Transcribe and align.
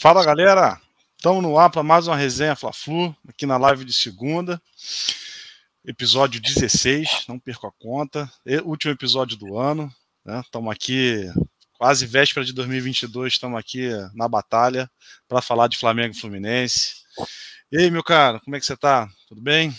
Fala 0.00 0.24
galera, 0.24 0.80
estamos 1.14 1.42
no 1.42 1.58
ar 1.58 1.68
para 1.68 1.82
mais 1.82 2.08
uma 2.08 2.16
resenha 2.16 2.56
Fla-Flu, 2.56 3.14
aqui 3.28 3.44
na 3.44 3.58
live 3.58 3.84
de 3.84 3.92
segunda, 3.92 4.58
episódio 5.84 6.40
16, 6.40 7.26
não 7.28 7.38
perco 7.38 7.66
a 7.66 7.72
conta, 7.72 8.26
último 8.64 8.94
episódio 8.94 9.36
do 9.36 9.58
ano, 9.58 9.92
estamos 10.42 10.68
né? 10.68 10.72
aqui 10.72 11.30
quase 11.76 12.06
véspera 12.06 12.46
de 12.46 12.54
2022, 12.54 13.34
estamos 13.34 13.60
aqui 13.60 13.90
na 14.14 14.26
batalha 14.26 14.90
para 15.28 15.42
falar 15.42 15.68
de 15.68 15.76
Flamengo 15.76 16.14
e 16.14 16.18
Fluminense. 16.18 17.02
E 17.70 17.76
aí, 17.76 17.90
meu 17.90 18.02
cara, 18.02 18.40
como 18.40 18.56
é 18.56 18.58
que 18.58 18.64
você 18.64 18.72
está? 18.72 19.06
Tudo 19.28 19.42
bem? 19.42 19.70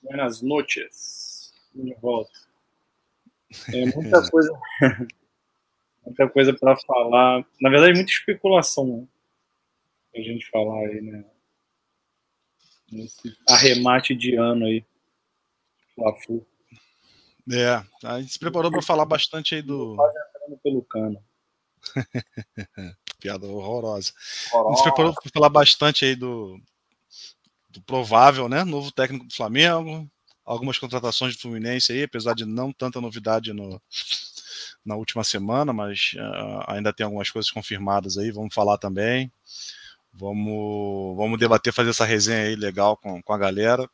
Buenas 0.00 0.40
noches, 0.40 1.52
de 1.74 1.92
volta. 2.00 2.30
É 3.74 3.84
muita 3.84 4.22
coisa 4.30 4.52
muita 6.04 6.28
coisa 6.28 6.52
para 6.52 6.76
falar. 6.76 7.44
Na 7.60 7.70
verdade, 7.70 7.94
muita 7.94 8.10
especulação 8.10 8.86
né? 8.86 10.20
a 10.20 10.22
gente 10.22 10.48
falar 10.50 10.78
aí, 10.86 11.00
né? 11.00 11.24
Nesse 12.90 13.34
arremate 13.48 14.14
de 14.14 14.36
ano 14.36 14.66
aí. 14.66 14.84
Fla-Flu. 15.94 16.46
É, 17.50 17.82
a 18.04 18.20
gente 18.20 18.32
se 18.32 18.38
preparou 18.38 18.70
para 18.70 18.82
falar 18.82 19.04
bastante 19.04 19.54
aí 19.54 19.62
do. 19.62 19.96
Quase 19.96 20.18
entrando 20.18 20.60
pelo 20.62 20.82
cano. 20.82 21.24
Piada 23.20 23.46
horrorosa. 23.46 24.12
horrorosa. 24.52 24.68
A 24.68 24.68
gente 24.68 24.76
se 24.78 24.82
preparou 24.84 25.14
para 25.14 25.30
falar 25.32 25.48
bastante 25.48 26.04
aí 26.04 26.14
do, 26.14 26.60
do 27.70 27.82
provável, 27.82 28.48
né? 28.48 28.64
Novo 28.64 28.92
técnico 28.92 29.26
do 29.26 29.34
Flamengo, 29.34 30.08
algumas 30.44 30.78
contratações 30.78 31.34
do 31.34 31.40
Fluminense 31.40 31.92
aí, 31.92 32.04
apesar 32.04 32.34
de 32.34 32.44
não 32.44 32.72
tanta 32.72 33.00
novidade 33.00 33.52
no, 33.52 33.80
na 34.84 34.96
última 34.96 35.24
semana, 35.24 35.72
mas 35.72 36.14
uh, 36.16 36.64
ainda 36.66 36.92
tem 36.92 37.04
algumas 37.04 37.30
coisas 37.30 37.50
confirmadas 37.50 38.18
aí, 38.18 38.30
vamos 38.30 38.54
falar 38.54 38.78
também. 38.78 39.30
Vamos, 40.12 41.16
vamos 41.16 41.38
debater, 41.38 41.72
fazer 41.72 41.90
essa 41.90 42.04
resenha 42.04 42.48
aí 42.48 42.56
legal 42.56 42.96
com, 42.96 43.22
com 43.22 43.32
a 43.32 43.38
galera. 43.38 43.88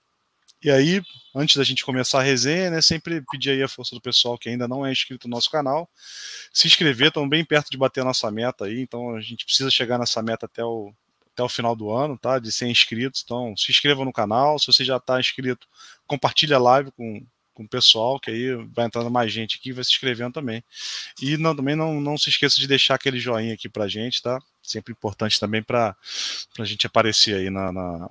E 0.63 0.71
aí, 0.71 1.01
antes 1.37 1.57
da 1.57 1.63
gente 1.63 1.85
começar 1.85 2.19
a 2.19 2.23
resenha, 2.23 2.69
né, 2.71 2.83
sempre 2.83 3.23
pedir 3.31 3.51
aí 3.51 3.63
a 3.63 3.69
força 3.69 3.95
do 3.95 4.01
pessoal 4.01 4.37
que 4.37 4.49
ainda 4.49 4.67
não 4.67 4.85
é 4.85 4.91
inscrito 4.91 5.29
no 5.29 5.37
nosso 5.37 5.49
canal, 5.49 5.89
se 6.53 6.67
inscrever, 6.67 7.09
estamos 7.09 7.31
bem 7.31 7.45
perto 7.45 7.71
de 7.71 7.79
bater 7.79 8.01
a 8.01 8.05
nossa 8.05 8.29
meta 8.33 8.65
aí, 8.65 8.81
então 8.81 9.15
a 9.15 9.21
gente 9.21 9.45
precisa 9.45 9.71
chegar 9.71 9.99
nessa 9.99 10.21
meta 10.21 10.47
até 10.47 10.65
o, 10.65 10.93
até 11.33 11.45
o 11.45 11.49
final 11.49 11.77
do 11.77 11.93
ano, 11.93 12.19
tá? 12.19 12.41
De 12.41 12.51
100 12.51 12.73
inscritos, 12.73 13.23
então 13.25 13.57
se 13.57 13.71
inscreva 13.71 14.05
no 14.05 14.13
canal, 14.13 14.59
se 14.59 14.67
você 14.67 14.85
já 14.85 14.97
está 14.97 15.21
inscrito, 15.21 15.69
compartilhe 16.09 16.53
a 16.53 16.59
live 16.59 16.91
com, 16.91 17.25
com 17.59 17.65
o 17.65 17.69
pessoal, 17.69 18.21
que 18.21 18.31
aí 18.31 18.55
vai 18.73 18.87
entrando 18.87 19.11
mais 19.11 19.33
gente 19.33 19.59
aqui, 19.59 19.73
vai 19.73 19.83
se 19.83 19.91
inscrevendo 19.91 20.33
também. 20.33 20.63
E 21.21 21.37
não, 21.37 21.57
também 21.57 21.75
não, 21.75 22.01
não 22.01 22.17
se 22.17 22.31
esqueça 22.31 22.61
de 22.61 22.69
deixar 22.69 22.95
aquele 22.95 23.19
joinha 23.19 23.55
aqui 23.55 23.69
pra 23.69 23.89
gente, 23.89 24.23
tá? 24.23 24.41
Sempre 24.63 24.93
importante 24.93 25.41
também 25.41 25.61
para 25.61 25.97
a 26.57 26.65
gente 26.65 26.87
aparecer 26.87 27.35
aí 27.35 27.51
na, 27.51 27.73
na, 27.73 28.09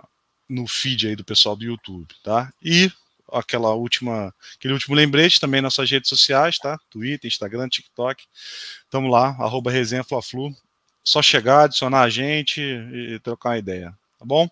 no 0.50 0.68
feed 0.68 1.08
aí 1.08 1.16
do 1.16 1.24
pessoal 1.24 1.56
do 1.56 1.64
YouTube, 1.64 2.14
tá? 2.22 2.52
E 2.62 2.92
aquela 3.32 3.74
última, 3.74 4.36
aquele 4.56 4.74
último 4.74 4.94
lembrete 4.94 5.40
também 5.40 5.62
nas 5.62 5.74
suas 5.74 5.90
redes 5.90 6.10
sociais, 6.10 6.58
tá? 6.58 6.78
Twitter, 6.90 7.30
Instagram, 7.30 7.70
TikTok. 7.70 8.26
Tamo 8.90 9.08
lá, 9.08 9.30
arroba 9.40 9.72
resenha 9.72 10.04
Fla-Flu. 10.04 10.54
Só 11.06 11.22
chegar, 11.22 11.64
adicionar 11.64 12.02
a 12.02 12.10
gente 12.10 12.60
e, 12.60 13.14
e 13.14 13.20
trocar 13.20 13.52
uma 13.52 13.58
ideia, 13.58 13.98
tá 14.20 14.26
bom? 14.26 14.50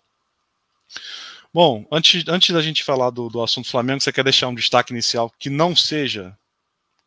Bom, 1.56 1.86
antes, 1.90 2.22
antes 2.28 2.54
da 2.54 2.60
gente 2.60 2.84
falar 2.84 3.08
do, 3.08 3.30
do 3.30 3.42
assunto 3.42 3.70
Flamengo, 3.70 3.98
você 3.98 4.12
quer 4.12 4.22
deixar 4.22 4.46
um 4.48 4.54
destaque 4.54 4.92
inicial 4.92 5.32
que 5.38 5.48
não 5.48 5.74
seja, 5.74 6.38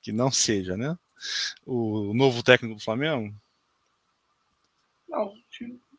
que 0.02 0.12
não 0.12 0.32
seja, 0.32 0.76
né? 0.76 0.98
O 1.64 2.16
novo 2.16 2.42
técnico 2.42 2.74
do 2.74 2.82
Flamengo? 2.82 3.32
Não, 5.08 5.36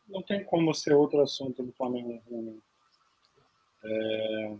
não 0.09 0.21
tem 0.21 0.43
como 0.43 0.73
ser 0.73 0.93
outro 0.93 1.21
assunto 1.21 1.63
do 1.63 1.71
Flamengo. 1.71 2.61
É... 3.85 4.53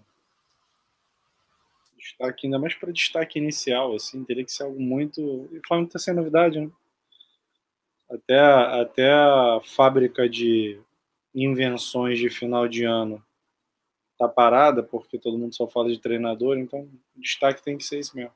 Destaque, 1.97 2.47
ainda 2.47 2.59
mais 2.59 2.73
para 2.73 2.93
destaque 2.93 3.39
inicial, 3.39 3.93
assim, 3.93 4.23
teria 4.23 4.45
que 4.45 4.53
ser 4.53 4.63
algo 4.63 4.79
muito. 4.79 5.21
O 5.21 5.59
Flamengo 5.67 5.87
está 5.87 5.99
sem 5.99 6.13
novidade, 6.13 6.61
né? 6.61 6.71
Até, 8.09 8.39
até 8.39 9.11
a 9.11 9.59
fábrica 9.65 10.29
de 10.29 10.79
invenções 11.35 12.17
de 12.17 12.29
final 12.29 12.69
de 12.69 12.85
ano 12.85 13.21
tá 14.27 14.33
parada, 14.33 14.83
porque 14.83 15.17
todo 15.17 15.37
mundo 15.37 15.55
só 15.55 15.67
fala 15.67 15.89
de 15.89 15.99
treinador, 15.99 16.57
então 16.57 16.81
o 16.81 17.21
destaque 17.21 17.63
tem 17.63 17.77
que 17.77 17.83
ser 17.83 17.99
isso 17.99 18.15
mesmo. 18.15 18.33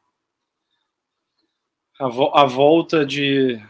A, 1.99 2.09
vo 2.09 2.31
a 2.35 2.45
volta 2.45 3.05
de 3.05 3.61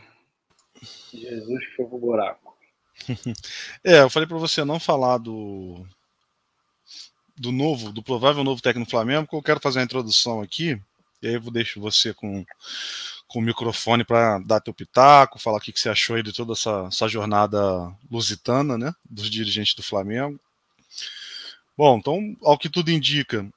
Jesus 1.14 1.66
foi 1.76 1.86
pro 1.86 1.98
buraco. 1.98 2.56
é, 3.84 4.02
eu 4.02 4.10
falei 4.10 4.28
para 4.28 4.38
você 4.38 4.64
não 4.64 4.80
falar 4.80 5.18
do 5.18 5.86
do 7.38 7.52
novo, 7.52 7.92
do 7.92 8.02
provável 8.02 8.46
novo 8.46 8.62
técnico 8.62 8.88
do 8.88 8.92
Flamengo, 8.92 9.24
porque 9.24 9.36
eu 9.36 9.44
quero 9.44 9.60
fazer 9.60 9.80
a 9.80 9.84
introdução 9.84 10.42
aqui, 10.42 10.80
e 11.22 11.28
aí 11.28 11.34
eu 11.34 11.42
deixo 11.52 11.82
você 11.82 12.14
com, 12.14 12.46
com 13.28 13.40
o 13.40 13.42
microfone 13.42 14.06
para 14.06 14.40
dar 14.40 14.62
teu 14.62 14.74
pitaco, 14.74 15.38
falar 15.38 15.58
o 15.58 15.60
que, 15.60 15.74
que 15.74 15.80
você 15.80 15.90
achou 15.90 16.16
aí 16.16 16.24
de 16.24 16.32
toda 16.32 16.54
essa, 16.54 16.86
essa 16.88 17.10
jornada 17.10 17.60
lusitana, 18.10 18.78
né, 18.78 18.94
dos 19.04 19.30
dirigentes 19.30 19.76
do 19.76 19.84
Flamengo. 19.84 20.40
Bom, 21.78 21.98
então, 21.98 22.36
ao 22.44 22.58
que 22.58 22.70
tudo 22.70 22.90
indica, 22.90 23.48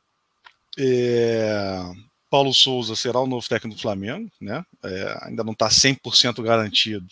é, 0.79 1.83
Paulo 2.31 2.53
Souza 2.53 2.95
será 2.97 3.21
o 3.21 3.27
novo 3.27 3.49
técnico 3.49 3.77
do 3.77 3.83
Flamengo, 3.83 4.31
né? 4.41 4.65
É, 4.83 5.19
ainda 5.23 5.45
não 5.45 5.53
está 5.53 5.69
100% 5.69 6.43
garantido. 6.43 7.06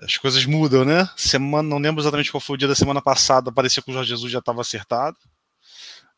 As 0.00 0.16
coisas 0.16 0.44
mudam, 0.44 0.84
né? 0.84 1.08
Semana, 1.16 1.68
não 1.68 1.78
lembro 1.78 2.02
exatamente 2.02 2.30
qual 2.30 2.40
foi 2.40 2.54
o 2.54 2.58
dia 2.58 2.68
da 2.68 2.74
semana 2.74 3.00
passada, 3.00 3.52
parecia 3.52 3.82
que 3.82 3.90
o 3.90 3.94
Jorge 3.94 4.10
Jesus 4.10 4.30
já 4.30 4.40
estava 4.40 4.60
acertado. 4.60 5.16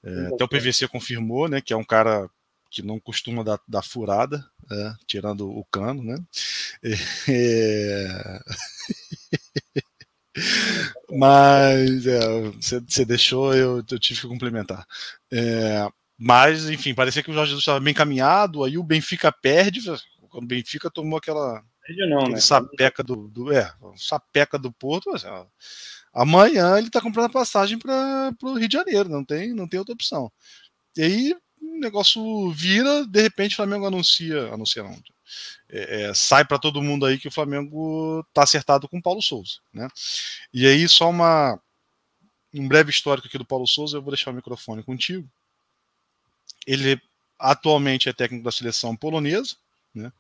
É, 0.03 0.29
até 0.29 0.45
o 0.45 0.49
PVC 0.49 0.89
confirmou, 0.89 1.49
né? 1.49 1.61
Que 1.61 1.73
é 1.73 1.77
um 1.77 1.85
cara 1.85 2.29
que 2.71 2.83
não 2.83 2.99
costuma 2.99 3.43
dar, 3.43 3.61
dar 3.67 3.83
furada, 3.83 4.45
é, 4.71 4.93
tirando 5.07 5.49
o 5.49 5.65
cano, 5.71 6.03
né? 6.03 6.19
É... 7.29 8.41
Mas 11.11 12.07
é, 12.07 12.51
você, 12.51 12.81
você, 12.81 13.05
deixou, 13.05 13.55
eu, 13.55 13.79
eu, 13.79 13.99
tive 13.99 14.21
que 14.21 14.29
complementar. 14.29 14.87
É, 15.33 15.89
mas, 16.19 16.69
enfim, 16.69 16.95
parecia 16.95 17.23
que 17.23 17.31
o 17.31 17.35
Jorge 17.35 17.51
Jesus 17.51 17.63
estava 17.63 17.81
bem 17.81 17.95
caminhado, 17.95 18.65
aí 18.65 18.79
o 18.79 18.83
Benfica 18.83 19.31
perde, 19.31 19.81
quando 20.29 20.45
o 20.45 20.49
Benfica 20.49 20.91
tomou 20.91 21.19
aquela 21.19 21.63
não, 22.09 22.29
né? 22.29 22.41
sapeca 22.41 23.03
do, 23.03 23.29
do, 23.29 23.53
é, 23.53 23.73
sapeca 23.97 24.59
do 24.59 24.73
Porto, 24.73 25.11
assim, 25.11 25.29
ó, 25.29 25.47
amanhã 26.13 26.79
ele 26.79 26.89
está 26.89 27.01
comprando 27.01 27.27
a 27.27 27.33
passagem 27.33 27.79
para 27.79 28.35
o 28.43 28.55
Rio 28.55 28.69
de 28.69 28.77
Janeiro, 28.77 29.09
não 29.09 29.25
tem, 29.25 29.55
não 29.55 29.69
tem 29.69 29.79
outra 29.79 29.95
opção. 29.95 30.33
E 30.97 31.03
aí 31.03 31.37
o 31.61 31.79
negócio 31.79 32.51
vira, 32.51 33.07
de 33.07 33.23
repente 33.23 33.53
o 33.53 33.57
Flamengo 33.57 33.87
anuncia, 33.87 34.53
anuncia 34.53 34.83
não, 34.83 34.99
é, 35.69 36.03
é, 36.03 36.15
sai 36.15 36.45
para 36.45 36.59
todo 36.59 36.83
mundo 36.83 37.07
aí 37.07 37.19
que 37.19 37.29
o 37.29 37.33
Flamengo 37.33 38.25
está 38.29 38.43
acertado 38.43 38.89
com 38.89 38.99
o 38.99 39.03
Paulo 39.03 39.23
Souza. 39.23 39.59
Né? 39.73 39.89
E 40.53 40.67
aí, 40.67 40.89
só 40.89 41.09
uma, 41.09 41.61
um 42.55 42.67
breve 42.67 42.91
histórico 42.91 43.29
aqui 43.29 43.39
do 43.39 43.45
Paulo 43.45 43.67
Souza, 43.67 43.97
eu 43.97 44.03
vou 44.03 44.13
deixar 44.13 44.31
o 44.31 44.35
microfone 44.35 44.83
contigo. 44.83 45.29
Ele 46.67 47.01
atualmente 47.39 48.09
é 48.09 48.13
técnico 48.13 48.45
da 48.45 48.53
seleção 48.53 48.97
polonesa, 48.97 49.57
né? 49.95 50.13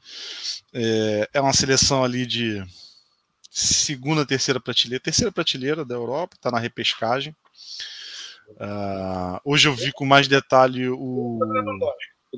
é, 0.72 1.28
é 1.34 1.40
uma 1.40 1.52
seleção 1.52 2.04
ali 2.04 2.26
de 2.26 2.62
segunda, 3.50 4.26
terceira 4.26 4.60
prateleira, 4.60 5.02
terceira 5.02 5.32
prateleira 5.32 5.84
da 5.84 5.94
Europa, 5.94 6.36
está 6.36 6.50
na 6.50 6.58
repescagem. 6.58 7.34
Uh, 8.50 9.40
hoje 9.44 9.66
eu 9.66 9.74
vi 9.74 9.92
com 9.92 10.04
mais 10.04 10.28
detalhe 10.28 10.88
o. 10.88 11.38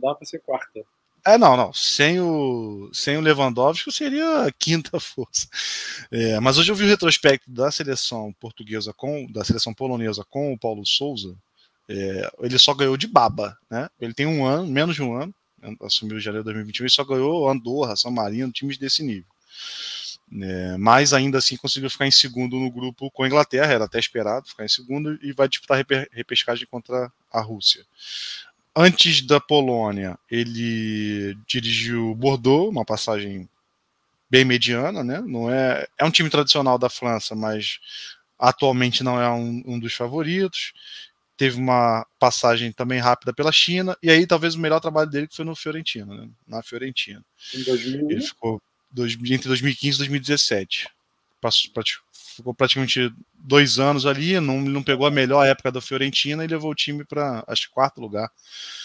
Dá 0.01 0.15
para 0.15 0.27
ser 0.27 0.39
quarta. 0.41 0.81
É, 1.29 1.37
não, 1.37 1.59
não. 1.59 1.75
Sem 1.75 2.19
o, 2.21 2.89
sem 2.91 3.19
o 3.19 3.21
Lewandowski 3.21 3.93
seria 3.93 4.47
a 4.47 4.53
quinta 4.53 4.97
força. 4.99 5.47
É, 6.11 6.41
mas 6.41 6.57
hoje 6.57 6.73
eu 6.73 6.75
vi 6.75 6.85
o 6.85 6.89
retrospecto 6.89 7.51
da 7.51 7.71
seleção 7.71 8.33
portuguesa 8.41 8.95
com 8.95 9.31
da 9.31 9.45
seleção 9.45 9.75
polonesa 9.75 10.25
com 10.31 10.55
o 10.55 10.59
Paulo 10.59 10.87
Souza. 10.87 11.37
É, 11.87 12.31
ele 12.41 12.59
só 12.59 12.73
ganhou 12.73 12.97
de 12.97 13.07
baba, 13.07 13.59
né? 13.71 13.91
Ele 14.01 14.15
tem 14.15 14.25
um 14.25 14.47
ano, 14.47 14.67
menos 14.67 14.95
de 14.95 15.03
um 15.03 15.15
ano, 15.15 15.35
assumiu 15.83 16.19
janeiro 16.19 16.45
de 16.45 16.53
2021 16.55 16.87
e 16.87 16.91
só 16.91 17.05
ganhou 17.05 17.47
Andorra, 17.47 17.95
São 17.95 18.11
Marino, 18.11 18.51
times 18.51 18.79
desse 18.79 19.03
nível. 19.03 19.29
É, 20.41 20.77
mas 20.79 21.13
ainda 21.13 21.39
assim 21.39 21.59
conseguiu 21.59 21.91
ficar 21.91 22.07
em 22.07 22.11
segundo 22.11 22.57
no 22.57 22.71
grupo 22.71 23.11
com 23.11 23.23
a 23.23 23.27
Inglaterra, 23.27 23.73
era 23.73 23.85
até 23.85 23.99
esperado 23.99 24.49
ficar 24.49 24.65
em 24.65 24.69
segundo 24.69 25.19
e 25.23 25.33
vai 25.33 25.47
disputar 25.47 25.85
repescagem 26.11 26.67
contra 26.71 27.13
a 27.31 27.41
Rússia. 27.43 27.85
Antes 28.81 29.23
da 29.23 29.41
Polônia, 29.41 30.17
ele 30.31 31.37
dirigiu 31.49 32.15
Bordeaux, 32.15 32.71
uma 32.71 32.85
passagem 32.85 33.49
bem 34.31 34.45
mediana, 34.45 35.03
né? 35.03 35.21
Não 35.21 35.51
é, 35.51 35.85
é 35.99 36.05
um 36.05 36.13
time 36.13 36.31
tradicional 36.31 36.79
da 36.79 36.89
França, 36.89 37.35
mas 37.35 37.81
atualmente 38.39 39.03
não 39.03 39.21
é 39.21 39.29
um, 39.29 39.65
um 39.67 39.81
dos 39.81 39.95
favoritos. 39.95 40.73
Teve 41.37 41.59
uma 41.59 42.07
passagem 42.21 42.71
também 42.71 43.01
rápida 43.01 43.33
pela 43.33 43.51
China, 43.51 43.99
e 44.01 44.13
aí 44.13 44.25
talvez 44.29 44.55
o 44.55 44.61
melhor 44.61 44.79
trabalho 44.79 45.11
dele 45.11 45.27
que 45.27 45.35
foi 45.35 45.45
no 45.45 45.57
Fiorentino, 45.57 46.15
né? 46.15 46.29
na 46.47 46.63
Fiorentina. 46.63 47.25
Em 47.53 47.65
2000? 47.65 48.11
Ele 48.13 48.21
ficou 48.21 48.63
dois, 48.93 49.19
entre 49.25 49.49
2015 49.49 49.97
e 49.97 49.99
2017. 49.99 50.89
passou, 51.41 51.73
ficou 52.39 52.55
praticamente 52.55 53.13
dois 53.35 53.79
anos 53.79 54.07
ali, 54.07 54.39
não, 54.41 54.61
não 54.61 54.83
pegou 54.83 55.07
a 55.07 55.11
melhor 55.11 55.45
época 55.45 55.73
da 55.73 55.81
Fiorentina 55.81 56.45
e 56.45 56.49
levou 56.49 56.71
o 56.71 56.75
time 56.75 57.05
para, 57.05 57.45
acho 57.47 57.69
que, 57.69 57.75
quarto 57.75 58.01
lugar. 58.01 58.31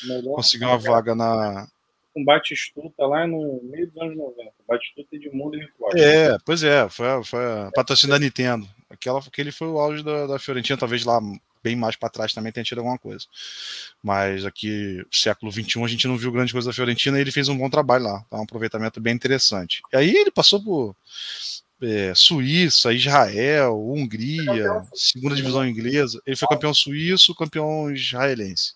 Melhor 0.04 0.36
Conseguiu 0.36 0.68
uma 0.68 0.78
vaga 0.78 1.16
na. 1.16 1.68
Com 2.14 2.24
Batistuta 2.24 3.06
lá 3.08 3.26
no 3.26 3.60
meio 3.64 3.88
dos 3.88 4.02
anos 4.02 4.18
90. 4.18 4.52
Batistuta 4.68 5.18
de 5.18 5.30
mundo 5.32 5.58
e 5.58 5.68
É, 6.00 6.38
pois 6.46 6.64
é, 6.64 6.88
foi, 6.90 7.08
foi 7.24 7.44
a 7.44 7.72
patrocínio 7.74 8.16
da 8.16 8.20
Nintendo. 8.20 8.68
Aquela, 8.90 9.20
aquele 9.20 9.52
foi 9.52 9.68
o 9.68 9.80
auge 9.80 10.04
da, 10.04 10.28
da 10.28 10.40
Fiorentina, 10.40 10.78
talvez 10.78 11.04
lá 11.06 11.20
bem 11.64 11.76
mais 11.76 11.96
para 11.96 12.10
trás 12.10 12.34
também 12.34 12.52
tenha 12.52 12.64
tido 12.64 12.80
alguma 12.80 13.00
coisa. 13.00 13.26
Mas 14.04 14.46
aqui, 14.46 15.04
século 15.10 15.52
XXI, 15.52 15.84
a 15.84 15.88
gente 15.88 16.08
não 16.08 16.18
viu 16.18 16.32
grande 16.32 16.52
coisa 16.52 16.70
da 16.70 16.74
Fiorentina 16.74 17.18
e 17.18 17.22
ele 17.22 17.32
fez 17.32 17.48
um 17.48 17.58
bom 17.58 17.70
trabalho 17.70 18.04
lá. 18.04 18.26
Tá? 18.30 18.38
Um 18.38 18.44
aproveitamento 18.44 19.00
bem 19.00 19.16
interessante. 19.16 19.82
E 19.92 19.98
aí 19.98 20.16
ele 20.16 20.30
passou 20.30 20.62
por 20.62 20.96
é, 21.82 22.14
Suíça, 22.16 22.94
Israel, 22.94 23.78
Hungria, 23.80 24.84
segunda 24.94 25.36
divisão 25.36 25.68
inglesa. 25.68 26.22
Ele 26.26 26.36
foi 26.36 26.48
campeão 26.48 26.74
suíço, 26.74 27.36
campeão 27.36 27.92
israelense. 27.92 28.74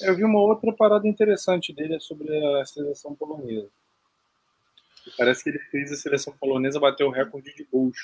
Eu 0.00 0.16
vi 0.16 0.24
uma 0.24 0.40
outra 0.40 0.72
parada 0.72 1.06
interessante 1.06 1.72
dele 1.72 2.00
sobre 2.00 2.28
a 2.60 2.64
seleção 2.64 3.14
polonesa. 3.14 3.68
Parece 5.16 5.44
que 5.44 5.50
ele 5.50 5.58
fez 5.70 5.92
a 5.92 5.96
seleção 5.96 6.32
polonesa 6.38 6.80
bater 6.80 7.04
o 7.04 7.10
recorde 7.10 7.54
de 7.54 7.64
gols 7.64 7.96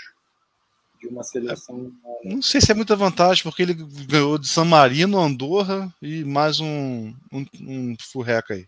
de 1.00 1.06
uma 1.06 1.22
seleção. 1.22 1.92
É, 2.04 2.28
não 2.28 2.42
sei 2.42 2.60
se 2.60 2.72
é 2.72 2.74
muita 2.74 2.96
vantagem, 2.96 3.42
porque 3.42 3.62
ele 3.62 3.74
ganhou 3.74 4.38
de 4.38 4.48
San 4.48 4.64
Marino, 4.64 5.18
Andorra 5.18 5.92
e 6.02 6.24
mais 6.24 6.60
um, 6.60 7.14
um, 7.32 7.46
um 7.60 7.96
furreca 8.00 8.54
aí. 8.54 8.66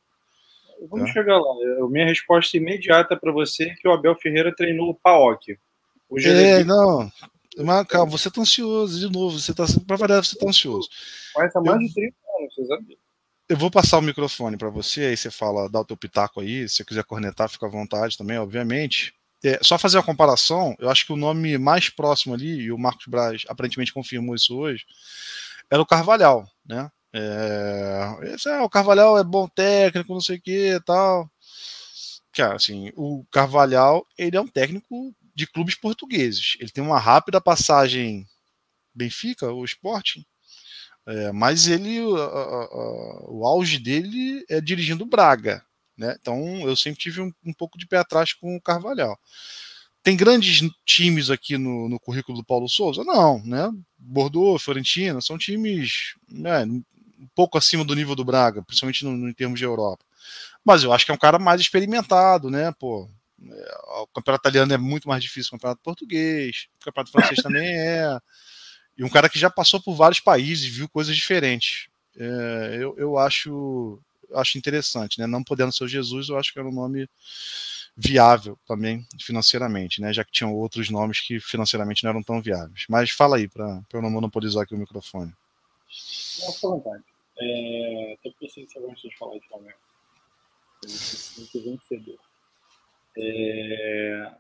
Vamos 0.88 1.08
tá. 1.08 1.12
chegar 1.12 1.38
lá. 1.38 1.54
Minha 1.88 2.06
resposta 2.06 2.56
imediata 2.56 3.16
para 3.16 3.32
você 3.32 3.64
é 3.64 3.74
que 3.74 3.86
o 3.86 3.92
Abel 3.92 4.16
Ferreira 4.16 4.54
treinou 4.54 4.90
o 4.90 4.94
Paok. 4.94 5.58
é, 6.24 6.64
não. 6.64 7.10
Mas, 7.58 7.86
calma, 7.86 8.10
você 8.10 8.30
tá 8.30 8.40
ansioso 8.40 8.98
de 8.98 9.12
novo. 9.12 9.38
Você 9.38 9.52
tá, 9.52 9.64
para 9.86 9.96
variar, 9.96 10.24
você 10.24 10.38
tá 10.38 10.48
ansioso. 10.48 10.88
Mas 11.36 11.54
há 11.54 11.60
mais 11.60 11.80
eu, 11.80 11.86
de 11.86 11.94
30 11.94 12.16
anos, 12.38 12.54
você 12.54 12.66
sabe? 12.66 12.98
Eu 13.48 13.56
vou 13.56 13.70
passar 13.70 13.98
o 13.98 14.02
microfone 14.02 14.56
para 14.56 14.70
você, 14.70 15.06
aí 15.06 15.16
você 15.16 15.30
fala, 15.30 15.68
dá 15.68 15.80
o 15.80 15.84
teu 15.84 15.96
pitaco 15.96 16.40
aí. 16.40 16.68
Se 16.68 16.76
você 16.76 16.84
quiser 16.84 17.04
cornetar, 17.04 17.48
fica 17.48 17.66
à 17.66 17.70
vontade 17.70 18.16
também, 18.16 18.38
obviamente. 18.38 19.12
É, 19.42 19.58
só 19.62 19.78
fazer 19.78 19.98
a 19.98 20.02
comparação, 20.02 20.76
eu 20.78 20.90
acho 20.90 21.06
que 21.06 21.12
o 21.12 21.16
nome 21.16 21.56
mais 21.56 21.88
próximo 21.88 22.34
ali, 22.34 22.60
e 22.60 22.70
o 22.70 22.78
Marcos 22.78 23.06
Braz 23.06 23.42
aparentemente 23.48 23.92
confirmou 23.92 24.34
isso 24.34 24.56
hoje, 24.56 24.84
era 25.70 25.80
o 25.80 25.86
Carvalhal, 25.86 26.46
né? 26.64 26.90
É, 27.12 28.34
esse, 28.34 28.48
é, 28.48 28.60
o 28.60 28.70
Carvalhal 28.70 29.18
é 29.18 29.24
bom 29.24 29.48
técnico, 29.48 30.12
não 30.12 30.20
sei 30.20 30.36
o 30.36 30.40
que 30.40 30.80
tal. 30.84 31.30
Cara, 32.32 32.56
assim, 32.56 32.92
o 32.96 33.24
Carvalhal, 33.30 34.06
ele 34.16 34.36
é 34.36 34.40
um 34.40 34.46
técnico 34.46 35.14
de 35.34 35.46
clubes 35.46 35.74
portugueses. 35.74 36.56
Ele 36.60 36.70
tem 36.70 36.82
uma 36.82 36.98
rápida 36.98 37.40
passagem 37.40 38.26
Benfica, 38.94 39.52
o 39.52 39.64
Sporting, 39.64 40.24
é, 41.06 41.32
mas 41.32 41.66
ele, 41.66 41.98
a, 42.00 42.24
a, 42.24 42.64
a, 42.64 43.30
o 43.30 43.44
auge 43.46 43.78
dele 43.78 44.44
é 44.48 44.60
dirigindo 44.60 45.06
Braga, 45.06 45.64
né? 45.96 46.16
Então 46.20 46.60
eu 46.68 46.76
sempre 46.76 47.00
tive 47.00 47.20
um, 47.20 47.32
um 47.44 47.52
pouco 47.52 47.78
de 47.78 47.86
pé 47.86 47.98
atrás 47.98 48.32
com 48.32 48.56
o 48.56 48.60
Carvalhal. 48.60 49.18
Tem 50.02 50.16
grandes 50.16 50.68
times 50.86 51.30
aqui 51.30 51.58
no, 51.58 51.88
no 51.88 52.00
currículo 52.00 52.38
do 52.38 52.44
Paulo 52.44 52.68
Souza? 52.68 53.04
Não, 53.04 53.42
né? 53.44 53.70
Bordeaux, 53.98 54.62
Fiorentina, 54.62 55.20
são 55.20 55.36
times 55.36 56.14
né, 56.28 56.64
um 57.20 57.28
pouco 57.34 57.58
acima 57.58 57.84
do 57.84 57.94
nível 57.94 58.16
do 58.16 58.24
Braga, 58.24 58.62
principalmente 58.62 59.04
no, 59.04 59.12
no, 59.12 59.28
em 59.28 59.34
termos 59.34 59.58
de 59.58 59.64
Europa. 59.64 60.04
Mas 60.64 60.82
eu 60.82 60.92
acho 60.92 61.04
que 61.04 61.10
é 61.10 61.14
um 61.14 61.18
cara 61.18 61.38
mais 61.38 61.60
experimentado, 61.60 62.50
né? 62.50 62.72
Pô, 62.78 63.08
é, 63.42 63.78
o 64.02 64.06
campeonato 64.08 64.42
italiano 64.42 64.72
é 64.72 64.78
muito 64.78 65.08
mais 65.08 65.22
difícil 65.22 65.50
que 65.50 65.56
o 65.56 65.58
campeonato 65.58 65.82
português, 65.82 66.68
o 66.80 66.84
campeonato 66.84 67.12
francês 67.12 67.42
também 67.42 67.66
é. 67.78 68.18
E 68.96 69.04
um 69.04 69.08
cara 69.08 69.28
que 69.28 69.38
já 69.38 69.50
passou 69.50 69.80
por 69.80 69.94
vários 69.94 70.20
países, 70.20 70.66
viu 70.66 70.88
coisas 70.88 71.14
diferentes. 71.14 71.88
É, 72.16 72.78
eu, 72.80 72.94
eu 72.98 73.18
acho, 73.18 73.98
acho 74.34 74.58
interessante, 74.58 75.18
né? 75.18 75.26
Não 75.26 75.42
podendo 75.42 75.72
ser 75.72 75.84
o 75.84 75.88
Jesus, 75.88 76.28
eu 76.28 76.38
acho 76.38 76.52
que 76.52 76.58
era 76.58 76.68
um 76.68 76.72
nome 76.72 77.08
viável 77.96 78.58
também 78.66 79.06
financeiramente, 79.20 80.00
né? 80.00 80.12
Já 80.12 80.24
que 80.24 80.32
tinham 80.32 80.54
outros 80.54 80.90
nomes 80.90 81.20
que 81.20 81.40
financeiramente 81.40 82.04
não 82.04 82.10
eram 82.10 82.22
tão 82.22 82.40
viáveis. 82.40 82.84
Mas 82.88 83.10
fala 83.10 83.36
aí, 83.36 83.48
para 83.48 83.82
eu 83.92 84.02
não 84.02 84.10
monopolizar 84.10 84.62
aqui 84.62 84.74
o 84.74 84.78
microfone. 84.78 85.32
À 86.46 86.50
vontade. 86.60 87.04
É, 87.40 88.12
até 88.14 88.30
porque 88.30 88.44
eu 88.44 88.50
sei 88.50 88.66
que 88.66 88.72
você 88.72 88.80
gosta 88.80 89.08
de 89.08 89.16
falar 89.16 89.38
de 89.38 89.48
Flamengo. 89.48 89.78
Muito 91.38 91.62
vencedor. 91.62 92.18
É, 93.16 94.34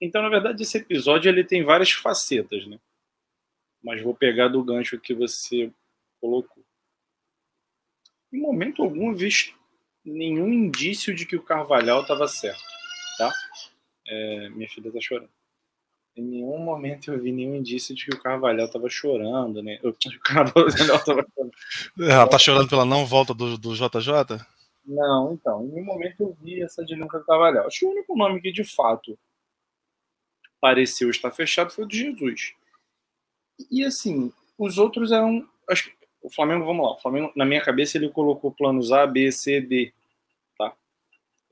então, 0.00 0.22
na 0.22 0.28
verdade, 0.28 0.62
esse 0.62 0.78
episódio 0.78 1.28
ele 1.28 1.44
tem 1.44 1.62
várias 1.62 1.92
facetas, 1.92 2.66
né? 2.66 2.78
Mas 3.82 4.02
vou 4.02 4.14
pegar 4.14 4.48
do 4.48 4.62
gancho 4.62 5.00
que 5.00 5.14
você 5.14 5.72
colocou. 6.20 6.64
Em 8.32 8.40
momento 8.40 8.82
algum, 8.82 9.14
visto 9.14 9.58
nenhum 10.04 10.48
indício 10.48 11.14
de 11.14 11.26
que 11.26 11.36
o 11.36 11.42
Carvalhal 11.42 12.02
estava 12.02 12.26
certo, 12.26 12.62
tá? 13.18 13.32
É, 14.06 14.48
minha 14.50 14.68
filha 14.68 14.88
está 14.88 15.00
chorando. 15.00 15.39
Em 16.16 16.22
nenhum 16.22 16.58
momento 16.58 17.12
eu 17.12 17.20
vi 17.20 17.32
nenhum 17.32 17.54
indício 17.54 17.94
de 17.94 18.06
que 18.06 18.14
o 18.14 18.20
Carvalhal 18.20 18.66
estava 18.66 18.88
chorando, 18.88 19.62
né? 19.62 19.78
O 19.84 19.94
Carvalhal 20.22 20.68
estava 20.68 21.26
chorando. 21.34 21.52
Ela 21.98 22.28
tá 22.28 22.38
chorando 22.38 22.68
pela 22.68 22.84
não 22.84 23.06
volta 23.06 23.32
do, 23.32 23.56
do 23.56 23.74
JJ? 23.74 24.40
Não, 24.84 25.32
então, 25.32 25.64
em 25.64 25.68
nenhum 25.68 25.84
momento 25.84 26.20
eu 26.20 26.36
vi 26.40 26.62
essa 26.62 26.84
dinâmica 26.84 27.18
do 27.18 27.24
Carvalhal. 27.24 27.66
Acho 27.66 27.80
que 27.80 27.86
o 27.86 27.90
único 27.90 28.16
nome 28.16 28.40
que 28.40 28.50
de 28.50 28.64
fato 28.64 29.18
pareceu 30.60 31.10
estar 31.10 31.30
fechado 31.30 31.70
foi 31.70 31.84
o 31.84 31.88
de 31.88 31.98
Jesus. 31.98 32.54
E 33.70 33.84
assim, 33.84 34.32
os 34.58 34.78
outros 34.78 35.12
eram. 35.12 35.46
Acho 35.68 35.84
que 35.84 35.96
o 36.22 36.30
Flamengo, 36.30 36.66
vamos 36.66 36.84
lá, 36.84 36.92
o 36.92 37.00
Flamengo, 37.00 37.32
na 37.34 37.46
minha 37.46 37.62
cabeça, 37.62 37.96
ele 37.96 38.10
colocou 38.10 38.52
planos 38.52 38.92
A, 38.92 39.06
B, 39.06 39.32
C, 39.32 39.60
D. 39.60 39.92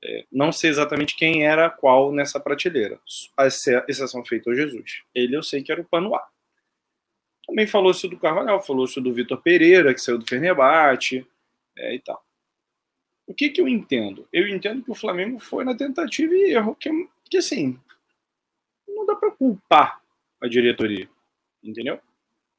É, 0.01 0.25
não 0.31 0.51
sei 0.51 0.69
exatamente 0.69 1.15
quem 1.15 1.45
era 1.45 1.69
qual 1.69 2.11
nessa 2.11 2.39
prateleira. 2.39 2.99
A 3.37 3.47
exceção 3.47 4.23
feita 4.23 4.49
ao 4.49 4.55
Jesus. 4.55 5.03
Ele 5.13 5.35
eu 5.35 5.43
sei 5.43 5.61
que 5.61 5.71
era 5.71 5.81
o 5.81 5.85
pano 5.85 6.15
A. 6.15 6.27
Também 7.45 7.67
falou-se 7.67 8.07
do 8.07 8.17
Carvalhal, 8.17 8.61
falou-se 8.63 8.99
do 9.01 9.13
Vitor 9.13 9.41
Pereira, 9.41 9.93
que 9.93 9.99
saiu 9.99 10.17
do 10.17 10.27
Fernebate 10.27 11.25
é, 11.77 11.95
e 11.95 11.99
tal. 11.99 12.23
O 13.27 13.33
que, 13.33 13.49
que 13.49 13.59
eu 13.59 13.67
entendo? 13.67 14.27
Eu 14.31 14.47
entendo 14.47 14.83
que 14.83 14.91
o 14.91 14.95
Flamengo 14.95 15.39
foi 15.39 15.63
na 15.63 15.75
tentativa 15.75 16.33
e 16.33 16.53
erro, 16.53 16.75
que, 16.75 16.89
que 17.29 17.37
assim, 17.37 17.79
não 18.87 19.05
dá 19.05 19.15
para 19.15 19.31
culpar 19.31 20.01
a 20.41 20.47
diretoria, 20.47 21.09
entendeu? 21.63 21.99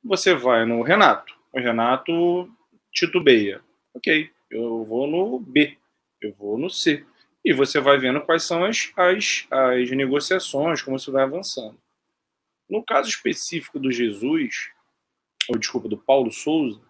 Você 0.05 0.35
vai 0.35 0.65
no 0.65 0.83
Renato, 0.83 1.35
o 1.53 1.59
Renato 1.59 2.51
titubeia. 2.93 3.63
Ok, 3.95 4.31
eu 4.51 4.85
vou 4.85 5.07
no 5.07 5.39
B, 5.41 5.77
eu 6.21 6.33
vou 6.35 6.59
no 6.59 6.71
C 6.71 7.05
e 7.45 7.53
você 7.53 7.81
vai 7.81 7.99
vendo 7.99 8.21
quais 8.21 8.43
são 8.45 8.65
as, 8.65 8.93
as, 8.97 9.47
as 9.51 9.91
negociações, 9.91 10.83
como 10.83 10.97
isso 10.97 11.13
vai 11.13 11.23
avançando. 11.23 11.79
No 12.69 12.85
caso 12.85 13.09
específico 13.09 13.79
do 13.79 13.91
Jesus, 13.91 14.71
ou 15.49 15.59
desculpa, 15.59 15.89
do 15.89 15.99
Paulo 15.99 16.31
Souza, 16.31 16.81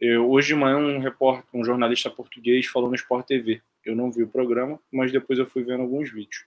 eu, 0.00 0.28
hoje 0.28 0.48
de 0.48 0.54
manhã 0.54 0.78
um 0.78 0.98
repórter, 0.98 1.44
um 1.54 1.64
jornalista 1.64 2.10
português 2.10 2.66
falou 2.66 2.88
no 2.88 2.96
Sport 2.96 3.26
TV. 3.26 3.62
Eu 3.84 3.94
não 3.94 4.10
vi 4.10 4.22
o 4.22 4.28
programa, 4.28 4.80
mas 4.90 5.12
depois 5.12 5.38
eu 5.38 5.46
fui 5.46 5.62
vendo 5.62 5.82
alguns 5.82 6.10
vídeos. 6.10 6.44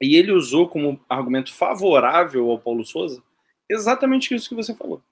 E 0.00 0.16
ele 0.16 0.32
usou 0.32 0.66
como 0.66 0.98
argumento 1.08 1.52
favorável 1.52 2.50
ao 2.50 2.58
Paulo 2.58 2.84
Souza 2.84 3.22
exatamente 3.68 4.34
isso 4.34 4.48
que 4.48 4.54
você 4.54 4.74
falou. 4.74 5.02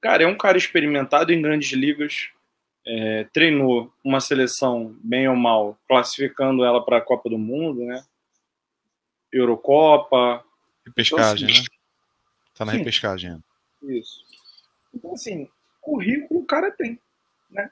Cara, 0.00 0.24
é 0.24 0.26
um 0.26 0.36
cara 0.36 0.58
experimentado 0.58 1.32
em 1.32 1.40
grandes 1.40 1.72
ligas, 1.72 2.30
é, 2.86 3.24
treinou 3.32 3.92
uma 4.02 4.20
seleção, 4.20 4.96
bem 5.02 5.28
ou 5.28 5.36
mal, 5.36 5.78
classificando 5.86 6.64
ela 6.64 6.84
para 6.84 6.98
a 6.98 7.02
Copa 7.02 7.28
do 7.28 7.38
Mundo, 7.38 7.84
né? 7.84 8.04
Eurocopa. 9.32 10.44
Repescagem, 10.86 11.48
então, 11.48 11.60
assim, 11.60 11.70
né? 11.70 11.76
Tá 12.54 12.64
na 12.64 12.72
sim, 12.72 12.78
repescagem. 12.78 13.44
Isso. 13.82 14.24
Então, 14.94 15.12
assim, 15.12 15.48
currículo 15.80 16.40
o 16.40 16.46
cara 16.46 16.70
tem, 16.70 16.98
né? 17.50 17.70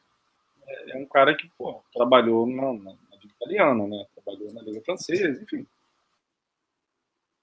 É, 0.66 0.92
é 0.92 0.96
um 0.96 1.06
cara 1.06 1.34
que, 1.34 1.48
pô, 1.58 1.82
trabalhou 1.92 2.46
na, 2.46 2.72
na, 2.72 2.92
na 2.92 3.16
Liga 3.16 3.34
Italiana, 3.34 3.86
né? 3.86 4.06
Trabalhou 4.14 4.52
na 4.52 4.62
Liga 4.62 4.82
Francesa, 4.82 5.42
enfim. 5.42 5.66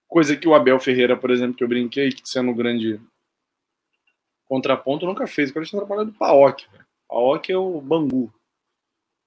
Coisa 0.08 0.38
que 0.38 0.48
o 0.48 0.54
Abel 0.54 0.80
Ferreira, 0.80 1.18
por 1.18 1.32
exemplo, 1.32 1.56
que 1.56 1.64
eu 1.64 1.68
brinquei, 1.68 2.10
que 2.10 2.22
sendo 2.30 2.52
um 2.52 2.56
grande 2.56 3.02
contraponto, 4.46 5.06
nunca 5.06 5.28
fez. 5.28 5.50
O 5.50 5.54
cara 5.54 5.66
tinha 5.66 5.80
trabalhado 5.80 6.12
do 6.12 6.18
PAOC, 6.18 6.68
velho. 6.72 6.86
A 7.10 7.18
OC 7.18 7.52
é 7.52 7.58
o 7.58 7.80
Bangu 7.82 8.34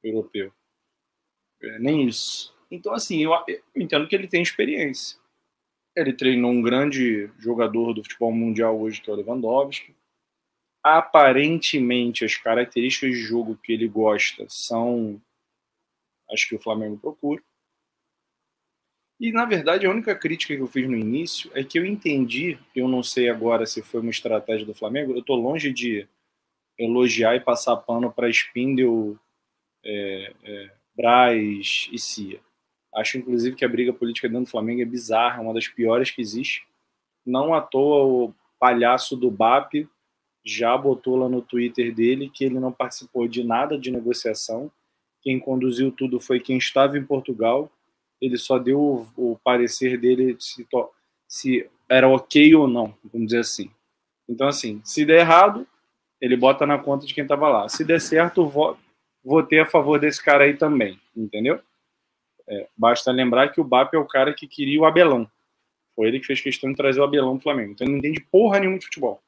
europeu. 0.02 0.52
É, 1.62 1.78
nem 1.78 2.06
isso. 2.06 2.54
Então, 2.70 2.92
assim, 2.92 3.22
eu, 3.22 3.32
eu, 3.46 3.62
entendo 3.76 4.06
que 4.06 4.14
ele 4.14 4.28
tem 4.28 4.42
experiência. 4.42 5.18
Ele 5.96 6.12
treinou 6.12 6.50
um 6.50 6.62
grande 6.62 7.30
jogador 7.38 7.92
do 7.92 8.02
futebol 8.02 8.32
mundial 8.32 8.78
hoje, 8.80 9.00
que 9.00 9.10
é 9.10 9.12
o 9.12 9.16
Lewandowski. 9.16 9.94
Aparentemente, 10.84 12.24
as 12.24 12.36
características 12.36 13.10
de 13.10 13.22
jogo 13.22 13.56
que 13.56 13.72
ele 13.72 13.88
gosta 13.88 14.46
são 14.48 15.20
as 16.30 16.44
que 16.44 16.54
o 16.54 16.60
Flamengo 16.60 16.98
procura. 16.98 17.42
E, 19.20 19.32
na 19.32 19.44
verdade, 19.44 19.84
a 19.84 19.90
única 19.90 20.14
crítica 20.14 20.54
que 20.54 20.62
eu 20.62 20.68
fiz 20.68 20.88
no 20.88 20.96
início 20.96 21.50
é 21.52 21.64
que 21.64 21.78
eu 21.78 21.84
entendi, 21.84 22.56
eu 22.74 22.86
não 22.86 23.02
sei 23.02 23.28
agora 23.28 23.66
se 23.66 23.82
foi 23.82 24.00
uma 24.00 24.10
estratégia 24.10 24.64
do 24.64 24.74
Flamengo, 24.74 25.12
eu 25.12 25.18
estou 25.18 25.34
longe 25.34 25.72
de 25.72 26.06
elogiar 26.78 27.34
e 27.34 27.40
passar 27.40 27.76
pano 27.76 28.12
para 28.12 28.30
Spindle, 28.30 29.18
é, 29.84 30.32
é, 30.44 30.70
Braz 30.96 31.88
e 31.92 31.98
Cia. 31.98 32.40
Acho, 32.94 33.18
inclusive, 33.18 33.56
que 33.56 33.64
a 33.64 33.68
briga 33.68 33.92
política 33.92 34.28
dentro 34.28 34.44
do 34.44 34.50
Flamengo 34.50 34.80
é 34.82 34.84
bizarra, 34.84 35.38
é 35.38 35.44
uma 35.44 35.54
das 35.54 35.68
piores 35.68 36.10
que 36.10 36.20
existe. 36.20 36.66
Não 37.24 37.52
à 37.52 37.60
toa 37.60 38.04
o 38.04 38.34
palhaço 38.58 39.16
do 39.16 39.30
BAP 39.30 39.86
já 40.44 40.76
botou 40.76 41.16
lá 41.16 41.28
no 41.28 41.42
Twitter 41.42 41.94
dele 41.94 42.30
que 42.32 42.44
ele 42.44 42.58
não 42.58 42.72
participou 42.72 43.28
de 43.28 43.44
nada 43.44 43.78
de 43.78 43.90
negociação. 43.90 44.70
Quem 45.20 45.38
conduziu 45.38 45.92
tudo 45.92 46.18
foi 46.18 46.40
quem 46.40 46.56
estava 46.56 46.96
em 46.96 47.04
Portugal 47.04 47.70
ele 48.20 48.36
só 48.36 48.58
deu 48.58 48.80
o, 48.80 49.32
o 49.32 49.38
parecer 49.38 49.98
dele 49.98 50.36
se, 50.38 50.66
se 51.26 51.70
era 51.88 52.08
ok 52.08 52.54
ou 52.54 52.66
não, 52.66 52.94
vamos 53.12 53.28
dizer 53.28 53.40
assim. 53.40 53.70
Então, 54.28 54.48
assim, 54.48 54.80
se 54.84 55.04
der 55.04 55.20
errado, 55.20 55.66
ele 56.20 56.36
bota 56.36 56.66
na 56.66 56.78
conta 56.78 57.06
de 57.06 57.14
quem 57.14 57.22
estava 57.22 57.48
lá. 57.48 57.68
Se 57.68 57.84
der 57.84 58.00
certo, 58.00 58.46
vou, 58.46 58.78
votei 59.24 59.60
a 59.60 59.66
favor 59.66 59.98
desse 59.98 60.22
cara 60.22 60.44
aí 60.44 60.56
também, 60.56 61.00
entendeu? 61.16 61.60
É, 62.48 62.68
basta 62.76 63.12
lembrar 63.12 63.48
que 63.50 63.60
o 63.60 63.64
BAP 63.64 63.94
é 63.94 63.98
o 63.98 64.06
cara 64.06 64.32
que 64.34 64.46
queria 64.46 64.80
o 64.80 64.84
Abelão. 64.84 65.30
Foi 65.94 66.08
ele 66.08 66.20
que 66.20 66.26
fez 66.26 66.40
questão 66.40 66.70
de 66.70 66.76
trazer 66.76 67.00
o 67.00 67.04
Abelão 67.04 67.34
pro 67.34 67.44
Flamengo. 67.44 67.72
Então 67.72 67.84
ele 67.84 67.92
não 67.92 67.98
entende 67.98 68.20
porra 68.30 68.60
nenhuma 68.60 68.78
de 68.78 68.86
futebol. 68.86 69.22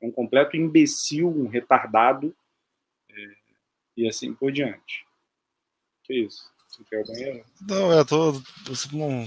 É 0.00 0.06
um 0.06 0.10
completo 0.10 0.56
imbecil, 0.56 1.28
um 1.28 1.48
retardado. 1.48 2.34
É, 3.10 3.14
e 3.96 4.08
assim 4.08 4.32
por 4.32 4.50
diante. 4.50 5.04
Que 6.04 6.14
isso? 6.14 6.50
Você 6.68 6.82
quer 6.84 7.02
o 7.02 7.06
banheiro? 7.06 7.44
Não, 7.68 7.92
eu 7.92 8.04
tô. 8.04 8.32
Não, 8.92 9.26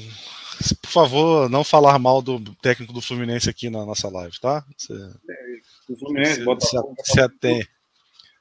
por 0.82 0.90
favor, 0.90 1.50
não 1.50 1.64
falar 1.64 2.00
mal 2.00 2.22
do 2.22 2.56
técnico 2.56 2.92
do 2.92 3.02
Fluminense 3.02 3.50
aqui 3.50 3.70
na 3.70 3.86
nossa 3.86 4.10
live, 4.10 4.40
tá? 4.40 4.66
Você, 4.76 4.94
é, 4.94 5.62
Fluminense, 5.94 6.36
se, 6.36 6.44
bota 6.44 6.66
se, 6.66 6.78
se, 7.04 7.20
atém, 7.20 7.68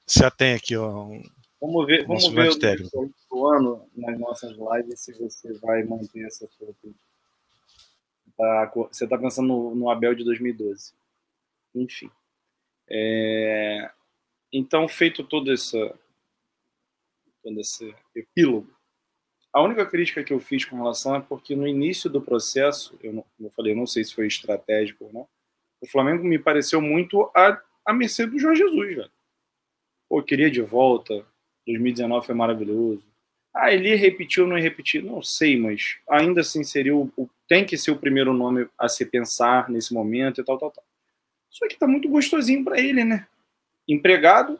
se 0.06 0.24
atém 0.24 0.54
aqui, 0.54 0.76
ó. 0.76 1.08
Vamos 1.60 1.86
ver, 1.86 2.06
vamos 2.06 2.28
ver 2.28 2.50
o, 2.94 3.14
o 3.30 3.46
ano 3.46 3.88
nas 3.96 4.18
nossas 4.18 4.56
lives 4.56 5.00
se 5.00 5.12
você 5.14 5.52
vai 5.54 5.82
manter 5.82 6.26
essa 6.26 6.48
sua. 6.48 6.74
Tá, 8.36 8.72
você 8.74 9.04
está 9.04 9.16
pensando 9.16 9.48
no, 9.48 9.74
no, 9.74 9.90
Abel 9.90 10.14
de 10.14 10.24
2012. 10.24 10.92
Enfim. 11.74 12.10
É, 12.88 13.90
então, 14.52 14.86
feito 14.88 15.24
todo, 15.24 15.52
essa, 15.52 15.98
todo 17.42 17.60
esse 17.60 17.94
epílogo, 18.14 18.70
a 19.52 19.62
única 19.62 19.86
crítica 19.86 20.24
que 20.24 20.32
eu 20.32 20.40
fiz 20.40 20.64
com 20.64 20.76
relação 20.76 21.14
é 21.14 21.20
porque 21.20 21.54
no 21.54 21.66
início 21.66 22.10
do 22.10 22.20
processo, 22.20 22.98
eu, 23.02 23.12
não, 23.12 23.22
como 23.36 23.48
eu 23.48 23.52
falei, 23.52 23.72
eu 23.72 23.76
não 23.76 23.86
sei 23.86 24.04
se 24.04 24.14
foi 24.14 24.26
estratégico 24.26 25.04
ou 25.04 25.12
não, 25.12 25.28
o 25.84 25.86
Flamengo 25.86 26.24
me 26.24 26.38
pareceu 26.38 26.80
muito 26.80 27.30
a, 27.36 27.60
a 27.84 27.92
mercê 27.92 28.26
do 28.26 28.38
Jorge 28.38 28.62
Jesus, 28.62 28.96
velho. 28.96 29.10
Pô, 30.08 30.22
queria 30.22 30.50
de 30.50 30.62
volta, 30.62 31.26
2019 31.66 32.24
foi 32.24 32.34
maravilhoso. 32.34 33.06
Ah, 33.52 33.70
ele 33.70 33.90
ia 33.90 33.96
repetir 33.96 34.42
ou 34.42 34.48
não 34.48 34.56
ia 34.56 34.62
repetir? 34.62 35.02
Não 35.02 35.22
sei, 35.22 35.58
mas 35.60 35.98
ainda 36.08 36.40
assim 36.40 36.64
seria 36.64 36.96
o, 36.96 37.12
o, 37.18 37.28
tem 37.46 37.66
que 37.66 37.76
ser 37.76 37.90
o 37.90 37.98
primeiro 37.98 38.32
nome 38.32 38.66
a 38.78 38.88
se 38.88 39.04
pensar 39.04 39.68
nesse 39.68 39.92
momento 39.92 40.40
e 40.40 40.44
tal, 40.44 40.56
tal, 40.58 40.70
tal. 40.70 40.84
Só 41.50 41.68
que 41.68 41.76
tá 41.76 41.86
muito 41.86 42.08
gostosinho 42.08 42.64
para 42.64 42.80
ele, 42.80 43.04
né? 43.04 43.26
Empregado, 43.86 44.58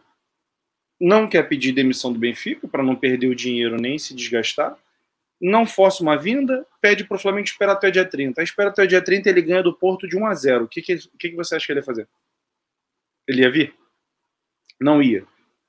não 1.00 1.26
quer 1.26 1.48
pedir 1.48 1.72
demissão 1.72 2.12
do 2.12 2.18
Benfica 2.18 2.68
para 2.68 2.82
não 2.82 2.94
perder 2.94 3.28
o 3.28 3.34
dinheiro 3.34 3.76
nem 3.76 3.98
se 3.98 4.14
desgastar 4.14 4.76
não 5.44 5.66
força 5.66 6.02
uma 6.02 6.16
vinda, 6.16 6.66
pede 6.80 7.04
para 7.04 7.16
o 7.16 7.20
Flamengo 7.20 7.46
esperar 7.46 7.72
até 7.72 7.88
o 7.88 7.92
dia 7.92 8.04
30. 8.06 8.40
Aí 8.40 8.44
espera 8.44 8.70
até 8.70 8.82
o 8.82 8.86
dia 8.86 9.02
30 9.02 9.28
ele 9.28 9.42
ganha 9.42 9.62
do 9.62 9.74
Porto 9.74 10.08
de 10.08 10.16
1 10.16 10.26
a 10.26 10.34
0. 10.34 10.64
O 10.64 10.68
que, 10.68 10.80
que, 10.80 10.96
que, 11.18 11.28
que 11.28 11.36
você 11.36 11.54
acha 11.54 11.66
que 11.66 11.72
ele 11.72 11.80
ia 11.80 11.84
fazer? 11.84 12.08
Ele 13.28 13.42
ia 13.42 13.50
vir? 13.50 13.74
Não 14.80 15.02
ia. 15.02 15.26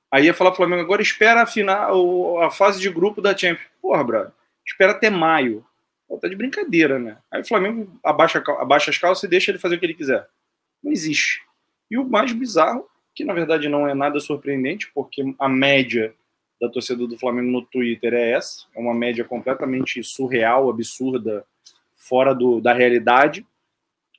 Aí 0.09 0.25
ia 0.25 0.33
falar 0.33 0.51
pro 0.51 0.57
Flamengo, 0.57 0.81
agora 0.81 1.01
espera 1.01 1.41
a, 1.41 1.45
final, 1.45 2.41
a 2.41 2.49
fase 2.49 2.79
de 2.79 2.89
grupo 2.89 3.21
da 3.21 3.35
Champions. 3.35 3.67
Porra, 3.81 4.01
brother, 4.01 4.31
espera 4.65 4.93
até 4.93 5.09
maio. 5.09 5.65
Pô, 6.07 6.17
tá 6.17 6.29
de 6.29 6.37
brincadeira, 6.37 6.97
né? 6.97 7.17
Aí 7.29 7.41
o 7.41 7.45
Flamengo 7.45 7.99
abaixa, 8.01 8.41
abaixa 8.59 8.91
as 8.91 8.97
calças 8.97 9.23
e 9.23 9.27
deixa 9.27 9.51
ele 9.51 9.59
fazer 9.59 9.75
o 9.75 9.79
que 9.79 9.85
ele 9.85 9.93
quiser. 9.93 10.25
Não 10.81 10.89
existe. 10.89 11.41
E 11.91 11.97
o 11.97 12.05
mais 12.05 12.31
bizarro, 12.31 12.87
que 13.13 13.25
na 13.25 13.33
verdade 13.33 13.67
não 13.67 13.89
é 13.89 13.93
nada 13.93 14.21
surpreendente, 14.21 14.89
porque 14.93 15.21
a 15.37 15.49
média 15.49 16.15
da 16.59 16.69
torcida 16.69 17.05
do 17.05 17.17
Flamengo 17.17 17.51
no 17.51 17.65
Twitter 17.65 18.13
é 18.13 18.31
essa. 18.31 18.65
É 18.75 18.79
uma 18.79 18.93
média 18.93 19.23
completamente 19.23 20.03
surreal, 20.03 20.69
absurda, 20.69 21.45
fora 21.93 22.33
do, 22.33 22.61
da 22.61 22.73
realidade. 22.73 23.45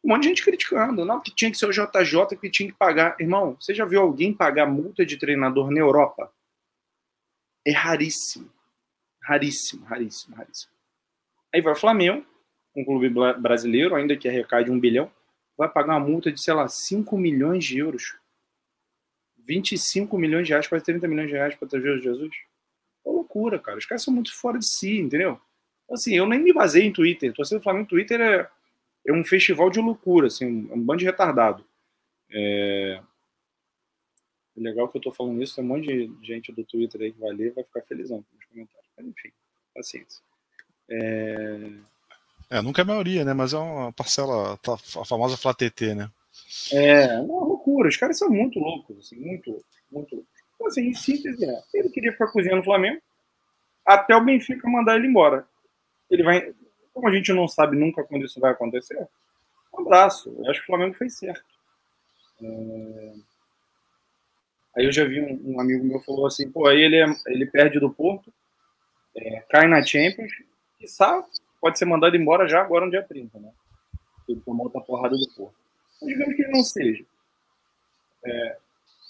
Um 0.04 0.10
monte 0.10 0.22
de 0.22 0.28
gente 0.28 0.44
criticando. 0.44 1.04
Não, 1.04 1.20
que 1.20 1.34
tinha 1.34 1.50
que 1.50 1.56
ser 1.56 1.66
o 1.66 1.72
JJ 1.72 2.36
que 2.40 2.50
tinha 2.50 2.70
que 2.70 2.76
pagar. 2.76 3.16
Irmão, 3.18 3.56
você 3.58 3.74
já 3.74 3.84
viu 3.84 4.00
alguém 4.00 4.32
pagar 4.32 4.66
multa 4.66 5.04
de 5.04 5.16
treinador 5.16 5.70
na 5.70 5.80
Europa? 5.80 6.32
É 7.66 7.72
raríssimo. 7.72 8.50
Raríssimo, 9.20 9.84
raríssimo, 9.84 10.36
raríssimo. 10.36 10.72
Aí 11.52 11.60
vai 11.60 11.72
o 11.72 11.76
Flamengo, 11.76 12.24
um 12.76 12.84
clube 12.84 13.08
brasileiro, 13.40 13.94
ainda 13.94 14.16
que 14.16 14.28
arrecade 14.28 14.70
um 14.70 14.78
bilhão, 14.78 15.10
vai 15.56 15.68
pagar 15.68 15.96
uma 15.96 16.06
multa 16.06 16.30
de, 16.30 16.40
sei 16.40 16.54
lá, 16.54 16.68
5 16.68 17.16
milhões 17.16 17.64
de 17.64 17.78
euros 17.78 18.16
25 19.46 20.18
milhões 20.18 20.46
de 20.46 20.52
reais, 20.52 20.66
quase 20.66 20.84
30 20.84 21.06
milhões 21.06 21.28
de 21.28 21.34
reais 21.34 21.54
para 21.54 21.68
trazer 21.68 22.00
Jesus. 22.00 22.34
É 23.04 23.08
loucura, 23.08 23.58
cara. 23.58 23.78
Os 23.78 23.86
caras 23.86 24.02
são 24.02 24.12
muito 24.12 24.34
fora 24.34 24.58
de 24.58 24.66
si, 24.66 24.98
entendeu? 24.98 25.40
Assim, 25.90 26.14
eu 26.14 26.26
nem 26.26 26.40
me 26.40 26.52
basei 26.52 26.84
em 26.84 26.92
Twitter. 26.92 27.32
Torcida 27.32 27.60
do 27.60 27.62
Flamengo 27.62 27.88
Twitter 27.88 28.20
é, 28.20 28.48
é 29.06 29.12
um 29.12 29.24
festival 29.24 29.70
de 29.70 29.80
loucura, 29.80 30.26
assim, 30.26 30.44
um, 30.44 30.74
um 30.74 30.80
bando 30.80 30.98
de 30.98 31.04
retardado. 31.04 31.64
É... 32.30 33.00
legal 34.56 34.88
que 34.88 34.98
eu 34.98 35.02
tô 35.02 35.12
falando 35.12 35.40
isso, 35.40 35.54
tem 35.54 35.64
um 35.64 35.68
monte 35.68 35.86
de 35.86 36.26
gente 36.26 36.50
do 36.50 36.64
Twitter 36.64 37.00
aí 37.00 37.12
que 37.12 37.20
vai 37.20 37.30
ler 37.30 37.54
vai 37.54 37.62
ficar 37.62 37.82
felizão 37.82 38.24
nos 38.34 38.44
comentários. 38.46 38.90
Mas, 38.96 39.06
enfim, 39.06 39.30
paciência. 39.72 40.22
É... 40.90 41.70
é... 42.50 42.62
nunca 42.62 42.82
é 42.82 42.84
a 42.84 42.86
maioria, 42.86 43.24
né? 43.24 43.32
Mas 43.32 43.52
é 43.52 43.58
uma 43.58 43.92
parcela, 43.92 44.54
a 44.54 45.04
famosa 45.04 45.36
FlaTT, 45.36 45.94
né? 45.94 46.10
É, 46.72 47.18
uma 47.20 47.55
loucura. 47.76 47.88
Os 47.88 47.96
caras 47.96 48.18
são 48.18 48.30
muito 48.30 48.58
loucos, 48.58 48.98
assim, 48.98 49.16
muito, 49.16 49.62
muito. 49.90 50.26
Então, 50.54 50.66
assim, 50.66 50.88
em 50.88 50.94
síntese, 50.94 51.44
é, 51.44 51.62
ele 51.74 51.90
queria 51.90 52.12
ficar 52.12 52.28
cozinhando 52.28 52.58
no 52.58 52.64
Flamengo 52.64 53.00
até 53.84 54.16
o 54.16 54.24
Benfica 54.24 54.68
mandar 54.68 54.96
ele 54.96 55.06
embora. 55.06 55.46
Ele 56.10 56.22
vai. 56.22 56.54
Como 56.92 57.08
a 57.08 57.14
gente 57.14 57.32
não 57.32 57.46
sabe 57.46 57.76
nunca 57.76 58.02
quando 58.04 58.24
isso 58.24 58.40
vai 58.40 58.52
acontecer, 58.52 59.06
um 59.74 59.80
abraço. 59.80 60.34
Eu 60.38 60.50
acho 60.50 60.60
que 60.60 60.64
o 60.64 60.66
Flamengo 60.66 60.94
fez 60.94 61.18
certo. 61.18 61.44
É... 62.42 63.12
Aí 64.76 64.84
eu 64.84 64.92
já 64.92 65.04
vi 65.04 65.20
um, 65.20 65.54
um, 65.54 65.60
amigo 65.60 65.84
meu 65.84 66.00
falou 66.00 66.26
assim, 66.26 66.50
pô, 66.50 66.66
aí 66.66 66.80
ele, 66.80 66.96
é, 66.96 67.06
ele 67.28 67.46
perde 67.46 67.80
do 67.80 67.90
Porto, 67.90 68.30
é, 69.16 69.40
cai 69.48 69.66
na 69.66 69.82
Champions, 69.82 70.30
e 70.78 70.86
sabe, 70.86 71.26
pode 71.58 71.78
ser 71.78 71.86
mandado 71.86 72.14
embora 72.14 72.46
já 72.46 72.60
agora 72.60 72.84
no 72.84 72.90
dia 72.90 73.02
30, 73.02 73.38
né? 73.38 73.50
Ele 74.28 74.40
tomou 74.40 74.66
outra 74.66 74.82
porrada 74.82 75.16
do 75.16 75.34
Porto 75.34 75.66
digamos 76.02 76.34
que 76.34 76.42
ele 76.42 76.52
não 76.52 76.62
seja. 76.62 77.04
É, 78.26 78.56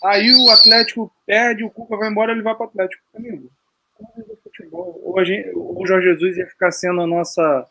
aí 0.04 0.30
o 0.32 0.50
Atlético 0.50 1.12
perde, 1.26 1.64
o 1.64 1.70
Cuca 1.70 1.96
vai 1.96 2.10
embora, 2.10 2.32
ele 2.32 2.42
vai 2.42 2.54
para 2.54 2.66
o 2.66 2.68
Atlético. 2.68 3.02
Amigo, 3.14 3.50
futebol. 4.42 5.00
Ou, 5.02 5.24
gente, 5.24 5.50
ou 5.50 5.82
o 5.82 5.86
Jorge 5.86 6.08
Jesus 6.08 6.36
ia 6.36 6.46
ficar 6.46 6.70
sendo 6.70 7.00
a 7.00 7.06
nossa 7.06 7.66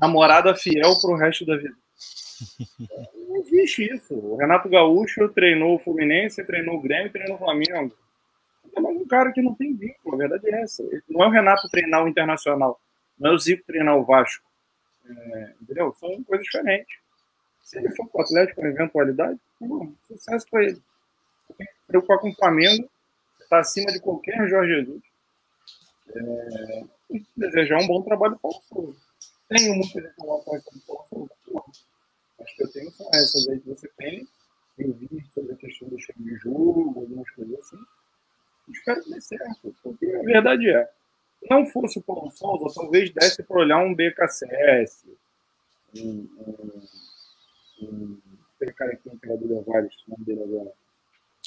namorada 0.00 0.54
fiel 0.54 1.00
para 1.00 1.10
o 1.10 1.16
resto 1.16 1.44
da 1.44 1.56
vida. 1.56 1.74
Não 3.28 3.36
existe 3.36 3.84
isso. 3.92 4.14
O 4.14 4.36
Renato 4.36 4.68
Gaúcho 4.68 5.28
treinou 5.28 5.76
o 5.76 5.78
Fluminense, 5.78 6.44
treinou 6.44 6.76
o 6.76 6.80
Grêmio, 6.80 7.12
treinou 7.12 7.36
o 7.36 7.38
Flamengo. 7.38 7.94
É 8.76 8.80
mais 8.80 8.96
um 8.96 9.06
cara 9.06 9.32
que 9.32 9.42
não 9.42 9.54
tem 9.54 9.74
vínculo, 9.74 10.14
a 10.14 10.18
verdade 10.18 10.54
é 10.54 10.62
essa. 10.62 10.84
Não 11.08 11.24
é 11.24 11.26
o 11.26 11.30
Renato 11.30 11.68
treinar 11.68 12.04
o 12.04 12.08
Internacional, 12.08 12.78
não 13.18 13.30
é 13.30 13.34
o 13.34 13.38
Zico 13.38 13.64
treinar 13.66 13.96
o 13.96 14.04
Vasco. 14.04 14.44
É, 15.08 15.54
entendeu? 15.60 15.94
São 15.98 16.22
coisas 16.22 16.44
diferentes. 16.44 16.96
Se 17.62 17.78
ele 17.78 17.90
for 17.96 18.06
para 18.08 18.20
o 18.20 18.22
Atlético 18.22 18.62
na 18.62 18.68
eventualidade, 18.68 19.38
bom, 19.60 19.92
sucesso 20.06 20.46
para 20.50 20.64
ele. 20.64 20.82
Preocupar 21.88 22.18
com 22.20 22.30
o 22.30 22.34
Flamengo, 22.34 22.88
está 23.40 23.58
acima 23.58 23.90
de 23.90 23.98
qualquer 23.98 24.48
Jorge 24.48 24.74
Jesus. 24.74 25.02
É, 26.14 26.84
e 27.10 27.24
desejar 27.36 27.80
um 27.80 27.86
bom 27.86 28.02
trabalho 28.02 28.38
para 28.38 28.50
o 28.50 28.62
Paulo 28.70 28.96
Tenho 29.48 29.74
muita 29.74 30.00
gente 30.00 30.14
lá 30.18 30.38
para 30.38 30.58
o 30.58 31.06
Paulo 31.08 31.30
Acho 32.40 32.56
que 32.56 32.62
eu 32.62 32.72
tenho 32.72 32.90
são 32.92 33.08
essas 33.12 33.48
aí 33.48 33.60
que 33.60 33.68
você 33.68 33.88
tem. 33.96 34.28
Eu 34.78 34.92
vi 34.92 35.08
sobre 35.34 35.52
a 35.52 35.56
questão 35.56 35.88
do 35.88 35.98
cheio 35.98 36.18
de 36.18 36.36
jogo, 36.36 37.00
algumas 37.00 37.28
coisas 37.30 37.58
assim. 37.58 37.78
Espero 38.70 39.02
que 39.02 39.10
dê 39.10 39.20
certo, 39.20 39.74
porque 39.82 40.06
a 40.06 40.22
verdade 40.22 40.70
é, 40.70 40.88
não 41.50 41.66
fosse 41.66 41.98
o 41.98 42.02
Paulo 42.02 42.30
Souza, 42.30 42.74
talvez 42.74 43.10
desse 43.10 43.42
para 43.42 43.60
olhar 43.60 43.78
um 43.78 43.94
BKCS, 43.94 45.06
um, 45.96 46.28
um 47.82 48.18
aquele 48.56 48.72
cara 48.72 48.96
que 48.96 49.08
tem 49.08 49.38
do 49.38 49.54
Levares, 49.54 49.94
o 50.06 50.10
nome 50.10 50.24
dele 50.24 50.70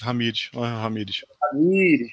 agora. 0.02 0.50
Ramires, 0.54 0.82
Ramires. 0.82 1.26
Ramires. 1.52 2.12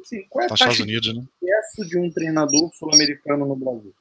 Assim, 0.00 0.22
qual 0.28 0.44
é 0.44 0.50
a 0.50 0.54
Estados 0.54 0.80
Unidos, 0.80 1.14
né? 1.14 1.24
sucesso 1.38 1.88
de 1.88 1.98
um 1.98 2.10
treinador 2.10 2.70
sul-americano 2.74 3.46
no 3.46 3.56
Brasil? 3.56 3.94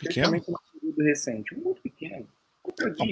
Pequeno? 0.00 0.32
no 0.32 0.60
período 0.80 1.02
recente. 1.04 1.54
Muito 1.54 1.82
pequeno. 1.82 2.26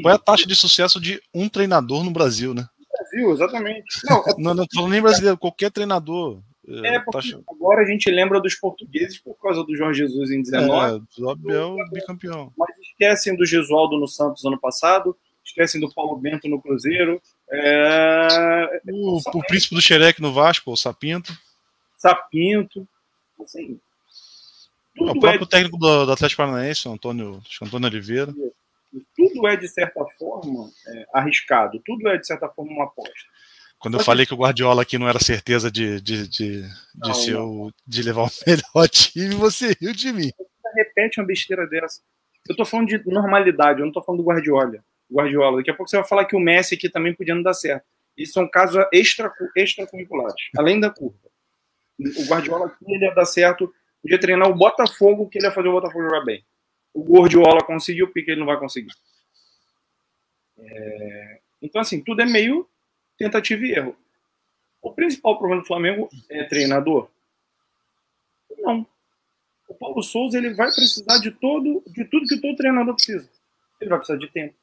Qual 0.02 0.12
é 0.12 0.16
a 0.16 0.18
taxa 0.18 0.46
de 0.46 0.54
sucesso 0.54 1.00
de 1.00 1.22
um 1.32 1.48
treinador 1.48 2.02
no 2.02 2.10
Brasil, 2.10 2.54
né? 2.54 2.66
Brasil, 2.92 3.32
exatamente. 3.32 4.00
Não, 4.04 4.18
é... 4.18 4.34
não, 4.38 4.54
não 4.54 4.66
falando 4.72 4.90
nem 4.90 5.02
brasileiro, 5.02 5.38
qualquer 5.38 5.70
treinador. 5.70 6.42
É, 6.66 6.96
é 6.96 7.04
taxa... 7.04 7.40
agora 7.48 7.82
a 7.82 7.84
gente 7.84 8.10
lembra 8.10 8.40
dos 8.40 8.54
portugueses 8.54 9.18
por 9.18 9.34
causa 9.34 9.62
do 9.62 9.76
Jorge 9.76 10.00
Jesus 10.00 10.30
em 10.30 10.42
19. 10.42 11.04
É, 11.18 11.22
o 11.22 11.30
Abel 11.30 11.76
bicampeão. 11.92 12.52
Mas 12.56 12.74
esquecem 12.78 13.36
do 13.36 13.44
Gesualdo 13.44 13.98
no 13.98 14.08
Santos 14.08 14.44
ano 14.44 14.58
passado, 14.58 15.16
esquecem 15.44 15.80
do 15.80 15.92
Paulo 15.92 16.16
Bento 16.16 16.48
no 16.48 16.60
Cruzeiro. 16.60 17.20
É... 17.50 18.80
O, 18.90 19.18
o, 19.18 19.46
príncipe 19.46 19.74
do 19.74 19.80
Xereque 19.80 20.22
no 20.22 20.32
Vasco, 20.32 20.70
o 20.70 20.76
Sapinto. 20.76 21.32
Sapinto. 21.98 22.86
Assim, 23.40 23.78
o 24.98 25.18
próprio 25.18 25.44
é... 25.44 25.46
técnico 25.46 25.76
do, 25.76 26.06
do, 26.06 26.12
Atlético 26.12 26.42
Paranaense, 26.42 26.88
o 26.88 26.92
Antônio, 26.92 27.42
Antônio 27.62 27.88
Oliveira. 27.88 28.32
Tudo 29.16 29.48
é, 29.48 29.56
de 29.56 29.68
certa 29.68 30.04
forma, 30.18 30.70
é, 30.86 31.06
arriscado. 31.12 31.80
Tudo 31.84 32.08
é, 32.08 32.16
de 32.16 32.26
certa 32.26 32.48
forma, 32.48 32.70
uma 32.70 32.84
aposta. 32.84 33.12
Quando 33.78 33.98
eu 33.98 34.04
falei 34.04 34.24
que 34.24 34.32
o 34.32 34.36
Guardiola 34.36 34.82
aqui 34.82 34.96
não 34.96 35.08
era 35.08 35.18
certeza 35.18 35.70
de, 35.70 36.00
de, 36.00 36.28
de, 36.28 36.62
de, 36.62 36.68
não, 36.94 37.12
ser 37.12 37.34
não. 37.34 37.46
O, 37.46 37.72
de 37.86 38.02
levar 38.02 38.22
o 38.22 38.30
melhor 38.46 38.88
time, 38.88 39.34
você 39.34 39.76
riu 39.80 39.92
de 39.92 40.12
mim. 40.12 40.30
Repete 40.76 41.20
uma 41.20 41.26
besteira 41.26 41.66
dessa. 41.66 42.00
Eu 42.48 42.56
tô 42.56 42.64
falando 42.64 42.88
de 42.88 43.02
normalidade, 43.06 43.80
eu 43.80 43.86
não 43.86 43.92
tô 43.92 44.02
falando 44.02 44.22
do 44.22 44.26
Guardiola. 44.26 44.78
Guardiola. 45.14 45.58
Daqui 45.58 45.70
a 45.70 45.74
pouco 45.74 45.88
você 45.88 45.96
vai 45.96 46.06
falar 46.06 46.24
que 46.24 46.36
o 46.36 46.40
Messi 46.40 46.74
aqui 46.74 46.88
também 46.88 47.14
podia 47.14 47.34
não 47.34 47.42
dar 47.42 47.54
certo. 47.54 47.84
Isso 48.16 48.32
são 48.32 48.48
casos 48.48 48.84
extra, 48.92 49.32
extracurriculares, 49.56 50.50
além 50.56 50.80
da 50.80 50.90
curva. 50.90 51.18
O 51.98 52.26
Guardiola 52.28 52.66
aqui 52.66 52.84
ele 52.88 53.04
ia 53.04 53.14
dar 53.14 53.24
certo, 53.24 53.72
podia 54.02 54.18
treinar 54.18 54.48
o 54.48 54.54
Botafogo, 54.54 55.28
que 55.28 55.38
ele 55.38 55.46
ia 55.46 55.52
fazer 55.52 55.68
o 55.68 55.72
Botafogo 55.72 56.04
jogar 56.04 56.24
bem. 56.24 56.44
O 56.92 57.02
Guardiola 57.02 57.64
conseguiu, 57.64 58.06
porque 58.12 58.30
ele 58.30 58.40
não 58.40 58.46
vai 58.46 58.58
conseguir. 58.58 58.92
É... 60.58 61.40
Então, 61.62 61.80
assim, 61.80 62.02
tudo 62.02 62.22
é 62.22 62.26
meio 62.26 62.68
tentativa 63.16 63.64
e 63.64 63.72
erro. 63.72 63.96
O 64.82 64.92
principal 64.92 65.38
problema 65.38 65.62
do 65.62 65.66
Flamengo 65.66 66.08
é 66.28 66.44
treinador? 66.44 67.08
Não. 68.58 68.86
O 69.68 69.74
Paulo 69.74 70.02
Souza 70.02 70.36
ele 70.36 70.52
vai 70.52 70.70
precisar 70.72 71.18
de 71.18 71.30
todo, 71.30 71.82
de 71.86 72.04
tudo 72.04 72.26
que 72.26 72.40
todo 72.40 72.56
treinador 72.56 72.94
precisa. 72.94 73.28
Ele 73.80 73.90
vai 73.90 73.98
precisar 73.98 74.18
de 74.18 74.30
tempo, 74.30 74.54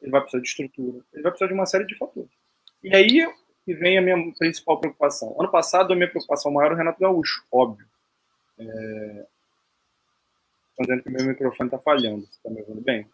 ele 0.00 0.10
vai 0.10 0.20
precisar 0.20 0.42
de 0.42 0.48
estrutura, 0.48 1.04
ele 1.12 1.22
vai 1.22 1.32
precisar 1.32 1.48
de 1.48 1.54
uma 1.54 1.66
série 1.66 1.86
de 1.86 1.96
fatores. 1.96 2.30
E 2.82 2.94
aí 2.94 3.26
que 3.66 3.74
vem 3.74 3.98
a 3.98 4.00
minha 4.00 4.32
principal 4.38 4.78
preocupação. 4.78 5.34
Ano 5.40 5.50
passado, 5.50 5.92
a 5.92 5.96
minha 5.96 6.08
preocupação 6.08 6.52
maior 6.52 6.66
era 6.66 6.74
o 6.74 6.78
Renato 6.78 7.00
Gaúcho, 7.00 7.44
óbvio. 7.50 7.84
É... 8.58 9.26
dizendo 10.80 11.02
que 11.02 11.10
meu 11.10 11.26
microfone 11.26 11.66
está 11.66 11.78
falhando. 11.80 12.24
Você 12.24 12.36
está 12.36 12.48
me 12.48 12.60
ouvindo 12.60 12.80
bem? 12.80 13.10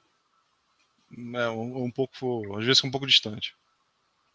É, 1.36 1.48
um, 1.48 1.84
um 1.84 1.90
pouco, 1.90 2.56
às 2.58 2.66
vezes 2.66 2.84
um 2.84 2.90
pouco 2.90 3.06
distante. 3.06 3.56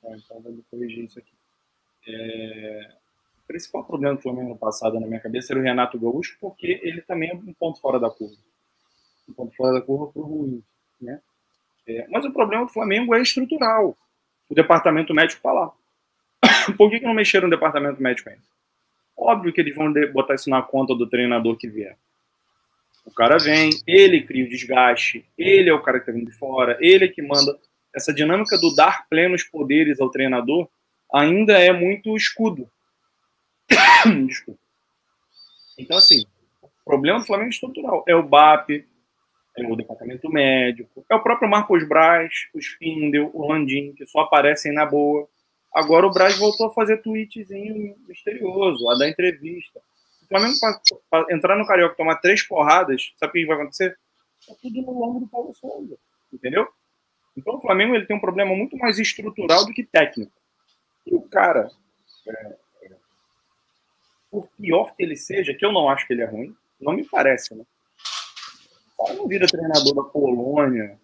Ah, 0.04 0.16
então 0.16 0.42
vou 0.42 0.58
corrigir 0.72 1.06
isso 1.06 1.20
aqui. 1.20 1.34
É... 2.08 2.96
O 3.44 3.48
principal 3.48 3.86
problema 3.86 4.16
do 4.16 4.22
Flamengo 4.22 4.50
no 4.50 4.58
passado 4.58 5.00
na 5.00 5.06
minha 5.06 5.20
cabeça 5.20 5.54
era 5.54 5.60
o 5.60 5.64
Renato 5.64 6.00
Gaúcho, 6.00 6.36
porque 6.42 6.80
ele 6.82 7.02
também 7.04 7.30
é 7.30 7.36
um 7.36 7.54
ponto 7.54 7.80
fora 7.80 8.00
da 8.00 8.10
curva. 8.10 8.36
Um 9.30 9.34
ponto 9.34 9.56
fora 9.56 9.74
da 9.74 9.86
curva 9.86 10.12
para 10.12 10.20
o 10.20 10.26
ruim. 10.26 10.64
Né? 11.00 11.22
É... 11.88 12.06
mas 12.10 12.26
o 12.26 12.32
problema 12.32 12.66
do 12.66 12.72
Flamengo 12.72 13.16
é 13.16 13.22
estrutural. 13.22 13.98
O 14.50 14.56
departamento 14.56 15.14
médico 15.14 15.40
está 15.40 15.52
lá. 15.52 15.72
Por 16.78 16.90
que, 16.90 17.00
que 17.00 17.06
não 17.06 17.14
mexeram 17.14 17.48
no 17.48 17.56
departamento 17.56 18.02
médico 18.02 18.30
ainda? 18.30 18.42
Óbvio 19.16 19.52
que 19.52 19.62
eles 19.62 19.76
vão 19.76 19.92
botar 20.12 20.36
isso 20.36 20.50
na 20.50 20.62
conta 20.62 20.94
do 20.94 21.08
treinador 21.08 21.58
que 21.58 21.68
vier. 21.68 21.98
O 23.06 23.12
cara 23.12 23.38
vem, 23.38 23.70
ele 23.88 24.22
cria 24.24 24.46
o 24.46 24.50
desgaste, 24.50 25.26
ele 25.38 25.70
é 25.70 25.74
o 25.74 25.82
cara 25.82 25.98
que 25.98 26.04
está 26.04 26.12
vindo 26.12 26.30
de 26.30 26.38
fora, 26.38 26.78
ele 26.82 27.06
é 27.06 27.08
que 27.08 27.22
manda 27.22 27.58
essa 27.96 28.14
dinâmica 28.14 28.58
do 28.58 28.76
dar 28.76 29.08
plenos 29.10 29.44
poderes 29.44 30.00
ao 30.00 30.12
treinador 30.12 30.70
ainda 31.12 31.54
é 31.58 31.72
muito 31.72 32.16
escudo. 32.16 32.70
Desculpa. 34.28 34.60
Então, 35.78 35.98
assim, 35.98 36.26
o 36.62 36.70
problema 36.86 37.20
do 37.20 37.26
Flamengo 37.26 37.50
é 37.50 37.54
estrutural. 37.54 38.04
É 38.08 38.16
o 38.16 38.24
BAP, 38.24 38.86
é 39.58 39.68
o 39.68 39.76
departamento 39.76 40.30
médico, 40.30 41.04
é 41.10 41.16
o 41.16 41.24
próprio 41.24 41.50
Marcos 41.50 41.88
Braz, 41.88 42.48
o 42.54 42.60
Spindel, 42.60 43.32
o 43.34 43.48
Landim, 43.48 43.94
que 43.94 44.06
só 44.06 44.20
aparecem 44.20 44.72
na 44.72 44.86
boa. 44.86 45.28
Agora 45.74 46.06
o 46.06 46.12
Braz 46.12 46.38
voltou 46.38 46.68
a 46.68 46.74
fazer 46.74 46.98
tweetzinho 46.98 47.96
misterioso, 48.08 48.88
a 48.90 48.98
dar 48.98 49.10
entrevista. 49.10 49.82
Se 50.20 50.26
o 50.26 50.28
Flamengo 50.28 50.56
entrar 51.32 51.58
no 51.58 51.66
Carioca 51.66 51.94
e 51.94 51.98
tomar 51.98 52.18
três 52.18 52.44
porradas, 52.44 53.14
sabe 53.18 53.32
o 53.32 53.34
que 53.34 53.46
vai 53.46 53.58
acontecer? 53.58 53.98
Tá 54.48 54.54
tudo 54.62 54.82
no 54.82 55.00
longo 55.00 55.20
do 55.20 55.28
Paulo 55.28 55.54
Souza. 55.54 55.98
Entendeu? 56.32 56.68
Então 57.36 57.56
o 57.56 57.62
Flamengo 57.62 57.96
ele 57.96 58.06
tem 58.06 58.16
um 58.16 58.22
problema 58.22 58.56
muito 58.56 58.78
mais 58.78 59.00
estrutural 59.00 59.66
do 59.66 59.74
que 59.74 59.84
técnico. 59.84 60.32
E 61.06 61.16
o 61.16 61.22
cara, 61.22 61.70
é, 62.28 62.58
é, 62.84 62.92
por 64.30 64.48
pior 64.50 64.96
que 64.96 65.04
ele 65.04 65.16
seja, 65.16 65.54
que 65.54 65.66
eu 65.66 65.72
não 65.72 65.90
acho 65.90 66.06
que 66.06 66.14
ele 66.14 66.22
é 66.22 66.26
ruim, 66.26 66.56
não 66.80 66.94
me 66.94 67.06
parece, 67.06 67.56
né? 67.56 67.64
O 68.98 69.06
cara 69.06 69.18
não 69.18 69.28
vira 69.28 69.48
treinador 69.48 69.94
da 69.94 70.04
Polônia, 70.04 70.98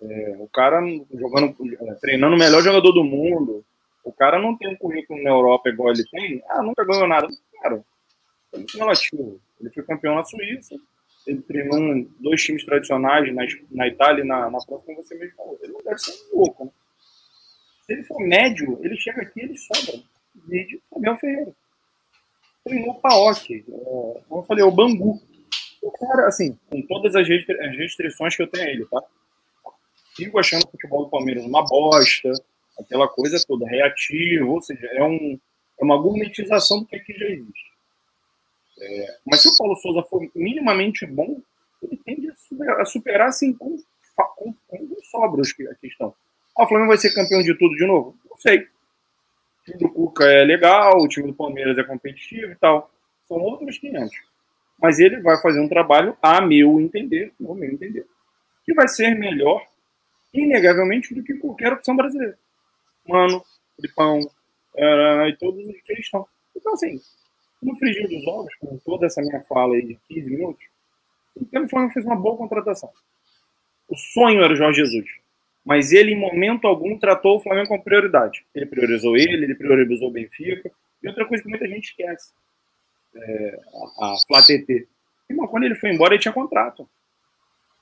é, 0.00 0.36
o 0.38 0.48
cara 0.48 0.80
jogando, 1.14 1.56
é, 1.80 1.94
treinando 1.94 2.34
o 2.34 2.38
melhor 2.38 2.62
jogador 2.62 2.92
do 2.92 3.04
mundo, 3.04 3.64
o 4.04 4.12
cara 4.12 4.38
não 4.38 4.56
tem 4.56 4.68
um 4.68 4.76
currículo 4.76 5.22
na 5.22 5.30
Europa 5.30 5.68
igual 5.68 5.92
ele 5.92 6.04
tem, 6.08 6.42
ah, 6.48 6.62
nunca 6.62 6.84
ganhou 6.84 7.08
nada. 7.08 7.28
Cara, 7.60 7.84
é 8.52 8.56
muito 8.58 8.78
relativo. 8.78 9.40
Ele 9.60 9.70
foi 9.70 9.82
campeão 9.82 10.14
na 10.14 10.24
Suíça, 10.24 10.76
ele 11.26 11.42
treinou 11.42 12.06
dois 12.20 12.42
times 12.42 12.64
tradicionais 12.64 13.34
na, 13.34 13.42
na 13.70 13.88
Itália 13.88 14.22
e 14.22 14.26
na, 14.26 14.50
na 14.50 14.60
França, 14.60 14.84
como 14.86 15.02
você 15.02 15.14
mesmo 15.16 15.36
falou. 15.36 15.58
Ele 15.62 15.72
não 15.72 15.82
deve 15.82 15.98
ser 15.98 16.12
um 16.32 16.38
louco, 16.38 16.64
né? 16.64 16.70
Se 17.84 17.92
ele 17.92 18.02
for 18.04 18.20
médio, 18.20 18.78
ele 18.82 18.96
chega 18.96 19.22
aqui 19.22 19.40
e 19.40 19.44
ele 19.44 19.58
sobra. 19.58 20.02
Vídeo 20.46 20.80
Fabião 20.90 21.16
Ferreira. 21.16 21.52
Treinou 22.64 22.90
o 22.90 23.00
Paok, 23.00 23.64
é, 23.68 24.20
como 24.28 24.40
eu 24.40 24.44
falei, 24.44 24.64
o 24.64 24.70
Bangu. 24.70 25.20
Cara, 25.92 26.26
assim, 26.26 26.58
com 26.70 26.82
todas 26.82 27.14
as, 27.14 27.26
restri 27.26 27.60
as 27.60 27.76
restrições 27.76 28.36
que 28.36 28.42
eu 28.42 28.46
tenho 28.46 28.64
a 28.64 28.70
ele, 28.70 28.86
tá? 28.86 29.02
Sigo 30.14 30.38
achando 30.38 30.64
o 30.64 30.70
futebol 30.70 31.04
do 31.04 31.10
Palmeiras 31.10 31.44
uma 31.44 31.64
bosta, 31.64 32.32
aquela 32.78 33.08
coisa 33.08 33.42
toda, 33.46 33.66
reativo, 33.66 34.52
ou 34.52 34.62
seja, 34.62 34.86
é, 34.92 35.02
um, 35.02 35.38
é 35.78 35.84
uma 35.84 35.98
gourmetização 35.98 36.80
do 36.80 36.86
que, 36.86 36.96
é 36.96 36.98
que 36.98 37.12
já 37.12 37.26
existe. 37.26 37.72
É, 38.78 39.18
mas 39.26 39.42
se 39.42 39.48
o 39.48 39.56
Paulo 39.56 39.76
Souza 39.76 40.02
for 40.02 40.20
minimamente 40.34 41.06
bom, 41.06 41.40
ele 41.82 42.00
tende 42.04 42.30
a 42.30 42.36
superar, 42.36 42.80
a 42.80 42.84
superar 42.84 43.28
assim, 43.28 43.52
com, 43.52 43.76
com, 44.36 44.54
com 44.66 44.96
sobras 45.10 45.52
a 45.70 45.74
questão. 45.74 46.14
Ah, 46.56 46.64
o 46.64 46.68
Flamengo 46.68 46.88
vai 46.88 46.98
ser 46.98 47.14
campeão 47.14 47.42
de 47.42 47.56
tudo 47.58 47.74
de 47.76 47.86
novo? 47.86 48.16
Não 48.28 48.36
sei. 48.38 48.60
O 48.60 49.64
time 49.64 49.78
do 49.78 49.88
Cuca 49.90 50.24
é 50.24 50.44
legal, 50.44 50.98
o 50.98 51.08
time 51.08 51.26
do 51.26 51.34
Palmeiras 51.34 51.76
é 51.76 51.82
competitivo 51.82 52.52
e 52.52 52.56
tal. 52.56 52.90
São 53.28 53.38
outros 53.38 53.78
500. 53.78 54.10
Mas 54.80 54.98
ele 54.98 55.20
vai 55.20 55.40
fazer 55.40 55.60
um 55.60 55.68
trabalho, 55.68 56.16
a 56.20 56.40
meu 56.40 56.80
entender, 56.80 57.32
no 57.40 57.54
meu 57.54 57.70
entender, 57.70 58.06
que 58.64 58.74
vai 58.74 58.88
ser 58.88 59.14
melhor, 59.14 59.64
inegavelmente, 60.32 61.14
do 61.14 61.22
que 61.22 61.34
qualquer 61.34 61.72
opção 61.72 61.96
brasileira. 61.96 62.38
Mano, 63.06 63.42
Filipão, 63.76 64.20
uh, 64.20 65.28
e 65.28 65.36
todos 65.38 65.66
os 65.66 65.80
que 65.82 65.92
estão. 65.94 66.26
Então, 66.54 66.74
assim, 66.74 67.00
no 67.62 67.76
frigir 67.76 68.08
dos 68.08 68.26
ovos, 68.26 68.54
com 68.56 68.76
toda 68.78 69.06
essa 69.06 69.20
minha 69.22 69.40
fala 69.42 69.74
aí 69.74 69.82
de 69.82 69.98
15 70.08 70.30
minutos, 70.30 70.64
o 71.36 71.68
Flamengo 71.68 71.92
fez 71.92 72.04
uma 72.04 72.16
boa 72.16 72.36
contratação. 72.36 72.90
O 73.88 73.96
sonho 73.96 74.42
era 74.42 74.52
o 74.52 74.56
Jorge 74.56 74.80
Jesus. 74.80 75.08
Mas 75.64 75.92
ele, 75.92 76.12
em 76.12 76.18
momento 76.18 76.66
algum, 76.66 76.96
tratou 76.98 77.36
o 77.36 77.40
Flamengo 77.40 77.68
com 77.68 77.80
prioridade. 77.80 78.44
Ele 78.54 78.66
priorizou 78.66 79.16
ele, 79.16 79.44
ele 79.44 79.54
priorizou 79.54 80.08
o 80.08 80.12
Benfica. 80.12 80.70
E 81.02 81.08
outra 81.08 81.26
coisa 81.26 81.42
que 81.42 81.48
muita 81.48 81.66
gente 81.66 81.90
esquece: 81.90 82.32
é, 83.16 83.60
a, 83.98 84.12
a 84.12 84.16
Flá 84.26 84.40
TT. 84.42 84.86
quando 85.50 85.64
ele 85.64 85.74
foi 85.74 85.90
embora, 85.90 86.14
ele 86.14 86.22
tinha 86.22 86.32
contrato. 86.32 86.88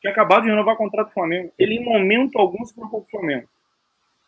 Tinha 0.00 0.12
acabado 0.12 0.42
de 0.42 0.50
renovar 0.50 0.74
o 0.74 0.78
contrato 0.78 1.08
do 1.08 1.14
Flamengo. 1.14 1.52
Ele, 1.58 1.76
em 1.76 1.84
momento 1.84 2.38
algum, 2.38 2.64
se 2.64 2.74
preocupou 2.74 3.00
com 3.02 3.06
o 3.06 3.10
Flamengo. 3.10 3.48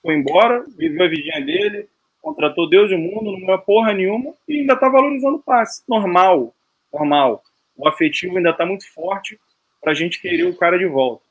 Foi 0.02 0.14
embora, 0.14 0.64
viveu 0.76 1.04
a 1.04 1.08
vidinha 1.08 1.44
dele, 1.44 1.88
contratou 2.22 2.68
Deus 2.68 2.90
e 2.90 2.94
o 2.94 2.98
mundo, 2.98 3.32
não 3.32 3.40
ganhou 3.40 3.58
porra 3.58 3.92
nenhuma 3.92 4.34
e 4.48 4.60
ainda 4.60 4.74
está 4.74 4.88
valorizando 4.88 5.36
o 5.36 5.42
passe. 5.42 5.82
Normal, 5.88 6.54
normal. 6.92 7.42
O 7.76 7.86
afetivo 7.86 8.36
ainda 8.36 8.50
está 8.50 8.64
muito 8.64 8.90
forte 8.92 9.38
para 9.80 9.92
a 9.92 9.94
gente 9.94 10.20
querer 10.20 10.44
o 10.44 10.56
cara 10.56 10.78
de 10.78 10.86
volta. 10.86 11.24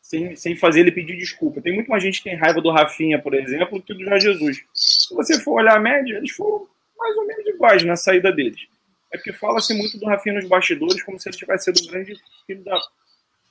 Sem, 0.00 0.34
sem 0.36 0.56
fazer 0.56 0.80
ele 0.80 0.92
pedir 0.92 1.16
desculpa. 1.16 1.60
Tem 1.60 1.74
muito 1.74 1.90
mais 1.90 2.02
gente 2.02 2.22
que 2.22 2.30
tem 2.30 2.38
raiva 2.38 2.60
do 2.60 2.70
Rafinha, 2.70 3.18
por 3.18 3.34
exemplo, 3.34 3.78
do 3.78 3.84
que 3.84 3.92
do 3.92 4.04
Jorge 4.04 4.32
Jesus. 4.32 4.64
Se 4.72 5.14
você 5.14 5.38
for 5.40 5.60
olhar 5.60 5.76
a 5.76 5.80
média, 5.80 6.16
eles 6.16 6.30
foram 6.30 6.66
mais 6.96 7.16
ou 7.16 7.26
menos 7.26 7.46
iguais 7.46 7.82
na 7.84 7.96
saída 7.96 8.32
deles. 8.32 8.66
É 9.12 9.18
porque 9.18 9.32
fala-se 9.32 9.74
muito 9.74 9.98
do 9.98 10.06
Rafinha 10.06 10.34
nos 10.34 10.48
bastidores 10.48 11.02
como 11.02 11.18
se 11.18 11.28
ele 11.28 11.36
tivesse 11.36 11.64
sido 11.64 11.86
um 11.86 11.90
grande 11.90 12.20
filho 12.46 12.64
da. 12.64 12.78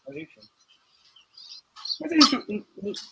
Mas 0.07 0.17
enfim. 0.17 0.41
Mas 2.01 2.11
é 2.11 2.17
isso. 2.17 2.45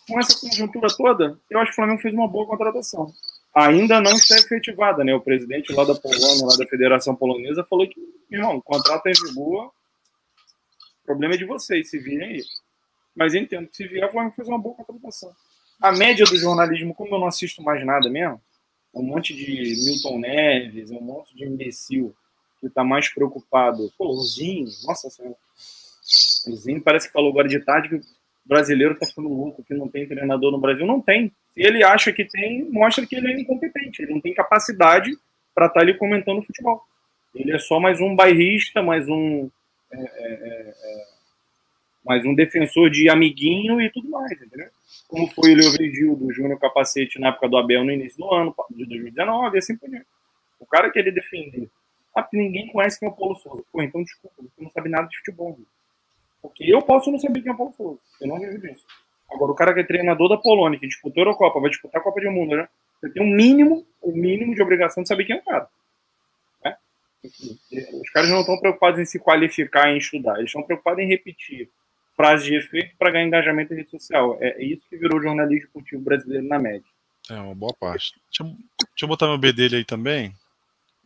Com 0.06 0.20
essa 0.20 0.40
conjuntura 0.40 0.88
toda, 0.96 1.40
eu 1.50 1.58
acho 1.58 1.70
que 1.70 1.72
o 1.72 1.76
Flamengo 1.76 2.02
fez 2.02 2.12
uma 2.12 2.28
boa 2.28 2.46
contratação 2.46 3.12
ainda 3.54 4.00
não 4.00 4.12
está 4.12 4.36
efetivada, 4.36 5.04
né? 5.04 5.14
O 5.14 5.20
presidente 5.20 5.72
lá 5.72 5.84
da 5.84 5.94
Polônia, 5.94 6.44
lá 6.44 6.56
da 6.56 6.66
Federação 6.66 7.14
Polonesa, 7.14 7.64
falou 7.64 7.88
que, 7.88 8.00
irmão, 8.30 8.56
o 8.56 8.62
contrato 8.62 9.06
é 9.06 9.12
em 9.12 9.28
vigor 9.28 9.66
O 9.66 11.06
problema 11.06 11.34
é 11.34 11.38
de 11.38 11.44
vocês, 11.44 11.88
se 11.88 11.98
virem 11.98 12.28
aí. 12.28 12.42
Mas 13.14 13.34
entendo 13.34 13.68
que 13.68 13.76
se 13.76 13.86
vier, 13.86 14.08
o 14.08 14.10
Flamengo 14.10 14.34
fez 14.34 14.48
uma 14.48 14.58
boa 14.58 14.74
contratação. 14.74 15.32
A 15.80 15.92
média 15.92 16.24
do 16.24 16.36
jornalismo, 16.36 16.94
como 16.94 17.14
eu 17.14 17.20
não 17.20 17.28
assisto 17.28 17.62
mais 17.62 17.84
nada 17.86 18.10
mesmo, 18.10 18.40
um 18.92 19.02
monte 19.02 19.32
de 19.34 19.74
Milton 19.84 20.18
Neves, 20.18 20.90
um 20.90 21.00
monte 21.00 21.36
de 21.36 21.44
imbecil 21.44 22.14
que 22.64 22.68
está 22.68 22.84
mais 22.84 23.08
preocupado. 23.08 23.92
Pô, 23.96 24.08
o 24.08 24.22
Zinho, 24.22 24.66
nossa 24.84 25.08
senhora. 25.10 25.36
O 26.46 26.56
Zinho 26.56 26.82
parece 26.82 27.06
que 27.06 27.12
falou 27.12 27.30
agora 27.30 27.48
de 27.48 27.60
tarde 27.60 27.88
que 27.88 27.96
o 27.96 28.02
brasileiro 28.44 28.94
está 28.94 29.06
ficando 29.06 29.28
louco, 29.28 29.62
que 29.64 29.74
não 29.74 29.88
tem 29.88 30.06
treinador 30.06 30.50
no 30.50 30.58
Brasil. 30.58 30.86
Não 30.86 31.00
tem. 31.00 31.32
Se 31.52 31.62
ele 31.62 31.82
acha 31.82 32.12
que 32.12 32.24
tem, 32.24 32.64
mostra 32.70 33.06
que 33.06 33.16
ele 33.16 33.32
é 33.32 33.40
incompetente. 33.40 34.02
Ele 34.02 34.14
não 34.14 34.20
tem 34.20 34.34
capacidade 34.34 35.10
para 35.54 35.66
estar 35.66 35.80
tá 35.80 35.80
ali 35.80 35.96
comentando 35.96 36.42
futebol. 36.42 36.82
Ele 37.34 37.52
é 37.52 37.58
só 37.58 37.80
mais 37.80 38.00
um 38.00 38.14
bairrista, 38.14 38.82
mais 38.82 39.08
um. 39.08 39.50
É, 39.92 39.96
é, 39.96 40.32
é, 40.32 40.74
é, 40.74 41.14
mais 42.04 42.24
um 42.24 42.34
defensor 42.34 42.90
de 42.90 43.08
amiguinho 43.08 43.80
e 43.80 43.90
tudo 43.90 44.10
mais, 44.10 44.30
entendeu? 44.32 44.68
Como 45.08 45.26
foi 45.28 45.52
o 45.52 45.56
Leovigil 45.56 46.14
do 46.16 46.32
Júnior 46.32 46.58
Capacete 46.58 47.18
na 47.18 47.28
época 47.28 47.48
do 47.48 47.56
Abel 47.56 47.82
no 47.82 47.90
início 47.90 48.18
do 48.18 48.32
ano, 48.32 48.54
de 48.70 48.84
2019, 48.84 49.56
e 49.56 49.58
assim 49.58 49.76
por 49.76 49.88
diante. 49.88 50.06
O 50.60 50.66
cara 50.66 50.90
que 50.90 50.98
ele 50.98 51.10
defende. 51.10 51.68
Ah, 52.14 52.28
ninguém 52.32 52.68
conhece 52.68 52.98
quem 52.98 53.08
é 53.08 53.12
o 53.12 53.14
Paulo 53.14 53.36
Souza. 53.36 53.64
Pô, 53.72 53.82
então 53.82 54.02
desculpa, 54.02 54.36
você 54.42 54.62
não 54.62 54.70
sabe 54.70 54.88
nada 54.88 55.08
de 55.08 55.16
futebol. 55.18 55.58
Porque 56.40 56.64
eu 56.64 56.80
posso 56.82 57.10
não 57.10 57.18
saber 57.18 57.40
quem 57.40 57.50
é 57.50 57.54
o 57.54 57.56
Paulo 57.56 57.74
Souza. 57.76 58.00
Eu 58.20 58.28
não 58.28 58.38
vejo 58.38 58.66
isso. 58.66 58.86
Agora, 59.30 59.52
o 59.52 59.54
cara 59.54 59.74
que 59.74 59.80
é 59.80 59.84
treinador 59.84 60.28
da 60.28 60.36
Polônia, 60.36 60.78
que 60.78 60.86
disputou 60.86 61.22
a 61.22 61.26
Eurocopa, 61.26 61.60
vai 61.60 61.70
disputar 61.70 62.00
a 62.00 62.04
Copa 62.04 62.20
do 62.20 62.30
Mundo, 62.30 62.56
né? 62.56 62.68
Você 63.00 63.10
tem 63.10 63.22
um 63.22 63.34
mínimo, 63.34 63.84
o 64.00 64.10
um 64.10 64.14
mínimo 64.14 64.54
de 64.54 64.62
obrigação 64.62 65.02
de 65.02 65.08
saber 65.08 65.24
quem 65.24 65.36
é 65.36 65.40
o 65.40 65.44
cara. 65.44 65.68
Os 67.24 68.10
caras 68.10 68.28
não 68.28 68.40
estão 68.40 68.58
preocupados 68.58 69.00
em 69.00 69.04
se 69.04 69.18
qualificar, 69.18 69.90
em 69.90 69.96
estudar. 69.96 70.36
Eles 70.36 70.50
estão 70.50 70.62
preocupados 70.62 71.02
em 71.02 71.08
repetir 71.08 71.70
frases 72.14 72.46
de 72.46 72.54
efeito 72.54 72.94
para 72.98 73.10
ganhar 73.10 73.26
engajamento 73.26 73.72
em 73.72 73.78
rede 73.78 73.90
social. 73.90 74.36
É 74.40 74.62
isso 74.62 74.82
que 74.88 74.96
virou 74.96 75.22
jornalismo 75.22 75.66
esportivo 75.66 76.02
brasileiro 76.02 76.46
na 76.46 76.58
média. 76.58 76.84
É, 77.30 77.34
uma 77.34 77.54
boa 77.54 77.72
parte. 77.72 78.12
Deixa 78.30 78.42
eu, 78.42 78.46
deixa 78.46 79.04
eu 79.04 79.08
botar 79.08 79.26
meu 79.26 79.38
B 79.38 79.52
dele 79.52 79.76
aí 79.76 79.84
também. 79.84 80.34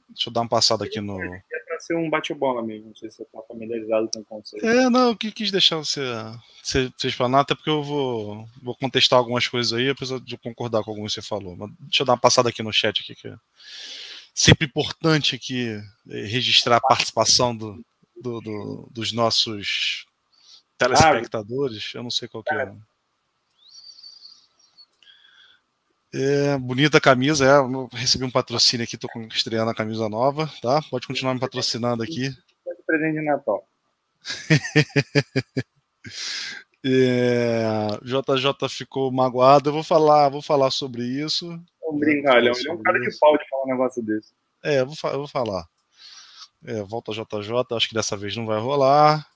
Deixa 0.08 0.28
eu 0.28 0.32
dar 0.32 0.40
uma 0.40 0.48
passada 0.48 0.84
aqui 0.84 1.00
no. 1.00 1.22
É 1.22 1.42
para 1.66 1.80
ser 1.80 1.96
um 1.96 2.08
bate-bola 2.08 2.62
mesmo. 2.62 2.88
Não 2.88 2.96
sei 2.96 3.10
se 3.10 3.16
você 3.18 3.22
está 3.22 3.40
familiarizado 3.42 4.08
com 4.12 4.20
o 4.20 4.24
conceito. 4.24 4.66
É, 4.66 4.88
não, 4.88 5.08
eu 5.08 5.16
quis 5.16 5.50
deixar 5.50 5.76
você, 5.76 6.00
você, 6.62 6.92
você 6.96 7.08
explanar, 7.08 7.42
até 7.42 7.54
porque 7.54 7.70
eu 7.70 7.82
vou, 7.82 8.48
vou 8.62 8.74
contestar 8.74 9.18
algumas 9.18 9.46
coisas 9.46 9.72
aí, 9.72 9.88
apesar 9.88 10.18
de 10.20 10.34
eu 10.34 10.38
concordar 10.38 10.82
com 10.82 10.90
alguns 10.90 11.14
que 11.14 11.20
você 11.20 11.26
falou. 11.26 11.56
Mas 11.56 11.70
deixa 11.80 12.02
eu 12.02 12.06
dar 12.06 12.14
uma 12.14 12.20
passada 12.20 12.48
aqui 12.48 12.62
no 12.62 12.72
chat 12.72 13.02
aqui, 13.02 13.14
que 13.14 13.32
sempre 14.34 14.66
importante 14.66 15.34
aqui 15.34 15.68
eh, 16.10 16.24
registrar 16.26 16.76
a 16.76 16.80
participação 16.80 17.56
do, 17.56 17.84
do, 18.16 18.40
do, 18.40 18.88
dos 18.90 19.12
nossos 19.12 20.06
telespectadores. 20.78 21.92
Eu 21.94 22.02
não 22.02 22.10
sei 22.10 22.28
qual 22.28 22.42
que 22.42 22.54
é. 22.54 22.72
É, 26.12 26.56
bonita 26.56 27.00
camisa, 27.00 27.44
é. 27.44 27.96
Recebi 27.96 28.24
um 28.24 28.30
patrocínio 28.30 28.84
aqui, 28.84 28.96
tô 28.96 29.08
estreando 29.30 29.70
a 29.70 29.74
camisa 29.74 30.08
nova, 30.08 30.50
tá? 30.62 30.80
Pode 30.90 31.06
continuar 31.06 31.34
me 31.34 31.40
patrocinando 31.40 32.02
aqui. 32.02 32.30
Presente 32.86 33.18
de 33.18 33.24
Natal. 33.24 33.68
é, 36.84 37.88
JJ 38.02 38.68
ficou 38.70 39.12
magoado. 39.12 39.68
Eu 39.68 39.74
vou 39.74 39.82
falar, 39.82 40.30
vou 40.30 40.40
falar 40.40 40.70
sobre 40.70 41.02
isso. 41.02 41.46
Vamos 41.82 42.00
brincar, 42.00 42.38
Ele 42.38 42.48
é 42.48 42.72
um 42.72 42.82
cara 42.82 42.98
de 42.98 43.18
pau 43.18 43.36
de 43.36 43.46
falar 43.48 43.64
um 43.64 43.68
negócio 43.68 44.02
desse. 44.02 44.32
É, 44.64 44.80
eu 44.80 44.86
vou, 44.86 44.96
eu 45.10 45.18
vou 45.18 45.28
falar. 45.28 45.66
É, 46.64 46.82
volta 46.82 47.12
JJ, 47.12 47.76
acho 47.76 47.88
que 47.88 47.94
dessa 47.94 48.16
vez 48.16 48.34
não 48.34 48.46
vai 48.46 48.58
rolar. 48.58 49.26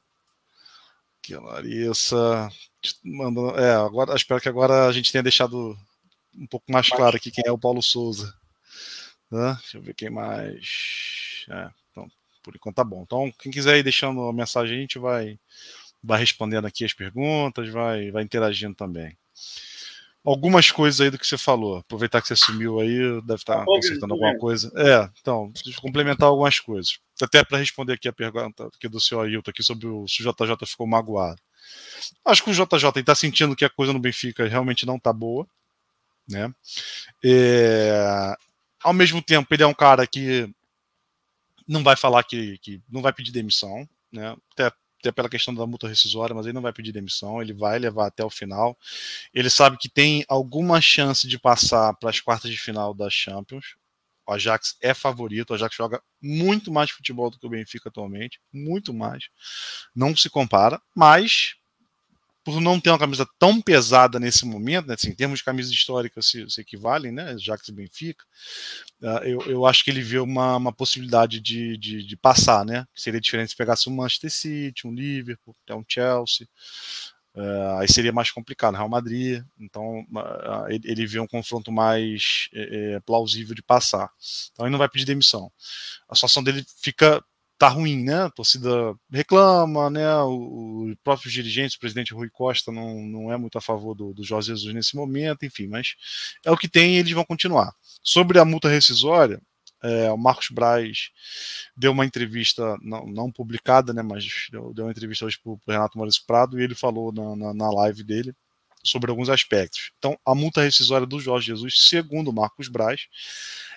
Aqui, 1.18 1.34
a 1.34 1.40
Larissa. 1.40 2.48
Mandando, 3.04 3.58
é, 3.60 3.74
agora, 3.74 4.16
espero 4.16 4.40
que 4.40 4.48
agora 4.48 4.86
a 4.86 4.92
gente 4.92 5.12
tenha 5.12 5.22
deixado 5.22 5.76
um 6.36 6.46
pouco 6.46 6.70
mais 6.70 6.88
claro 6.88 7.16
aqui 7.16 7.30
quem 7.30 7.44
é 7.46 7.52
o 7.52 7.58
Paulo 7.58 7.82
Souza. 7.82 8.34
Né? 9.30 9.56
Deixa 9.60 9.78
eu 9.78 9.82
ver 9.82 9.94
quem 9.94 10.10
mais. 10.10 11.44
É, 11.50 11.70
então, 11.90 12.10
por 12.42 12.54
enquanto 12.54 12.76
tá 12.76 12.84
bom. 12.84 13.02
Então, 13.02 13.32
quem 13.38 13.50
quiser 13.50 13.78
ir 13.78 13.82
deixando 13.82 14.22
a 14.22 14.32
mensagem, 14.32 14.76
a 14.76 14.80
gente 14.80 14.98
vai, 14.98 15.38
vai 16.02 16.20
respondendo 16.20 16.66
aqui 16.66 16.84
as 16.84 16.92
perguntas, 16.92 17.68
vai, 17.68 18.10
vai 18.10 18.22
interagindo 18.22 18.74
também 18.74 19.16
algumas 20.24 20.70
coisas 20.70 21.00
aí 21.00 21.10
do 21.10 21.18
que 21.18 21.26
você 21.26 21.36
falou. 21.36 21.78
Aproveitar 21.78 22.20
que 22.22 22.28
você 22.28 22.36
sumiu 22.36 22.80
aí, 22.80 23.20
deve 23.22 23.34
estar 23.40 23.58
tá 23.58 23.64
consertando 23.64 24.14
alguma 24.14 24.36
coisa. 24.38 24.72
É, 24.76 25.08
então, 25.20 25.52
eu 25.66 25.80
complementar 25.80 26.28
algumas 26.28 26.60
coisas. 26.60 26.98
Até 27.20 27.44
para 27.44 27.58
responder 27.58 27.94
aqui 27.94 28.08
a 28.08 28.12
pergunta 28.12 28.66
aqui 28.66 28.88
do 28.88 29.00
seu 29.00 29.20
Ailton 29.20 29.50
aqui 29.50 29.62
sobre 29.62 29.86
o, 29.86 30.06
se 30.08 30.26
o 30.26 30.32
JJ 30.32 30.66
ficou 30.66 30.86
magoado. 30.86 31.40
Acho 32.24 32.42
que 32.42 32.50
o 32.50 32.54
JJ 32.54 33.00
está 33.00 33.14
sentindo 33.14 33.54
que 33.56 33.64
a 33.64 33.70
coisa 33.70 33.92
no 33.92 33.98
Benfica 33.98 34.46
realmente 34.46 34.86
não 34.86 34.96
está 34.96 35.12
boa. 35.12 35.46
Né? 36.32 36.52
É, 37.24 38.34
ao 38.82 38.92
mesmo 38.92 39.22
tempo, 39.22 39.52
ele 39.52 39.62
é 39.62 39.66
um 39.66 39.74
cara 39.74 40.06
que 40.06 40.48
não 41.68 41.82
vai 41.82 41.94
falar 41.94 42.24
que, 42.24 42.58
que 42.58 42.80
não 42.90 43.02
vai 43.02 43.12
pedir 43.12 43.30
demissão. 43.30 43.88
Né? 44.10 44.34
Até 44.52 44.72
até 45.02 45.10
pela 45.10 45.28
questão 45.28 45.52
da 45.52 45.66
multa 45.66 45.88
rescisória, 45.88 46.32
mas 46.34 46.46
ele 46.46 46.52
não 46.52 46.62
vai 46.62 46.72
pedir 46.72 46.92
demissão, 46.92 47.42
ele 47.42 47.52
vai 47.52 47.76
levar 47.76 48.06
até 48.06 48.24
o 48.24 48.30
final. 48.30 48.78
Ele 49.34 49.50
sabe 49.50 49.76
que 49.76 49.88
tem 49.88 50.24
alguma 50.28 50.80
chance 50.80 51.26
de 51.26 51.38
passar 51.38 51.92
para 51.94 52.08
as 52.08 52.20
quartas 52.20 52.48
de 52.50 52.56
final 52.56 52.94
da 52.94 53.10
Champions. 53.10 53.74
O 54.24 54.32
Ajax 54.32 54.76
é 54.80 54.94
favorito, 54.94 55.50
o 55.50 55.54
Ajax 55.54 55.74
joga 55.74 56.00
muito 56.22 56.70
mais 56.70 56.90
futebol 56.90 57.28
do 57.28 57.38
que 57.38 57.46
o 57.46 57.50
Benfica 57.50 57.88
atualmente, 57.88 58.40
muito 58.52 58.94
mais. 58.94 59.24
Não 59.92 60.16
se 60.16 60.30
compara, 60.30 60.80
mas 60.94 61.56
por 62.44 62.60
não 62.60 62.80
ter 62.80 62.90
uma 62.90 62.98
camisa 62.98 63.26
tão 63.38 63.60
pesada 63.60 64.18
nesse 64.18 64.44
momento, 64.44 64.86
né, 64.88 64.94
assim, 64.94 65.10
em 65.10 65.14
termos 65.14 65.38
de 65.38 65.44
camisas 65.44 65.72
históricas 65.72 66.26
se, 66.26 66.48
se 66.50 66.60
equivalem, 66.60 67.12
né, 67.12 67.30
Ajax 67.30 67.68
e 67.68 67.72
Benfica, 67.72 68.24
uh, 69.00 69.24
eu, 69.24 69.40
eu 69.42 69.66
acho 69.66 69.84
que 69.84 69.90
ele 69.90 70.02
vê 70.02 70.18
uma, 70.18 70.56
uma 70.56 70.72
possibilidade 70.72 71.40
de, 71.40 71.76
de, 71.76 72.04
de, 72.04 72.16
passar, 72.16 72.64
né? 72.64 72.86
Seria 72.94 73.20
diferente 73.20 73.50
se 73.50 73.56
pegasse 73.56 73.88
um 73.88 73.94
Manchester 73.94 74.30
City, 74.30 74.86
um 74.86 74.94
Liverpool, 74.94 75.54
até 75.64 75.74
um 75.74 75.84
Chelsea, 75.86 76.48
uh, 77.36 77.78
aí 77.78 77.88
seria 77.88 78.12
mais 78.12 78.30
complicado, 78.30 78.74
Real 78.74 78.88
Madrid, 78.88 79.42
então 79.58 80.00
uh, 80.00 80.68
ele, 80.68 80.82
ele, 80.84 81.06
vê 81.06 81.20
um 81.20 81.28
confronto 81.28 81.70
mais 81.70 82.48
é, 82.52 83.00
plausível 83.06 83.54
de 83.54 83.62
passar. 83.62 84.10
Então 84.52 84.66
ele 84.66 84.72
não 84.72 84.78
vai 84.78 84.88
pedir 84.88 85.04
demissão. 85.04 85.50
A 86.08 86.14
situação 86.14 86.42
dele 86.42 86.64
fica 86.80 87.22
tá 87.58 87.68
ruim, 87.68 88.02
né? 88.02 88.24
A 88.24 88.30
torcida 88.30 88.94
reclama, 89.10 89.88
né? 89.90 90.06
Os 90.22 90.94
próprios 91.04 91.32
dirigentes, 91.32 91.76
o 91.76 91.80
presidente 91.80 92.14
Rui 92.14 92.28
Costa 92.30 92.72
não, 92.72 93.00
não 93.02 93.32
é 93.32 93.36
muito 93.36 93.56
a 93.58 93.60
favor 93.60 93.94
do, 93.94 94.12
do 94.12 94.24
Jorge 94.24 94.48
Jesus 94.48 94.74
nesse 94.74 94.96
momento, 94.96 95.44
enfim, 95.44 95.68
mas 95.68 95.94
é 96.44 96.50
o 96.50 96.56
que 96.56 96.68
tem 96.68 96.96
e 96.96 96.98
eles 96.98 97.12
vão 97.12 97.24
continuar. 97.24 97.72
Sobre 98.02 98.38
a 98.38 98.44
multa 98.44 98.68
rescisória, 98.68 99.40
é, 99.82 100.10
o 100.12 100.16
Marcos 100.16 100.48
Braz 100.50 101.10
deu 101.76 101.92
uma 101.92 102.06
entrevista, 102.06 102.76
não, 102.82 103.06
não 103.06 103.32
publicada, 103.32 103.92
né, 103.92 104.02
mas 104.02 104.46
deu, 104.50 104.72
deu 104.72 104.84
uma 104.84 104.92
entrevista 104.92 105.24
hoje 105.24 105.38
para 105.42 105.52
o 105.52 105.60
Renato 105.66 105.98
Maurício 105.98 106.22
Prado 106.26 106.60
e 106.60 106.62
ele 106.62 106.74
falou 106.74 107.12
na, 107.12 107.36
na, 107.36 107.54
na 107.54 107.70
live 107.70 108.04
dele 108.04 108.34
sobre 108.84 109.10
alguns 109.10 109.28
aspectos. 109.28 109.92
Então, 109.98 110.18
a 110.26 110.34
multa 110.34 110.62
rescisória 110.62 111.06
do 111.06 111.20
Jorge 111.20 111.46
Jesus, 111.48 111.74
segundo 111.88 112.28
o 112.28 112.32
Marcos 112.32 112.68
Braz, 112.68 113.06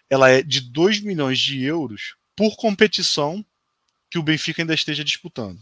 ela 0.10 0.30
é 0.30 0.42
de 0.42 0.62
2 0.62 1.02
milhões 1.02 1.40
de 1.40 1.64
euros 1.64 2.16
por 2.36 2.56
competição 2.56 3.44
que 4.16 4.20
o 4.20 4.24
Benfica 4.24 4.62
ainda 4.62 4.74
esteja 4.74 5.04
disputando. 5.04 5.60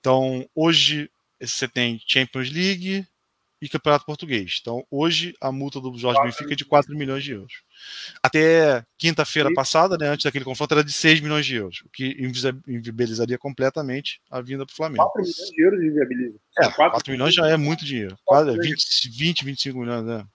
Então, 0.00 0.48
hoje 0.54 1.10
você 1.38 1.68
tem 1.68 2.00
Champions 2.06 2.50
League 2.50 3.06
e 3.60 3.68
Campeonato 3.68 4.06
Português. 4.06 4.60
Então, 4.62 4.82
hoje 4.90 5.34
a 5.38 5.52
multa 5.52 5.78
do 5.78 5.94
Jorge 5.98 6.22
Benfica 6.22 6.54
é 6.54 6.56
de 6.56 6.64
4 6.64 6.96
milhões 6.96 7.22
de 7.22 7.32
euros. 7.32 7.52
Até 8.22 8.82
quinta-feira 8.96 9.52
passada, 9.52 9.98
né, 9.98 10.08
antes 10.08 10.24
daquele 10.24 10.46
confronto, 10.46 10.72
era 10.72 10.82
de 10.82 10.90
6 10.90 11.20
milhões 11.20 11.44
de 11.44 11.56
euros, 11.56 11.82
o 11.84 11.90
que 11.90 12.16
inviabilizaria 12.66 13.36
completamente 13.36 14.22
a 14.30 14.40
vinda 14.40 14.64
para 14.64 14.72
o 14.72 14.76
Flamengo. 14.76 15.04
4 15.04 15.20
milhões 15.20 15.50
de 15.50 15.62
euros 15.62 15.82
inviabiliza. 15.82 16.38
É, 16.56 16.62
4, 16.62 16.90
4 16.92 17.12
milhões 17.12 17.34
já 17.34 17.46
é 17.46 17.58
muito 17.58 17.84
dinheiro. 17.84 18.16
Quase 18.24 18.58
20, 18.58 19.10
20 19.18 19.44
25 19.44 19.78
milhões, 19.78 20.06
né? 20.06 20.26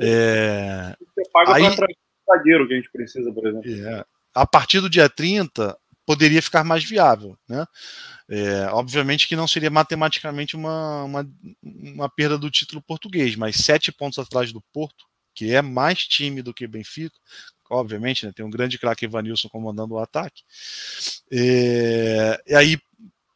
É... 0.00 0.94
Você 1.00 1.30
paga 1.32 1.54
Aí... 1.56 1.74
para 1.74 1.88
zagueiro 2.30 2.68
que 2.68 2.74
a 2.74 2.76
gente 2.76 2.90
precisa, 2.92 3.32
por 3.32 3.44
exemplo. 3.44 3.68
É 3.68 4.04
a 4.42 4.46
partir 4.46 4.80
do 4.80 4.90
dia 4.90 5.08
30 5.08 5.76
poderia 6.06 6.40
ficar 6.40 6.64
mais 6.64 6.84
viável. 6.84 7.36
Né? 7.48 7.66
É, 8.28 8.66
obviamente 8.72 9.28
que 9.28 9.36
não 9.36 9.46
seria 9.46 9.70
matematicamente 9.70 10.56
uma, 10.56 11.04
uma, 11.04 11.30
uma, 11.62 12.08
perda 12.08 12.38
do 12.38 12.50
título 12.50 12.82
português, 12.82 13.36
mas 13.36 13.56
sete 13.56 13.92
pontos 13.92 14.18
atrás 14.18 14.52
do 14.52 14.62
Porto, 14.72 15.04
que 15.34 15.54
é 15.54 15.60
mais 15.60 16.06
time 16.06 16.42
do 16.42 16.54
que 16.54 16.66
Benfica, 16.66 17.16
obviamente, 17.70 18.26
né, 18.26 18.32
tem 18.34 18.44
um 18.44 18.50
grande 18.50 18.78
craque 18.78 19.04
Evanilson 19.04 19.48
comandando 19.48 19.94
o 19.94 19.98
ataque. 19.98 20.42
É, 21.30 22.40
e 22.46 22.54
aí, 22.54 22.78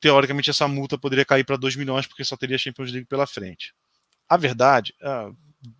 teoricamente, 0.01 0.51
essa 0.51 0.67
multa 0.67 0.99
poderia 0.99 1.25
cair 1.25 1.45
para 1.45 1.57
2 1.57 1.77
milhões, 1.77 2.07
porque 2.07 2.25
só 2.25 2.37
teria 2.37 2.59
Champions 2.59 2.91
League 2.91 3.07
pela 3.07 3.27
frente. 3.27 3.75
A 4.29 4.37
verdade, 4.37 4.95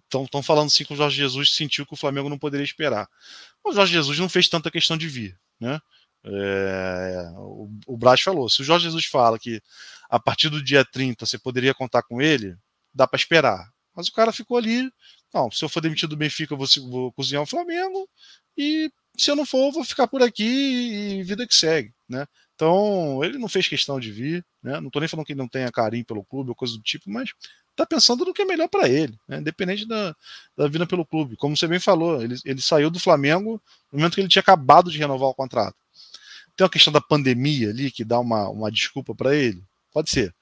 estão 0.05 0.41
ah, 0.41 0.43
falando 0.43 0.71
sim 0.71 0.85
que 0.85 0.93
o 0.93 0.97
Jorge 0.97 1.17
Jesus 1.17 1.55
sentiu 1.55 1.87
que 1.87 1.95
o 1.95 1.97
Flamengo 1.97 2.29
não 2.29 2.39
poderia 2.39 2.65
esperar. 2.65 3.09
O 3.65 3.73
Jorge 3.73 3.93
Jesus 3.93 4.19
não 4.19 4.29
fez 4.29 4.49
tanta 4.49 4.71
questão 4.71 4.97
de 4.97 5.09
vir, 5.09 5.39
né? 5.61 5.81
É, 6.25 7.33
o, 7.37 7.69
o, 7.87 7.97
Braz 7.97 8.21
falou. 8.21 8.49
Se 8.49 8.61
o 8.61 8.65
Jorge 8.65 8.85
Jesus 8.85 9.07
fala 9.07 9.39
que 9.39 9.61
a 10.09 10.21
partir 10.21 10.49
do 10.49 10.63
dia 10.63 10.85
30 10.85 11.27
você 11.27 11.39
poderia 11.39 11.75
contar 11.75 12.03
com 12.03 12.21
ele, 12.21 12.57
dá 12.95 13.07
para 13.07 13.17
esperar. 13.17 13.69
Mas 13.95 14.09
o 14.09 14.13
cara 14.13 14.33
ficou 14.33 14.57
ali. 14.57 14.91
Não, 15.35 15.51
se 15.51 15.65
eu 15.65 15.69
for 15.69 15.81
demitido 15.81 16.11
do 16.11 16.17
Benfica, 16.17 16.55
eu 16.55 16.59
vou, 16.59 16.67
vou 16.89 17.13
cozinhar 17.13 17.43
o 17.43 17.47
Flamengo. 17.47 18.09
E 18.57 18.91
se 19.17 19.31
eu 19.31 19.37
não 19.37 19.47
for, 19.47 19.67
eu 19.67 19.73
vou 19.73 19.85
ficar 19.85 20.07
por 20.07 20.23
aqui 20.23 20.45
e 20.45 21.23
vida 21.23 21.47
que 21.47 21.55
segue, 21.55 21.93
né? 22.09 22.27
Então, 22.55 23.23
ele 23.25 23.39
não 23.39 23.49
fez 23.49 23.67
questão 23.67 23.99
de 23.99 24.13
vir, 24.13 24.45
né? 24.63 24.79
Não 24.81 24.87
estou 24.87 25.01
nem 25.01 25.09
falando 25.09 25.27
que 25.27 25.33
ele 25.33 25.41
não 25.41 25.49
tenha 25.49 25.73
carinho 25.73 26.05
pelo 26.05 26.25
clube 26.25 26.51
ou 26.51 26.55
coisa 26.55 26.75
do 26.75 26.83
tipo, 26.83 27.11
mas 27.11 27.31
está 27.73 27.87
pensando 27.87 28.25
no 28.25 28.33
que 28.33 28.43
é 28.43 28.45
melhor 28.45 28.69
para 28.69 28.89
ele, 28.89 29.19
né? 29.27 29.39
independente 29.39 29.87
da, 29.87 30.15
da 30.57 30.69
vida 30.69 30.87
pelo 30.87 31.05
clube. 31.05 31.37
Como 31.37 31.57
você 31.57 31.67
bem 31.67 31.81
falou, 31.81 32.23
ele, 32.23 32.37
ele 32.45 32.61
saiu 32.61 32.91
do 32.91 33.01
Flamengo 33.01 33.61
no 33.91 33.99
momento 33.99 34.15
que 34.15 34.21
ele 34.21 34.29
tinha 34.29 34.41
acabado 34.41 34.91
de 34.91 34.99
renovar 34.99 35.29
o 35.29 35.35
contrato. 35.35 35.77
Tem 36.55 36.65
uma 36.65 36.71
questão 36.71 36.93
da 36.93 37.01
pandemia 37.01 37.71
ali 37.71 37.91
que 37.91 38.05
dá 38.05 38.21
uma, 38.21 38.49
uma 38.49 38.71
desculpa 38.71 39.15
para 39.15 39.35
ele? 39.35 39.63
Pode 39.93 40.11
ser. 40.11 40.35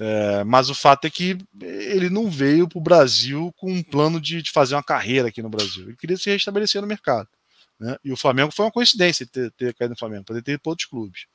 É, 0.00 0.44
mas 0.44 0.70
o 0.70 0.74
fato 0.74 1.06
é 1.06 1.10
que 1.10 1.36
ele 1.60 2.08
não 2.08 2.30
veio 2.30 2.68
para 2.68 2.78
o 2.78 2.82
Brasil 2.82 3.52
com 3.56 3.72
um 3.72 3.82
plano 3.82 4.20
de, 4.20 4.40
de, 4.40 4.50
fazer 4.52 4.76
uma 4.76 4.82
carreira 4.82 5.28
aqui 5.28 5.42
no 5.42 5.50
Brasil. 5.50 5.84
Ele 5.84 5.96
queria 5.96 6.16
se 6.16 6.30
restabelecer 6.30 6.80
no 6.80 6.86
mercado. 6.86 7.28
Né? 7.80 7.96
E 8.04 8.12
o 8.12 8.16
Flamengo 8.16 8.52
foi 8.52 8.64
uma 8.64 8.72
coincidência 8.72 9.26
ter, 9.26 9.50
ter 9.52 9.74
caído 9.74 9.92
no 9.92 9.98
Flamengo, 9.98 10.24
poder 10.24 10.42
ter 10.42 10.52
ido 10.52 10.60
para 10.60 10.70
outros 10.70 10.88
clubes. 10.88 11.26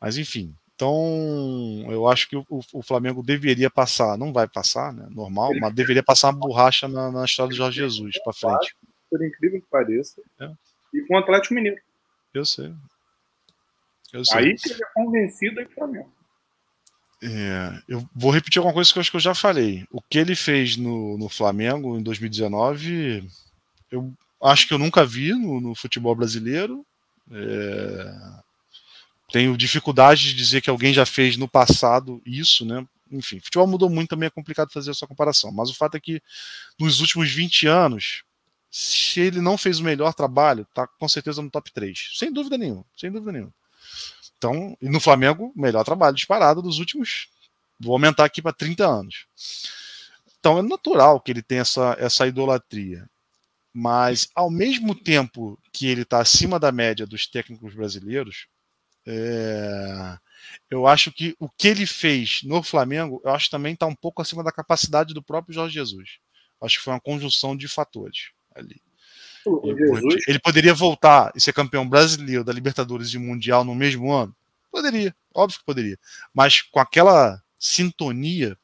Mas 0.00 0.16
enfim, 0.16 0.54
então, 0.78 1.84
eu 1.90 2.06
acho 2.06 2.28
que 2.28 2.36
o, 2.36 2.46
o, 2.48 2.82
Flamengo 2.84 3.20
deveria 3.20 3.68
passar, 3.68 4.16
não 4.16 4.32
vai 4.32 4.46
passar, 4.46 4.92
né? 4.92 5.08
Normal, 5.10 5.50
mas 5.60 5.74
deveria 5.74 6.04
passar 6.04 6.30
uma 6.30 6.38
borracha 6.38 6.86
na, 6.86 7.10
na 7.10 7.24
história 7.24 7.50
do 7.50 7.56
Jorge 7.56 7.80
Jesus 7.80 8.22
para 8.22 8.32
frente. 8.32 8.76
Por 9.10 9.26
incrível 9.26 9.60
que 9.60 9.66
pareça. 9.68 10.22
É. 10.38 10.48
E 10.94 11.00
com 11.00 11.14
o 11.14 11.18
Atlético 11.18 11.54
Mineiro. 11.54 11.80
Eu 12.32 12.44
sei. 12.44 12.72
Eu 14.12 14.24
sei. 14.24 14.38
Aí 14.38 14.52
é 14.52 14.94
convencido 14.94 15.58
aí 15.58 15.66
Flamengo. 15.66 16.12
É, 17.24 17.82
eu 17.88 18.08
vou 18.14 18.30
repetir 18.30 18.60
alguma 18.60 18.72
coisa 18.72 18.92
que 18.92 18.98
eu 18.98 19.00
acho 19.00 19.10
que 19.10 19.16
eu 19.16 19.20
já 19.20 19.34
falei. 19.34 19.84
O 19.90 20.00
que 20.00 20.16
ele 20.16 20.36
fez 20.36 20.76
no, 20.76 21.18
no 21.18 21.28
Flamengo 21.28 21.98
em 21.98 22.04
2019, 22.04 23.28
eu 23.90 24.12
acho 24.44 24.68
que 24.68 24.74
eu 24.74 24.78
nunca 24.78 25.04
vi 25.04 25.32
no, 25.32 25.60
no 25.60 25.74
futebol 25.74 26.14
brasileiro. 26.14 26.86
É, 27.32 28.14
tenho 29.30 29.56
dificuldade 29.56 30.22
de 30.22 30.34
dizer 30.34 30.60
que 30.60 30.70
alguém 30.70 30.92
já 30.92 31.04
fez 31.04 31.36
no 31.36 31.48
passado 31.48 32.22
isso, 32.24 32.64
né? 32.64 32.86
Enfim, 33.10 33.40
futebol 33.40 33.66
mudou 33.66 33.88
muito, 33.88 34.10
também 34.10 34.26
é 34.26 34.30
complicado 34.30 34.72
fazer 34.72 34.90
essa 34.90 35.06
comparação. 35.06 35.50
Mas 35.52 35.70
o 35.70 35.74
fato 35.74 35.96
é 35.96 36.00
que 36.00 36.22
nos 36.78 37.00
últimos 37.00 37.30
20 37.30 37.66
anos, 37.66 38.22
se 38.70 39.20
ele 39.20 39.40
não 39.40 39.56
fez 39.56 39.78
o 39.78 39.84
melhor 39.84 40.12
trabalho, 40.14 40.66
tá 40.74 40.86
com 40.86 41.08
certeza 41.08 41.42
no 41.42 41.50
top 41.50 41.72
3. 41.72 42.12
Sem 42.14 42.32
dúvida 42.32 42.58
nenhuma, 42.58 42.84
sem 42.96 43.10
dúvida 43.10 43.32
nenhuma. 43.32 43.54
Então, 44.36 44.76
e 44.80 44.88
no 44.88 45.00
Flamengo, 45.00 45.52
melhor 45.56 45.84
trabalho 45.84 46.14
disparado 46.14 46.62
dos 46.62 46.78
últimos. 46.78 47.28
Vou 47.80 47.92
aumentar 47.92 48.24
aqui 48.24 48.42
para 48.42 48.52
30 48.52 48.86
anos. 48.86 49.26
Então 50.38 50.58
é 50.58 50.62
natural 50.62 51.20
que 51.20 51.30
ele 51.30 51.42
tenha 51.42 51.62
essa, 51.62 51.96
essa 51.98 52.26
idolatria. 52.26 53.08
Mas, 53.72 54.28
ao 54.34 54.50
mesmo 54.50 54.94
tempo 54.94 55.58
que 55.72 55.86
ele 55.86 56.02
está 56.02 56.20
acima 56.20 56.58
da 56.58 56.72
média 56.72 57.06
dos 57.06 57.26
técnicos 57.26 57.74
brasileiros, 57.74 58.46
é, 59.10 60.18
eu 60.70 60.86
acho 60.86 61.10
que 61.10 61.34
o 61.38 61.48
que 61.48 61.68
ele 61.68 61.86
fez 61.86 62.42
no 62.44 62.62
Flamengo, 62.62 63.22
eu 63.24 63.30
acho 63.30 63.48
também 63.48 63.72
está 63.72 63.86
um 63.86 63.94
pouco 63.94 64.20
acima 64.20 64.44
da 64.44 64.52
capacidade 64.52 65.14
do 65.14 65.22
próprio 65.22 65.54
Jorge 65.54 65.74
Jesus. 65.74 66.18
Acho 66.60 66.76
que 66.76 66.84
foi 66.84 66.92
uma 66.92 67.00
conjunção 67.00 67.56
de 67.56 67.66
fatores 67.66 68.30
ali. 68.54 68.82
Ele 70.26 70.38
poderia 70.38 70.74
voltar 70.74 71.32
e 71.34 71.40
ser 71.40 71.54
campeão 71.54 71.88
brasileiro 71.88 72.44
da 72.44 72.52
Libertadores 72.52 73.14
e 73.14 73.18
Mundial 73.18 73.64
no 73.64 73.74
mesmo 73.74 74.12
ano? 74.12 74.36
Poderia, 74.70 75.16
óbvio 75.34 75.58
que 75.58 75.64
poderia. 75.64 75.98
Mas 76.34 76.60
com 76.60 76.78
aquela 76.78 77.42
sintonia, 77.58 78.58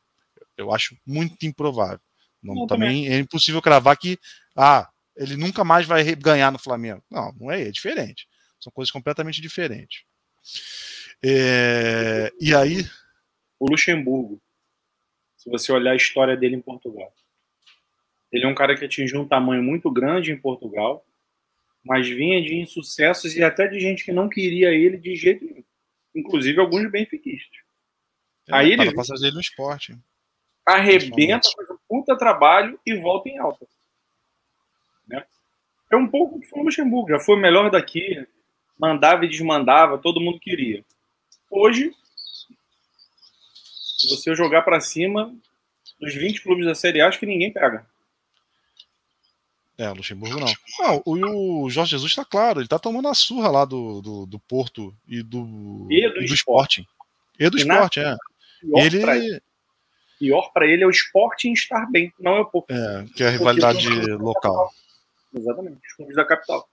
eu 0.59 0.75
acho 0.75 0.95
muito 1.07 1.47
improvável. 1.47 2.01
Não, 2.43 2.67
também, 2.67 3.05
também 3.05 3.09
é 3.09 3.19
impossível 3.19 3.63
cravar 3.63 3.97
que 3.97 4.19
ah, 4.55 4.87
ele 5.17 5.39
nunca 5.39 5.65
mais 5.65 5.87
vai 5.87 6.15
ganhar 6.15 6.53
no 6.53 6.59
Flamengo. 6.59 7.03
Não, 7.11 7.33
não 7.41 7.51
é, 7.51 7.63
é 7.63 7.71
diferente. 7.71 8.29
São 8.61 8.71
coisas 8.71 8.91
completamente 8.91 9.41
diferentes. 9.41 10.05
É, 11.23 12.33
e 12.41 12.55
aí. 12.55 12.85
O 13.59 13.69
Luxemburgo, 13.69 14.41
se 15.37 15.49
você 15.49 15.73
olhar 15.73 15.93
a 15.93 15.97
história 15.97 16.37
dele 16.37 16.57
em 16.57 16.61
Portugal, 16.61 17.13
ele 18.31 18.45
é 18.45 18.49
um 18.49 18.55
cara 18.55 18.77
que 18.77 18.85
atingiu 18.85 19.21
um 19.21 19.29
tamanho 19.29 19.63
muito 19.63 19.91
grande 19.91 20.33
em 20.33 20.37
Portugal, 20.37 21.07
mas 21.85 22.09
vinha 22.09 22.43
de 22.43 22.57
insucessos 22.57 23.37
e 23.37 23.43
até 23.43 23.69
de 23.69 23.79
gente 23.79 24.05
que 24.05 24.13
não 24.13 24.29
queria 24.29 24.71
ele 24.71 24.97
de 24.97 25.15
jeito 25.15 25.45
nenhum, 25.45 25.65
inclusive 26.15 26.59
alguns 26.59 26.91
benfiquistas. 26.91 27.59
É, 28.49 28.55
aí 28.57 28.73
ele 28.73 28.93
fazer 29.05 29.31
no 29.33 29.41
esporte. 29.41 29.97
Arrebenta, 30.67 31.49
faz 31.55 31.71
um 31.71 31.79
puta 31.89 32.17
trabalho 32.17 32.79
e 32.85 32.97
volta 32.97 33.29
em 33.29 33.39
alta. 33.39 33.67
Né? 35.07 35.25
É 35.91 35.97
um 35.97 36.09
pouco 36.09 36.37
o 36.37 36.41
que 36.41 36.47
foi 36.47 36.61
o 36.61 36.65
Luxemburgo, 36.65 37.11
já 37.11 37.21
foi 37.21 37.37
o 37.37 37.41
melhor 37.41 37.71
daqui, 37.71 38.27
mandava 38.79 39.25
e 39.25 39.29
desmandava, 39.29 39.99
todo 39.99 40.21
mundo 40.21 40.41
queria. 40.41 40.85
Hoje, 41.51 41.93
se 43.99 44.09
você 44.09 44.35
jogar 44.35 44.63
para 44.63 44.81
cima, 44.81 45.35
dos 46.01 46.15
20 46.15 46.43
clubes 46.43 46.67
da 46.67 46.75
Série 46.75 47.01
A, 47.01 47.09
acho 47.09 47.19
que 47.19 47.27
ninguém 47.27 47.53
pega. 47.53 47.87
É, 49.77 49.89
Luxemburgo 49.89 50.39
não. 50.39 50.53
Não, 50.79 51.03
o, 51.05 51.65
o 51.65 51.71
Jorge 51.71 51.93
Jesus 51.93 52.13
está 52.13 52.25
claro, 52.25 52.61
ele 52.61 52.67
está 52.67 52.79
tomando 52.79 53.09
a 53.09 53.15
surra 53.15 53.51
lá 53.51 53.65
do, 53.65 54.01
do, 54.01 54.27
do 54.27 54.39
Porto 54.39 54.95
e 55.07 55.23
do, 55.23 55.87
e 55.91 56.09
do, 56.09 56.23
e 56.23 56.27
do 56.27 56.35
Sporting. 56.35 56.87
E 57.39 57.51
do 57.51 57.57
Esporte, 57.57 58.01
é. 58.01 58.17
Pior 58.61 58.79
ele... 58.79 59.01
Pra 59.01 59.17
ele. 59.17 59.43
Pior 60.17 60.53
para 60.53 60.67
ele 60.67 60.85
é 60.85 60.87
o 60.87 60.91
Sporting 60.91 61.53
estar 61.53 61.91
bem, 61.91 62.13
não 62.21 62.37
é 62.37 62.41
o 62.41 62.47
Porto. 62.47 62.71
É, 62.71 63.05
que 63.17 63.25
é 63.25 63.27
a 63.27 63.31
rivalidade 63.31 63.89
local. 64.13 64.73
Exatamente, 65.35 65.79
os 65.85 65.93
clubes 65.95 66.15
da 66.15 66.25
capital. 66.25 66.69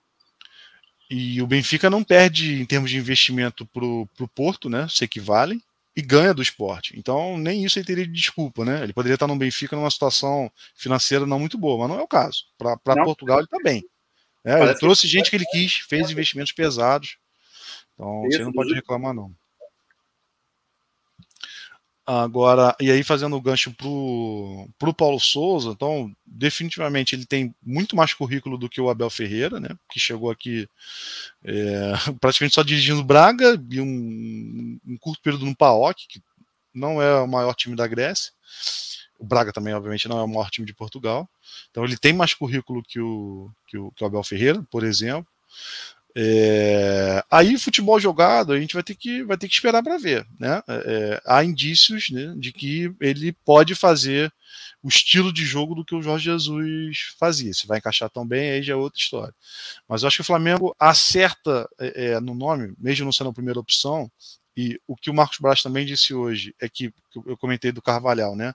E 1.13 1.41
o 1.41 1.45
Benfica 1.45 1.89
não 1.89 2.05
perde 2.05 2.61
em 2.61 2.65
termos 2.65 2.89
de 2.89 2.97
investimento 2.97 3.65
para 3.65 3.83
o 3.83 4.27
Porto, 4.33 4.69
né? 4.69 4.87
Se 4.89 5.03
equivalem, 5.03 5.61
e 5.93 6.01
ganha 6.01 6.33
do 6.33 6.41
esporte. 6.41 6.97
Então, 6.97 7.37
nem 7.37 7.65
isso 7.65 7.77
ele 7.77 7.85
teria 7.85 8.07
de 8.07 8.13
desculpa, 8.13 8.63
né? 8.63 8.81
Ele 8.81 8.93
poderia 8.93 9.15
estar 9.15 9.27
no 9.27 9.35
Benfica 9.35 9.75
numa 9.75 9.91
situação 9.91 10.49
financeira 10.73 11.25
não 11.25 11.37
muito 11.37 11.57
boa, 11.57 11.79
mas 11.79 11.89
não 11.89 11.99
é 11.99 12.01
o 12.01 12.07
caso. 12.07 12.45
Para 12.57 13.03
Portugal, 13.03 13.39
ele 13.39 13.45
está 13.45 13.57
bem. 13.61 13.83
É, 14.45 14.63
ele 14.63 14.73
trouxe 14.75 15.05
gente 15.05 15.29
que 15.29 15.35
ele 15.35 15.45
quis, 15.51 15.79
fez 15.79 16.09
investimentos 16.09 16.53
pesados. 16.53 17.17
Então, 17.93 18.21
você 18.23 18.39
não 18.39 18.53
pode 18.53 18.73
reclamar, 18.73 19.13
não. 19.13 19.35
Agora, 22.13 22.75
e 22.77 22.91
aí 22.91 23.03
fazendo 23.03 23.37
o 23.37 23.41
gancho 23.41 23.71
pro, 23.71 24.67
pro 24.77 24.93
Paulo 24.93 25.17
Souza, 25.17 25.69
então, 25.69 26.13
definitivamente 26.25 27.15
ele 27.15 27.25
tem 27.25 27.55
muito 27.63 27.95
mais 27.95 28.13
currículo 28.13 28.57
do 28.57 28.67
que 28.67 28.81
o 28.81 28.89
Abel 28.89 29.09
Ferreira, 29.09 29.61
né? 29.61 29.69
Que 29.89 29.97
chegou 29.97 30.29
aqui 30.29 30.67
é, 31.45 31.93
praticamente 32.19 32.55
só 32.55 32.63
dirigindo 32.63 33.01
Braga 33.01 33.57
e 33.69 33.79
um, 33.79 34.77
um 34.85 34.97
curto 34.97 35.21
período 35.21 35.45
no 35.45 35.55
PAOK, 35.55 36.05
que 36.09 36.21
não 36.73 37.01
é 37.01 37.21
o 37.21 37.27
maior 37.27 37.55
time 37.55 37.77
da 37.77 37.87
Grécia. 37.87 38.33
O 39.17 39.25
Braga 39.25 39.53
também, 39.53 39.73
obviamente, 39.73 40.09
não 40.09 40.19
é 40.19 40.23
o 40.23 40.27
maior 40.27 40.49
time 40.49 40.67
de 40.67 40.73
Portugal. 40.73 41.29
Então 41.69 41.85
ele 41.85 41.95
tem 41.95 42.11
mais 42.11 42.33
currículo 42.33 42.83
que 42.83 42.99
o, 42.99 43.49
que 43.65 43.77
o, 43.77 43.89
que 43.89 44.03
o 44.03 44.07
Abel 44.07 44.23
Ferreira, 44.23 44.61
por 44.69 44.83
exemplo. 44.83 45.31
É, 46.15 47.23
aí 47.31 47.57
futebol 47.57 47.97
jogado 47.99 48.51
a 48.51 48.59
gente 48.59 48.73
vai 48.73 48.83
ter 48.83 48.95
que 48.95 49.23
vai 49.23 49.37
ter 49.37 49.47
que 49.47 49.53
esperar 49.53 49.81
para 49.81 49.97
ver, 49.97 50.27
né? 50.37 50.61
É, 50.67 50.73
é, 50.73 51.21
há 51.25 51.43
indícios 51.43 52.09
né, 52.09 52.33
de 52.37 52.51
que 52.51 52.93
ele 52.99 53.31
pode 53.45 53.75
fazer 53.75 54.31
o 54.83 54.89
estilo 54.89 55.31
de 55.31 55.45
jogo 55.45 55.75
do 55.75 55.85
que 55.85 55.95
o 55.95 56.01
Jorge 56.01 56.25
Jesus 56.25 57.13
fazia. 57.17 57.53
Se 57.53 57.67
vai 57.67 57.77
encaixar 57.77 58.09
tão 58.09 58.27
bem 58.27 58.51
aí 58.51 58.63
já 58.63 58.73
é 58.73 58.75
outra 58.75 58.99
história. 58.99 59.33
Mas 59.87 60.01
eu 60.01 60.07
acho 60.07 60.17
que 60.17 60.21
o 60.21 60.25
Flamengo 60.25 60.75
acerta 60.79 61.69
é, 61.79 62.11
é 62.11 62.19
no 62.19 62.35
nome, 62.35 62.73
mesmo 62.77 63.05
não 63.05 63.11
sendo 63.11 63.29
a 63.29 63.33
primeira 63.33 63.59
opção. 63.59 64.11
E 64.57 64.77
o 64.85 64.97
que 64.97 65.09
o 65.09 65.13
Marcos 65.13 65.37
Braz 65.39 65.61
também 65.61 65.85
disse 65.85 66.13
hoje 66.13 66.53
é 66.59 66.67
que 66.67 66.93
eu 67.25 67.37
comentei 67.37 67.71
do 67.71 67.81
Carvalhal, 67.81 68.35
né? 68.35 68.53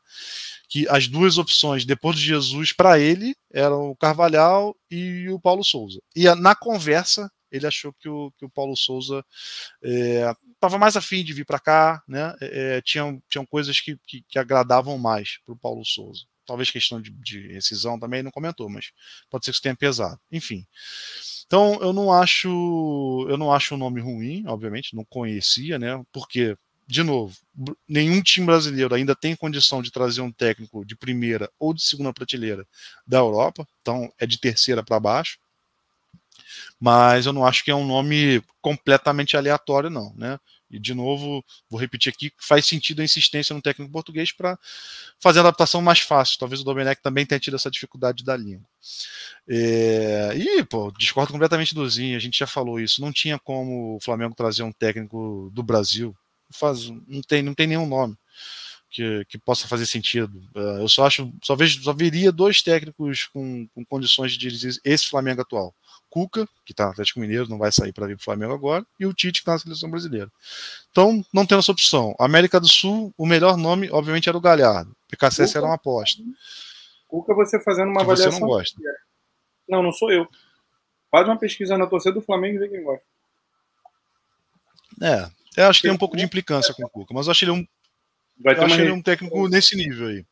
Que 0.68 0.86
as 0.90 1.08
duas 1.08 1.38
opções 1.38 1.86
depois 1.86 2.16
de 2.18 2.26
Jesus 2.26 2.72
para 2.72 2.98
ele 2.98 3.34
eram 3.50 3.90
o 3.90 3.96
Carvalhal 3.96 4.76
e 4.90 5.26
o 5.30 5.40
Paulo 5.40 5.64
Souza. 5.64 6.00
E 6.14 6.32
na 6.34 6.54
conversa 6.54 7.30
ele 7.50 7.66
achou 7.66 7.92
que 7.92 8.08
o, 8.08 8.32
que 8.38 8.44
o 8.44 8.50
Paulo 8.50 8.76
Souza 8.76 9.24
estava 9.82 10.76
é, 10.76 10.78
mais 10.78 10.96
afim 10.96 11.24
de 11.24 11.32
vir 11.32 11.44
para 11.44 11.58
cá, 11.58 12.02
né? 12.06 12.34
É, 12.40 12.80
tinham, 12.82 13.22
tinham 13.28 13.46
coisas 13.46 13.80
que, 13.80 13.98
que, 14.06 14.22
que 14.22 14.38
agradavam 14.38 14.98
mais 14.98 15.38
para 15.44 15.54
o 15.54 15.58
Paulo 15.58 15.84
Souza. 15.84 16.24
Talvez 16.46 16.70
questão 16.70 17.00
de, 17.00 17.10
de 17.10 17.48
rescisão 17.48 17.98
também 17.98 18.22
não 18.22 18.30
comentou, 18.30 18.68
mas 18.68 18.92
pode 19.28 19.44
ser 19.44 19.50
que 19.50 19.56
isso 19.56 19.62
tenha 19.62 19.76
pesado. 19.76 20.20
Enfim. 20.30 20.64
Então 21.46 21.78
eu 21.80 21.92
não 21.92 22.12
acho 22.12 23.26
eu 23.28 23.36
não 23.36 23.52
acho 23.52 23.74
o 23.74 23.78
nome 23.78 24.00
ruim, 24.00 24.44
obviamente, 24.46 24.94
não 24.94 25.04
conhecia, 25.04 25.78
né? 25.78 26.02
Porque 26.12 26.56
de 26.86 27.02
novo, 27.02 27.36
nenhum 27.88 28.22
time 28.22 28.46
brasileiro 28.46 28.94
ainda 28.94 29.14
tem 29.14 29.34
condição 29.34 29.82
de 29.82 29.90
trazer 29.90 30.20
um 30.20 30.30
técnico 30.30 30.84
de 30.84 30.94
primeira 30.94 31.50
ou 31.58 31.74
de 31.74 31.82
segunda 31.82 32.12
prateleira 32.12 32.64
da 33.04 33.18
Europa, 33.18 33.66
então 33.82 34.12
é 34.18 34.26
de 34.26 34.38
terceira 34.38 34.84
para 34.84 35.00
baixo. 35.00 35.38
Mas 36.80 37.26
eu 37.26 37.32
não 37.32 37.44
acho 37.46 37.64
que 37.64 37.70
é 37.70 37.74
um 37.74 37.86
nome 37.86 38.42
completamente 38.60 39.36
aleatório, 39.36 39.90
não, 39.90 40.12
né? 40.16 40.38
E 40.70 40.78
de 40.80 40.94
novo, 40.94 41.44
vou 41.70 41.78
repetir 41.78 42.12
aqui, 42.12 42.32
faz 42.38 42.66
sentido 42.66 43.00
a 43.00 43.04
insistência 43.04 43.54
no 43.54 43.62
técnico 43.62 43.92
português 43.92 44.32
para 44.32 44.58
fazer 45.20 45.38
a 45.38 45.42
adaptação 45.42 45.80
mais 45.80 46.00
fácil. 46.00 46.38
Talvez 46.38 46.60
o 46.60 46.64
Domenech 46.64 47.00
também 47.00 47.24
tenha 47.24 47.38
tido 47.38 47.54
essa 47.54 47.70
dificuldade 47.70 48.24
da 48.24 48.36
língua. 48.36 48.66
É, 49.48 50.32
e, 50.36 50.64
pô, 50.64 50.92
discordo 50.98 51.32
completamente 51.32 51.74
do 51.74 51.88
Zinho, 51.88 52.16
a 52.16 52.20
gente 52.20 52.38
já 52.38 52.46
falou 52.46 52.80
isso. 52.80 53.00
Não 53.00 53.12
tinha 53.12 53.38
como 53.38 53.96
o 53.96 54.00
Flamengo 54.00 54.34
trazer 54.34 54.64
um 54.64 54.72
técnico 54.72 55.50
do 55.52 55.62
Brasil. 55.62 56.16
Faz, 56.50 56.88
não, 57.06 57.22
tem, 57.22 57.42
não 57.42 57.54
tem 57.54 57.68
nenhum 57.68 57.86
nome 57.86 58.16
que, 58.90 59.24
que 59.28 59.38
possa 59.38 59.68
fazer 59.68 59.86
sentido. 59.86 60.42
Uh, 60.54 60.80
eu 60.80 60.88
só 60.88 61.06
acho, 61.06 61.32
só 61.42 61.54
vejo, 61.54 61.82
só 61.82 61.92
veria 61.92 62.32
dois 62.32 62.62
técnicos 62.62 63.26
com, 63.26 63.68
com 63.68 63.84
condições 63.84 64.32
de 64.32 64.38
dirigir 64.38 64.80
esse 64.84 65.06
Flamengo 65.06 65.42
atual. 65.42 65.74
Cuca, 66.16 66.48
que 66.64 66.72
está 66.72 66.86
no 66.86 66.92
Atlético 66.92 67.20
Mineiro, 67.20 67.46
não 67.46 67.58
vai 67.58 67.70
sair 67.70 67.92
para 67.92 68.06
vir 68.06 68.16
para 68.16 68.22
o 68.22 68.24
Flamengo 68.24 68.54
agora, 68.54 68.86
e 68.98 69.04
o 69.04 69.12
Tite, 69.12 69.34
que 69.34 69.38
está 69.40 69.52
na 69.52 69.58
seleção 69.58 69.90
brasileira. 69.90 70.32
Então, 70.90 71.22
não 71.30 71.44
tem 71.44 71.58
essa 71.58 71.70
opção. 71.70 72.16
América 72.18 72.58
do 72.58 72.66
Sul, 72.66 73.12
o 73.18 73.26
melhor 73.26 73.58
nome, 73.58 73.90
obviamente, 73.90 74.26
era 74.26 74.38
o 74.38 74.40
Galhardo. 74.40 74.96
Cuca, 75.10 75.28
era 75.54 75.66
uma 75.66 75.74
aposta. 75.74 76.22
Cuca, 77.06 77.34
você 77.34 77.60
fazendo 77.60 77.88
uma 77.88 77.96
que 77.96 78.04
avaliação. 78.04 78.32
Você 78.32 78.40
não 78.40 78.48
gosta. 78.48 78.80
Não, 79.68 79.82
não 79.82 79.92
sou 79.92 80.10
eu. 80.10 80.26
Faz 81.10 81.28
uma 81.28 81.38
pesquisa 81.38 81.76
na 81.76 81.86
torcida 81.86 82.14
do 82.14 82.22
Flamengo 82.22 82.56
e 82.56 82.58
vê 82.60 82.68
quem 82.70 82.82
gosta. 82.82 83.04
É, 85.02 85.30
eu 85.58 85.68
acho 85.68 85.82
que 85.82 85.88
tem 85.88 85.94
um 85.94 85.98
pouco 85.98 86.16
de 86.16 86.24
implicância 86.24 86.72
com 86.72 86.82
o 86.82 86.88
Cuca, 86.88 87.12
mas 87.12 87.26
eu 87.26 87.32
acho 87.32 87.44
ele 87.44 87.50
um, 87.50 87.66
eu 88.42 88.64
acho 88.64 88.80
ele 88.80 88.90
um 88.90 89.02
técnico 89.02 89.48
nesse 89.50 89.76
nível 89.76 90.08
aí. 90.08 90.24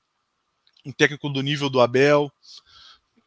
Um 0.87 0.93
técnico 0.93 1.29
do 1.29 1.43
nível 1.43 1.69
do 1.69 1.83
Abel, 1.83 2.33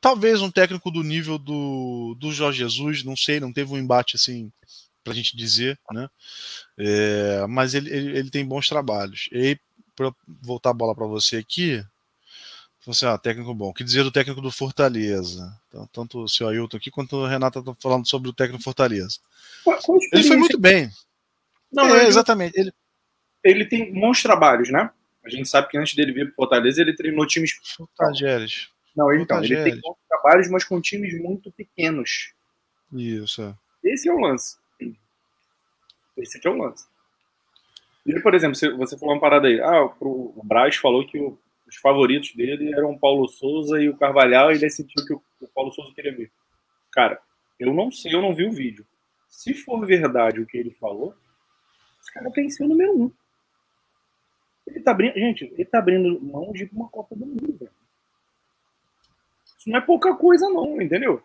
talvez 0.07 0.41
um 0.41 0.49
técnico 0.49 0.89
do 0.89 1.03
nível 1.03 1.37
do, 1.37 2.15
do 2.17 2.31
Jorge 2.31 2.59
Jesus, 2.59 3.03
não 3.03 3.17
sei, 3.17 3.41
não 3.41 3.51
teve 3.51 3.73
um 3.73 3.77
embate 3.77 4.15
assim 4.15 4.49
para 5.03 5.11
a 5.11 5.15
gente 5.15 5.35
dizer, 5.35 5.77
né? 5.91 6.07
É, 6.77 7.45
mas 7.47 7.73
ele, 7.73 7.89
ele, 7.93 8.17
ele, 8.17 8.29
tem 8.29 8.45
bons 8.45 8.69
trabalhos. 8.69 9.27
E 9.33 9.59
para 9.93 10.13
voltar 10.41 10.69
a 10.69 10.73
bola 10.73 10.95
para 10.95 11.05
você 11.05 11.35
aqui, 11.35 11.83
você, 12.85 13.05
ah, 13.05 13.17
técnico 13.17 13.53
bom. 13.53 13.67
O 13.67 13.73
que 13.73 13.83
dizer 13.83 14.03
do 14.03 14.11
técnico 14.11 14.39
do 14.39 14.49
Fortaleza? 14.49 15.53
Então, 15.67 15.89
tanto 15.91 16.23
o 16.23 16.29
senhor 16.29 16.51
Ailton 16.51 16.77
aqui 16.77 16.89
quanto 16.89 17.17
o 17.17 17.27
Renato 17.27 17.59
estão 17.59 17.75
falando 17.77 18.07
sobre 18.07 18.29
o 18.29 18.33
técnico 18.33 18.59
do 18.59 18.63
Fortaleza. 18.63 19.17
Ele 20.13 20.23
foi 20.23 20.37
muito 20.37 20.57
bem. 20.57 20.89
Não, 21.69 21.93
é, 21.93 22.07
exatamente. 22.07 22.57
Ele... 22.57 22.71
ele 23.43 23.65
tem 23.65 23.93
bons 23.93 24.23
trabalhos, 24.23 24.71
né? 24.71 24.89
A 25.25 25.29
gente 25.29 25.49
sabe 25.49 25.67
que 25.67 25.77
antes 25.77 25.95
dele 25.95 26.13
vir 26.13 26.27
para 26.27 26.35
Fortaleza, 26.35 26.79
ele 26.79 26.95
treinou 26.95 27.27
times. 27.27 27.51
Fortaleza. 27.75 28.69
Não, 28.97 29.13
então, 29.13 29.43
ele 29.43 29.63
tem 29.63 29.79
bons 29.79 29.95
trabalhos, 30.09 30.49
mas 30.49 30.63
com 30.63 30.81
times 30.81 31.21
muito 31.21 31.51
pequenos. 31.51 32.33
Isso. 32.91 33.43
É. 33.43 33.55
Esse 33.83 34.09
é 34.09 34.11
o 34.11 34.19
lance. 34.19 34.57
Esse 36.17 36.39
aqui 36.39 36.47
é 36.47 36.51
o 36.51 36.57
lance. 36.57 36.87
Ele, 38.03 38.19
por 38.21 38.33
exemplo, 38.33 38.55
você 38.55 38.97
falou 38.97 39.13
uma 39.13 39.21
parada 39.21 39.47
aí. 39.47 39.61
Ah, 39.61 39.83
o 39.83 40.41
Braz 40.43 40.77
falou 40.77 41.05
que 41.05 41.19
o, 41.19 41.37
os 41.67 41.75
favoritos 41.75 42.33
dele 42.33 42.73
eram 42.73 42.93
o 42.93 42.99
Paulo 42.99 43.27
Souza 43.27 43.79
e 43.79 43.87
o 43.87 43.95
Carvalhal, 43.95 44.51
e 44.51 44.55
ele 44.55 44.69
sentiu 44.71 45.05
que 45.05 45.13
o, 45.13 45.21
o 45.41 45.47
Paulo 45.49 45.71
Souza 45.71 45.93
queria 45.93 46.15
ver. 46.15 46.31
Cara, 46.91 47.21
eu 47.59 47.71
não 47.71 47.91
sei, 47.91 48.15
eu 48.15 48.21
não 48.21 48.33
vi 48.33 48.47
o 48.47 48.51
vídeo. 48.51 48.83
Se 49.29 49.53
for 49.53 49.85
verdade 49.85 50.41
o 50.41 50.47
que 50.47 50.57
ele 50.57 50.71
falou, 50.71 51.13
esse 52.01 52.11
cara 52.11 52.31
tem 52.31 52.49
seu 52.49 52.67
número 52.67 52.97
um. 52.97 53.11
Ele 54.65 54.79
tá 54.79 54.89
abrindo. 54.89 55.13
Gente, 55.13 55.43
ele 55.53 55.65
tá 55.65 55.77
abrindo 55.77 56.19
mão 56.19 56.51
de 56.51 56.67
uma 56.73 56.89
Copa 56.89 57.15
do 57.15 57.25
Mundo, 57.27 57.57
velho. 57.59 57.76
Não 59.67 59.77
é 59.77 59.81
pouca 59.81 60.15
coisa, 60.15 60.49
não, 60.49 60.81
entendeu? 60.81 61.21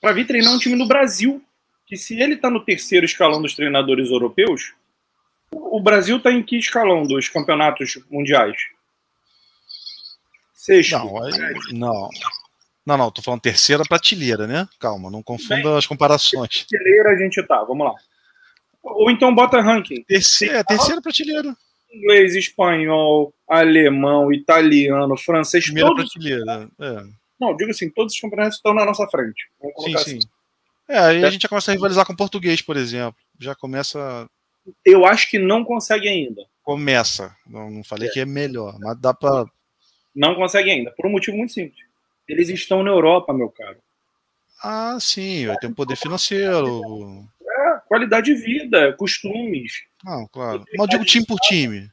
Para 0.00 0.12
vir 0.12 0.26
treinar 0.26 0.52
um 0.52 0.58
time 0.58 0.76
no 0.76 0.86
Brasil, 0.86 1.42
que 1.86 1.96
se 1.96 2.20
ele 2.20 2.36
tá 2.36 2.50
no 2.50 2.64
terceiro 2.64 3.06
escalão 3.06 3.40
dos 3.40 3.54
treinadores 3.54 4.10
europeus, 4.10 4.74
o 5.50 5.80
Brasil 5.80 6.20
tá 6.20 6.30
em 6.30 6.42
que 6.42 6.58
escalão 6.58 7.04
dos 7.04 7.28
campeonatos 7.28 7.98
mundiais? 8.10 8.56
Sexto. 10.52 10.98
Não, 10.98 11.20
não. 11.72 12.08
Não, 12.84 12.96
não, 12.96 13.10
tô 13.10 13.20
falando 13.20 13.40
terceira 13.40 13.82
prateleira, 13.86 14.46
né? 14.46 14.68
Calma, 14.78 15.10
não 15.10 15.22
confunda 15.22 15.62
Bem, 15.62 15.76
as 15.76 15.86
comparações. 15.86 16.66
Prateleira 16.68 17.10
a 17.10 17.16
gente 17.16 17.42
tá, 17.42 17.62
vamos 17.64 17.86
lá. 17.86 17.94
Ou 18.82 19.10
então 19.10 19.34
bota 19.34 19.60
ranking. 19.60 20.02
Terceira, 20.04 20.58
é, 20.58 20.64
terceira 20.64 21.00
prateleira 21.02 21.54
inglês, 21.92 22.34
espanhol, 22.34 23.32
alemão, 23.48 24.32
italiano, 24.32 25.16
francês, 25.16 25.64
Primeira 25.64 25.88
todos... 25.88 26.12
prateleira. 26.12 26.68
É. 26.78 27.04
Não, 27.40 27.56
digo 27.56 27.70
assim, 27.70 27.88
todos 27.90 28.14
os 28.14 28.20
campeonatos 28.20 28.56
estão 28.56 28.74
na 28.74 28.84
nossa 28.84 29.06
frente. 29.08 29.48
sim, 29.80 29.94
assim. 29.94 30.20
sim. 30.20 30.28
É, 30.88 30.98
aí 30.98 31.24
a 31.24 31.30
gente 31.30 31.42
já 31.42 31.48
começa 31.48 31.70
a 31.70 31.74
rivalizar 31.74 32.06
com 32.06 32.14
o 32.14 32.16
português, 32.16 32.62
por 32.62 32.76
exemplo. 32.76 33.20
Já 33.38 33.54
começa. 33.54 34.28
Eu 34.84 35.04
acho 35.04 35.30
que 35.30 35.38
não 35.38 35.62
consegue 35.62 36.08
ainda. 36.08 36.42
Começa. 36.62 37.36
Não, 37.46 37.70
não 37.70 37.84
falei 37.84 38.08
é. 38.08 38.12
que 38.12 38.20
é 38.20 38.24
melhor, 38.24 38.78
mas 38.80 38.98
dá 38.98 39.12
para. 39.12 39.44
Não 40.14 40.34
consegue 40.34 40.70
ainda, 40.70 40.90
por 40.92 41.06
um 41.06 41.10
motivo 41.10 41.36
muito 41.36 41.52
simples. 41.52 41.86
Eles 42.26 42.48
estão 42.48 42.82
na 42.82 42.90
Europa, 42.90 43.32
meu 43.32 43.50
caro. 43.50 43.78
Ah, 44.62 44.98
sim, 45.00 45.46
vai 45.46 45.56
ter 45.56 45.68
um 45.68 45.74
poder 45.74 45.96
financeiro. 45.96 46.82
É, 47.40 47.80
qualidade 47.86 48.34
de 48.34 48.34
vida, 48.34 48.92
costumes. 48.94 49.84
Não, 50.02 50.26
claro. 50.26 50.64
Mas 50.76 50.80
eu 50.80 50.86
digo 50.86 51.04
time 51.04 51.26
por 51.26 51.38
time. 51.38 51.88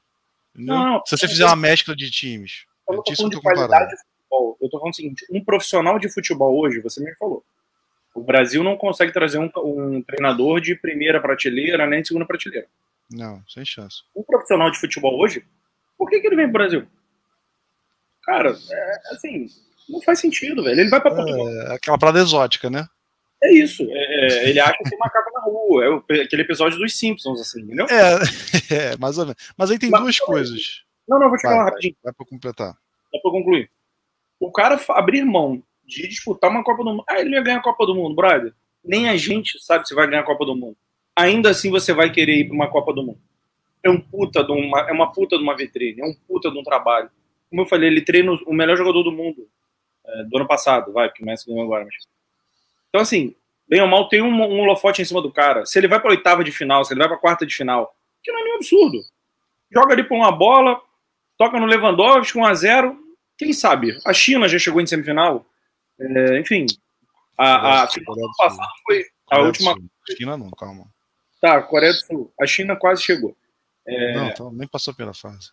Não, 0.55 1.01
Se 1.05 1.17
você 1.17 1.27
fizer 1.27 1.45
uma 1.45 1.55
mescla 1.55 1.95
de 1.95 2.09
times. 2.09 2.65
Eu 2.89 3.03
tô 3.03 3.15
falando 3.15 3.35
de 3.35 3.41
qualidade 3.41 3.91
de 3.91 3.97
futebol. 4.35 4.57
Eu 4.61 4.69
tô 4.69 4.79
falando 4.79 4.93
o 4.93 4.95
seguinte: 4.95 5.25
um 5.31 5.43
profissional 5.43 5.97
de 5.97 6.09
futebol 6.09 6.57
hoje, 6.59 6.81
você 6.81 7.03
me 7.03 7.15
falou. 7.15 7.43
O 8.13 8.21
Brasil 8.21 8.63
não 8.63 8.77
consegue 8.77 9.11
trazer 9.11 9.39
um, 9.39 9.49
um 9.57 10.01
treinador 10.01 10.61
de 10.61 10.75
primeira 10.75 11.19
prateleira 11.19 11.85
nem 11.85 12.01
de 12.01 12.07
segunda 12.07 12.25
prateleira. 12.25 12.67
Não, 13.11 13.43
sem 13.47 13.65
chance. 13.65 14.03
Um 14.15 14.23
profissional 14.23 14.71
de 14.71 14.79
futebol 14.79 15.19
hoje, 15.19 15.45
por 15.97 16.09
que, 16.09 16.19
que 16.19 16.27
ele 16.27 16.35
vem 16.35 16.45
pro 16.45 16.53
Brasil? 16.53 16.87
Cara, 18.23 18.51
é, 18.71 18.99
assim, 19.11 19.47
não 19.87 20.01
faz 20.01 20.19
sentido, 20.19 20.63
velho. 20.63 20.79
Ele 20.79 20.89
vai 20.89 21.01
pra 21.01 21.13
Portugal. 21.13 21.47
É, 21.49 21.75
aquela 21.75 21.97
parada 21.97 22.19
exótica, 22.19 22.69
né? 22.69 22.87
É 23.43 23.53
isso. 23.53 23.83
É, 23.83 24.27
é, 24.27 24.49
ele 24.49 24.59
acha 24.59 24.77
que 24.77 24.89
tem 24.89 24.97
macaco 24.97 25.31
na 25.33 25.41
rua. 25.41 25.85
É 25.85 25.89
o, 25.89 25.97
aquele 26.23 26.41
episódio 26.41 26.79
dos 26.79 26.97
Simpsons, 26.97 27.39
assim, 27.41 27.61
entendeu? 27.61 27.85
É, 27.89 28.15
é 28.93 28.97
mais 28.97 29.17
ou 29.17 29.25
menos. 29.25 29.53
Mas 29.57 29.69
aí 29.69 29.77
tem 29.77 29.89
Mas, 29.89 30.01
duas 30.01 30.19
coisas. 30.19 30.83
Não, 31.07 31.19
não, 31.19 31.27
vou 31.27 31.37
te 31.37 31.43
vai, 31.43 31.51
falar 31.51 31.65
rapidinho. 31.65 31.95
Vai 32.01 32.13
pra 32.13 32.25
completar. 32.25 32.73
Dá 33.13 33.19
pra 33.21 33.31
concluir. 33.31 33.69
O 34.39 34.51
cara 34.51 34.79
abrir 34.89 35.23
mão 35.23 35.63
de 35.85 36.07
disputar 36.07 36.49
uma 36.49 36.63
Copa 36.63 36.83
do 36.83 36.91
Mundo. 36.91 37.03
Ah, 37.07 37.19
ele 37.19 37.31
vai 37.31 37.43
ganhar 37.43 37.57
a 37.57 37.63
Copa 37.63 37.85
do 37.85 37.95
Mundo, 37.95 38.15
brother. 38.15 38.53
Nem 38.83 39.09
a 39.09 39.15
gente 39.15 39.59
sabe 39.63 39.87
se 39.87 39.95
vai 39.95 40.07
ganhar 40.07 40.21
a 40.21 40.25
Copa 40.25 40.45
do 40.45 40.55
Mundo. 40.55 40.77
Ainda 41.15 41.49
assim 41.49 41.71
você 41.71 41.93
vai 41.93 42.11
querer 42.11 42.39
ir 42.39 42.45
para 42.45 42.55
uma 42.55 42.69
Copa 42.69 42.93
do 42.93 43.03
Mundo. 43.03 43.19
É 43.83 43.89
um 43.89 43.99
puta 43.99 44.43
de 44.43 44.51
uma, 44.51 44.81
é 44.81 44.91
uma 44.91 45.11
puta 45.11 45.37
de 45.37 45.43
uma 45.43 45.55
vitrine, 45.55 46.01
é 46.01 46.05
um 46.05 46.13
puta 46.27 46.49
de 46.49 46.57
um 46.57 46.63
trabalho. 46.63 47.09
Como 47.49 47.61
eu 47.61 47.65
falei, 47.67 47.89
ele 47.89 48.01
treina 48.01 48.31
o 48.45 48.53
melhor 48.53 48.75
jogador 48.75 49.03
do 49.03 49.11
mundo 49.11 49.47
é, 50.05 50.23
do 50.23 50.37
ano 50.37 50.47
passado, 50.47 50.91
vai, 50.91 51.11
que 51.11 51.21
o 51.21 51.25
Messi 51.25 51.47
ganhou 51.47 51.63
agora. 51.63 51.85
Mas... 51.85 51.95
Então, 52.89 53.01
assim, 53.01 53.35
bem 53.69 53.81
ou 53.81 53.87
mal, 53.87 54.09
tem 54.09 54.21
um, 54.21 54.29
um 54.29 54.61
holofote 54.61 55.01
em 55.01 55.05
cima 55.05 55.21
do 55.21 55.31
cara. 55.31 55.65
Se 55.65 55.77
ele 55.77 55.87
vai 55.87 55.99
para 55.99 56.09
oitava 56.09 56.43
de 56.43 56.51
final, 56.51 56.83
se 56.83 56.93
ele 56.93 56.99
vai 56.99 57.07
para 57.07 57.17
quarta 57.17 57.45
de 57.45 57.55
final, 57.55 57.95
que 58.23 58.31
não 58.31 58.39
é 58.39 58.43
nenhum 58.43 58.55
absurdo. 58.55 58.97
Joga 59.71 59.93
ali 59.93 60.03
por 60.03 60.15
uma 60.15 60.31
bola, 60.31 60.81
toca 61.37 61.59
no 61.59 61.65
Lewandowski, 61.67 62.37
1 62.37 62.45
a 62.45 62.53
0 62.53 63.04
Quem 63.37 63.53
sabe? 63.53 63.97
A 64.05 64.13
China 64.13 64.47
já 64.47 64.57
chegou 64.57 64.81
em 64.81 64.87
semifinal. 64.87 65.45
É, 65.99 66.39
enfim, 66.39 66.65
a, 67.37 67.83
a 67.83 67.87
passado 68.37 68.69
foi 68.85 69.05
a 69.29 69.39
última. 69.39 69.75
China 70.17 70.37
não, 70.37 70.49
calma. 70.51 70.85
Tá, 71.41 71.61
Coreia 71.61 71.93
do 71.93 71.99
Sul. 71.99 72.33
A 72.39 72.45
China 72.45 72.75
quase 72.75 73.03
chegou. 73.03 73.35
É... 73.85 74.13
Não, 74.13 74.27
então, 74.27 74.51
nem 74.51 74.67
passou 74.67 74.93
pela 74.93 75.13
fase. 75.13 75.51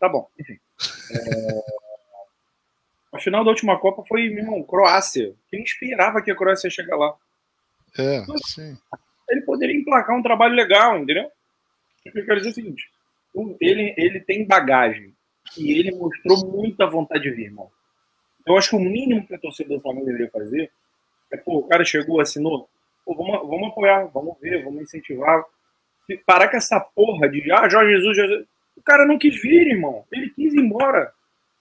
Tá 0.00 0.08
bom, 0.08 0.28
enfim. 0.38 0.58
É... 1.12 1.78
A 3.12 3.18
final 3.18 3.44
da 3.44 3.50
última 3.50 3.78
Copa 3.78 4.04
foi, 4.06 4.28
meu 4.28 4.44
irmão, 4.44 4.62
Croácia. 4.62 5.34
Quem 5.48 5.62
esperava 5.62 6.20
que 6.20 6.30
a 6.30 6.36
Croácia 6.36 6.66
ia 6.66 6.70
chegar 6.70 6.96
lá? 6.96 7.16
É, 7.98 8.24
sim. 8.44 8.76
Ele 9.30 9.40
poderia 9.42 9.76
emplacar 9.76 10.16
um 10.16 10.22
trabalho 10.22 10.54
legal, 10.54 10.98
entendeu? 10.98 11.30
Eu 12.04 12.24
quero 12.24 12.36
dizer 12.36 12.50
o 12.50 12.54
seguinte: 12.54 12.90
ele, 13.60 13.94
ele 13.96 14.20
tem 14.20 14.46
bagagem 14.46 15.14
e 15.56 15.78
ele 15.78 15.92
mostrou 15.92 16.46
muita 16.46 16.86
vontade 16.86 17.22
de 17.22 17.30
vir, 17.30 17.46
irmão. 17.46 17.70
Eu 18.46 18.56
acho 18.56 18.70
que 18.70 18.76
o 18.76 18.80
mínimo 18.80 19.26
que 19.26 19.34
a 19.34 19.38
torcida 19.38 19.74
do 19.74 19.80
Flamengo 19.80 20.06
deveria 20.06 20.30
fazer 20.30 20.70
é, 21.30 21.36
pô, 21.36 21.58
o 21.58 21.68
cara 21.68 21.84
chegou, 21.84 22.20
assinou, 22.20 22.68
pô, 23.04 23.14
vamos, 23.14 23.48
vamos 23.48 23.68
apoiar, 23.68 24.04
vamos 24.06 24.36
ver, 24.40 24.64
vamos 24.64 24.82
incentivar. 24.82 25.44
Parar 26.24 26.48
com 26.48 26.56
essa 26.56 26.80
porra 26.80 27.28
de, 27.28 27.50
ah, 27.52 27.68
Jorge 27.68 27.92
Jesus, 27.96 28.16
Jesus. 28.16 28.46
O 28.76 28.82
cara 28.82 29.04
não 29.04 29.18
quis 29.18 29.40
vir, 29.40 29.66
irmão. 29.66 30.04
Ele 30.10 30.30
quis 30.30 30.54
ir 30.54 30.60
embora. 30.60 31.12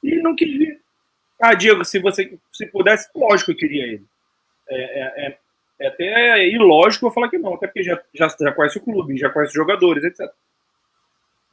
E 0.01 0.15
não 0.21 0.35
quis 0.35 0.49
vir. 0.57 0.81
Ah, 1.41 1.53
Diego, 1.53 1.83
se 1.83 1.99
você 1.99 2.37
se 2.51 2.65
pudesse, 2.67 3.09
lógico 3.13 3.47
que 3.47 3.65
eu 3.65 3.69
queria 3.69 3.83
ele. 3.83 4.05
É, 4.69 4.75
é, 4.75 5.27
é, 5.27 5.37
é 5.79 5.87
até 5.87 6.47
ilógico 6.47 7.07
eu 7.07 7.11
falar 7.11 7.29
que 7.29 7.37
não, 7.37 7.55
até 7.55 7.67
porque 7.67 7.83
já, 7.83 8.01
já, 8.13 8.27
já 8.39 8.51
conhece 8.53 8.77
o 8.77 8.81
clube, 8.81 9.17
já 9.17 9.29
conhece 9.29 9.51
os 9.51 9.55
jogadores, 9.55 10.03
etc. 10.03 10.31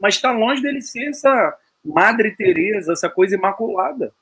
Mas 0.01 0.15
está 0.15 0.31
longe 0.33 0.63
dele 0.63 0.81
ser 0.81 1.09
essa 1.09 1.59
Madre 1.85 2.35
Teresa, 2.35 2.93
essa 2.93 3.11
coisa 3.11 3.35
imaculada. 3.35 4.13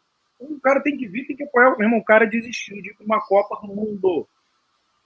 O 0.40 0.58
cara 0.60 0.80
tem 0.80 0.96
que 0.96 1.06
vir, 1.06 1.26
tem 1.26 1.36
que 1.36 1.44
apoiar. 1.44 1.76
Meu 1.76 1.86
irmão, 1.86 2.00
o 2.00 2.04
cara 2.04 2.26
desistiu 2.26 2.80
de 2.82 2.90
ir 2.90 2.94
para 2.94 3.06
uma 3.06 3.20
Copa 3.20 3.60
do 3.64 3.72
Mundo. 3.72 4.26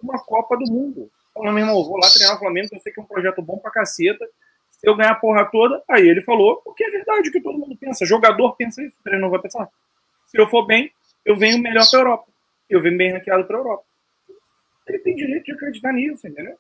uma 0.03 0.19
Copa 0.19 0.57
do 0.57 0.73
Mundo. 0.73 1.11
Falando, 1.35 1.55
meu 1.55 1.65
irmão, 1.65 1.85
vou 1.85 1.99
lá 1.99 2.09
treinar 2.09 2.37
o 2.37 2.39
Flamengo, 2.39 2.69
eu 2.73 2.81
sei 2.81 2.93
que 2.93 2.99
é 2.99 3.03
um 3.03 3.07
projeto 3.07 3.43
bom 3.43 3.59
pra 3.59 3.71
caceta. 3.71 4.27
Se 4.71 4.89
eu 4.89 4.97
ganhar 4.97 5.13
a 5.13 5.17
porra 5.17 5.45
toda, 5.45 5.83
aí 5.89 6.09
ele 6.09 6.23
falou, 6.23 6.57
porque 6.63 6.85
é 6.85 6.91
verdade 6.91 7.29
o 7.29 7.33
que 7.33 7.41
todo 7.41 7.59
mundo 7.59 7.77
pensa. 7.77 8.07
Jogador 8.07 8.57
pensa 8.57 8.83
isso, 8.83 8.97
treinador 9.03 9.31
vai 9.31 9.41
pensar. 9.41 9.69
Se 10.27 10.39
eu 10.39 10.49
for 10.49 10.67
bem, 10.67 10.91
eu 11.25 11.37
venho 11.37 11.59
melhor 11.59 11.85
pra 11.91 12.01
Europa. 12.01 12.27
Eu 12.69 12.81
venho 12.81 12.97
bem 12.97 13.13
ranqueado 13.13 13.45
pra 13.45 13.59
Europa. 13.59 13.85
Ele 14.87 14.99
tem 14.99 15.15
direito 15.15 15.45
de 15.45 15.53
acreditar 15.53 15.93
nisso, 15.93 16.27
entendeu? 16.27 16.57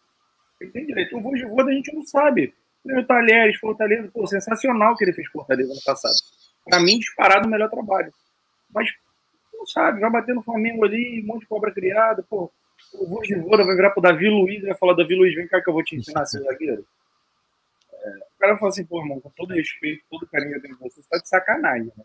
Ele 0.60 0.70
tem 0.70 0.86
direito. 0.86 1.16
O 1.16 1.20
Voivoda 1.20 1.70
a 1.70 1.74
gente 1.74 1.94
não 1.94 2.04
sabe. 2.04 2.54
O 2.94 3.04
Talheres, 3.04 3.58
Fortaleza, 3.58 4.10
pô, 4.12 4.26
sensacional 4.26 4.96
que 4.96 5.04
ele 5.04 5.12
fez 5.12 5.28
Fortaleza 5.28 5.72
ano 5.72 5.82
passado. 5.84 6.14
Pra 6.64 6.80
mim, 6.80 6.98
disparado 6.98 7.46
o 7.46 7.50
melhor 7.50 7.70
trabalho. 7.70 8.12
Mas, 8.72 8.90
não 9.52 9.66
sabe, 9.66 10.00
vai 10.00 10.10
bater 10.10 10.34
no 10.34 10.42
Flamengo 10.42 10.84
ali, 10.84 11.22
um 11.22 11.26
monte 11.26 11.40
de 11.40 11.46
cobra 11.46 11.72
criada, 11.72 12.22
pô. 12.28 12.50
O 12.94 13.06
Voivoda 13.06 13.64
vai 13.64 13.74
virar 13.74 13.90
pro 13.90 14.02
Davi 14.02 14.28
Luiz 14.28 14.62
e 14.62 14.66
vai 14.66 14.74
falar, 14.74 14.94
Davi 14.94 15.14
Luiz, 15.14 15.34
vem 15.34 15.48
cá 15.48 15.60
que 15.62 15.68
eu 15.68 15.74
vou 15.74 15.82
te 15.82 15.96
ensinar 15.96 16.22
a 16.22 16.26
ser 16.26 16.42
zagueiro. 16.42 16.86
É, 17.92 18.08
o 18.08 18.38
cara 18.38 18.58
fala 18.58 18.68
assim, 18.68 18.84
pô, 18.84 19.00
irmão, 19.00 19.20
com 19.20 19.30
todo 19.30 19.54
respeito, 19.54 20.04
todo 20.10 20.26
carinho 20.26 20.52
que 20.52 20.58
eu 20.58 20.62
tenho 20.62 20.78
você, 20.78 21.02
você 21.02 21.08
tá 21.08 21.18
de 21.18 21.28
sacanagem, 21.28 21.92
né? 21.96 22.04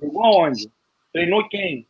Jogou 0.00 0.24
aonde? 0.24 0.70
Treinou 1.12 1.48
quem? 1.48 1.86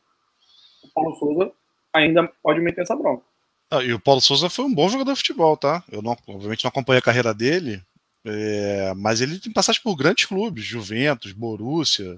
O 0.84 0.88
Paulo 0.92 1.16
Souza 1.16 1.52
ainda 1.92 2.30
pode 2.42 2.60
meter 2.60 2.82
essa 2.82 2.96
bronca. 2.96 3.24
Ah, 3.70 3.82
e 3.82 3.92
o 3.92 4.00
Paulo 4.00 4.20
Souza 4.20 4.48
foi 4.50 4.64
um 4.64 4.74
bom 4.74 4.88
jogador 4.88 5.12
de 5.12 5.18
futebol, 5.18 5.56
tá? 5.56 5.82
Eu 5.90 6.02
não, 6.02 6.16
obviamente 6.28 6.64
não 6.64 6.68
acompanhei 6.68 6.98
a 6.98 7.02
carreira 7.02 7.34
dele, 7.34 7.82
é, 8.24 8.94
mas 8.96 9.20
ele 9.20 9.38
tem 9.38 9.52
passagem 9.52 9.82
por 9.82 9.94
grandes 9.96 10.24
clubes, 10.24 10.64
Juventus, 10.64 11.32
Borussia, 11.32 12.16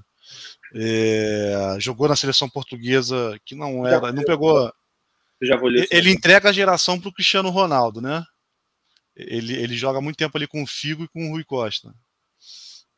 é, 0.74 1.76
jogou 1.78 2.08
na 2.08 2.16
seleção 2.16 2.48
portuguesa 2.48 3.38
que 3.44 3.54
não 3.54 3.86
era, 3.86 4.12
não 4.12 4.22
pegou. 4.22 4.72
Ele, 5.40 5.86
ele 5.90 6.10
entrega 6.10 6.48
a 6.48 6.52
geração 6.52 6.98
para 6.98 7.08
o 7.08 7.12
Cristiano 7.12 7.50
Ronaldo, 7.50 8.00
né? 8.00 8.24
Ele, 9.14 9.54
ele 9.54 9.76
joga 9.76 10.00
muito 10.00 10.16
tempo 10.16 10.36
ali 10.36 10.46
com 10.46 10.62
o 10.62 10.66
Figo 10.66 11.04
e 11.04 11.08
com 11.08 11.28
o 11.28 11.32
Rui 11.32 11.44
Costa. 11.44 11.92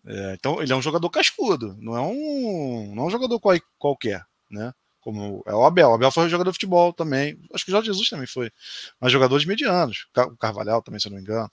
É, 0.07 0.35
então 0.35 0.63
ele 0.63 0.73
é 0.73 0.77
um 0.77 0.83
jogador 0.83 1.11
cascudo, 1.11 1.77
não 1.81 1.97
é 1.97 2.01
um, 2.01 2.95
não 2.95 3.05
é 3.05 3.07
um 3.07 3.11
jogador 3.11 3.39
qual, 3.41 3.59
qualquer, 3.79 4.25
né? 4.51 4.73
Como 5.01 5.43
é 5.47 5.55
o 5.55 5.65
Abel. 5.65 5.91
O 5.91 5.95
Abel 5.95 6.11
foi 6.11 6.29
jogador 6.29 6.51
de 6.51 6.57
futebol 6.57 6.93
também. 6.93 7.39
Acho 7.53 7.65
que 7.65 7.71
o 7.71 7.73
Jorge 7.73 7.87
Jesus 7.87 8.09
também 8.09 8.27
foi. 8.27 8.51
Mas 9.01 9.13
jogadores 9.13 9.45
medianos. 9.45 10.07
O 10.17 10.37
Carvalhal 10.37 10.83
também, 10.83 11.01
se 11.01 11.07
eu 11.07 11.11
não 11.11 11.17
me 11.17 11.23
engano. 11.23 11.51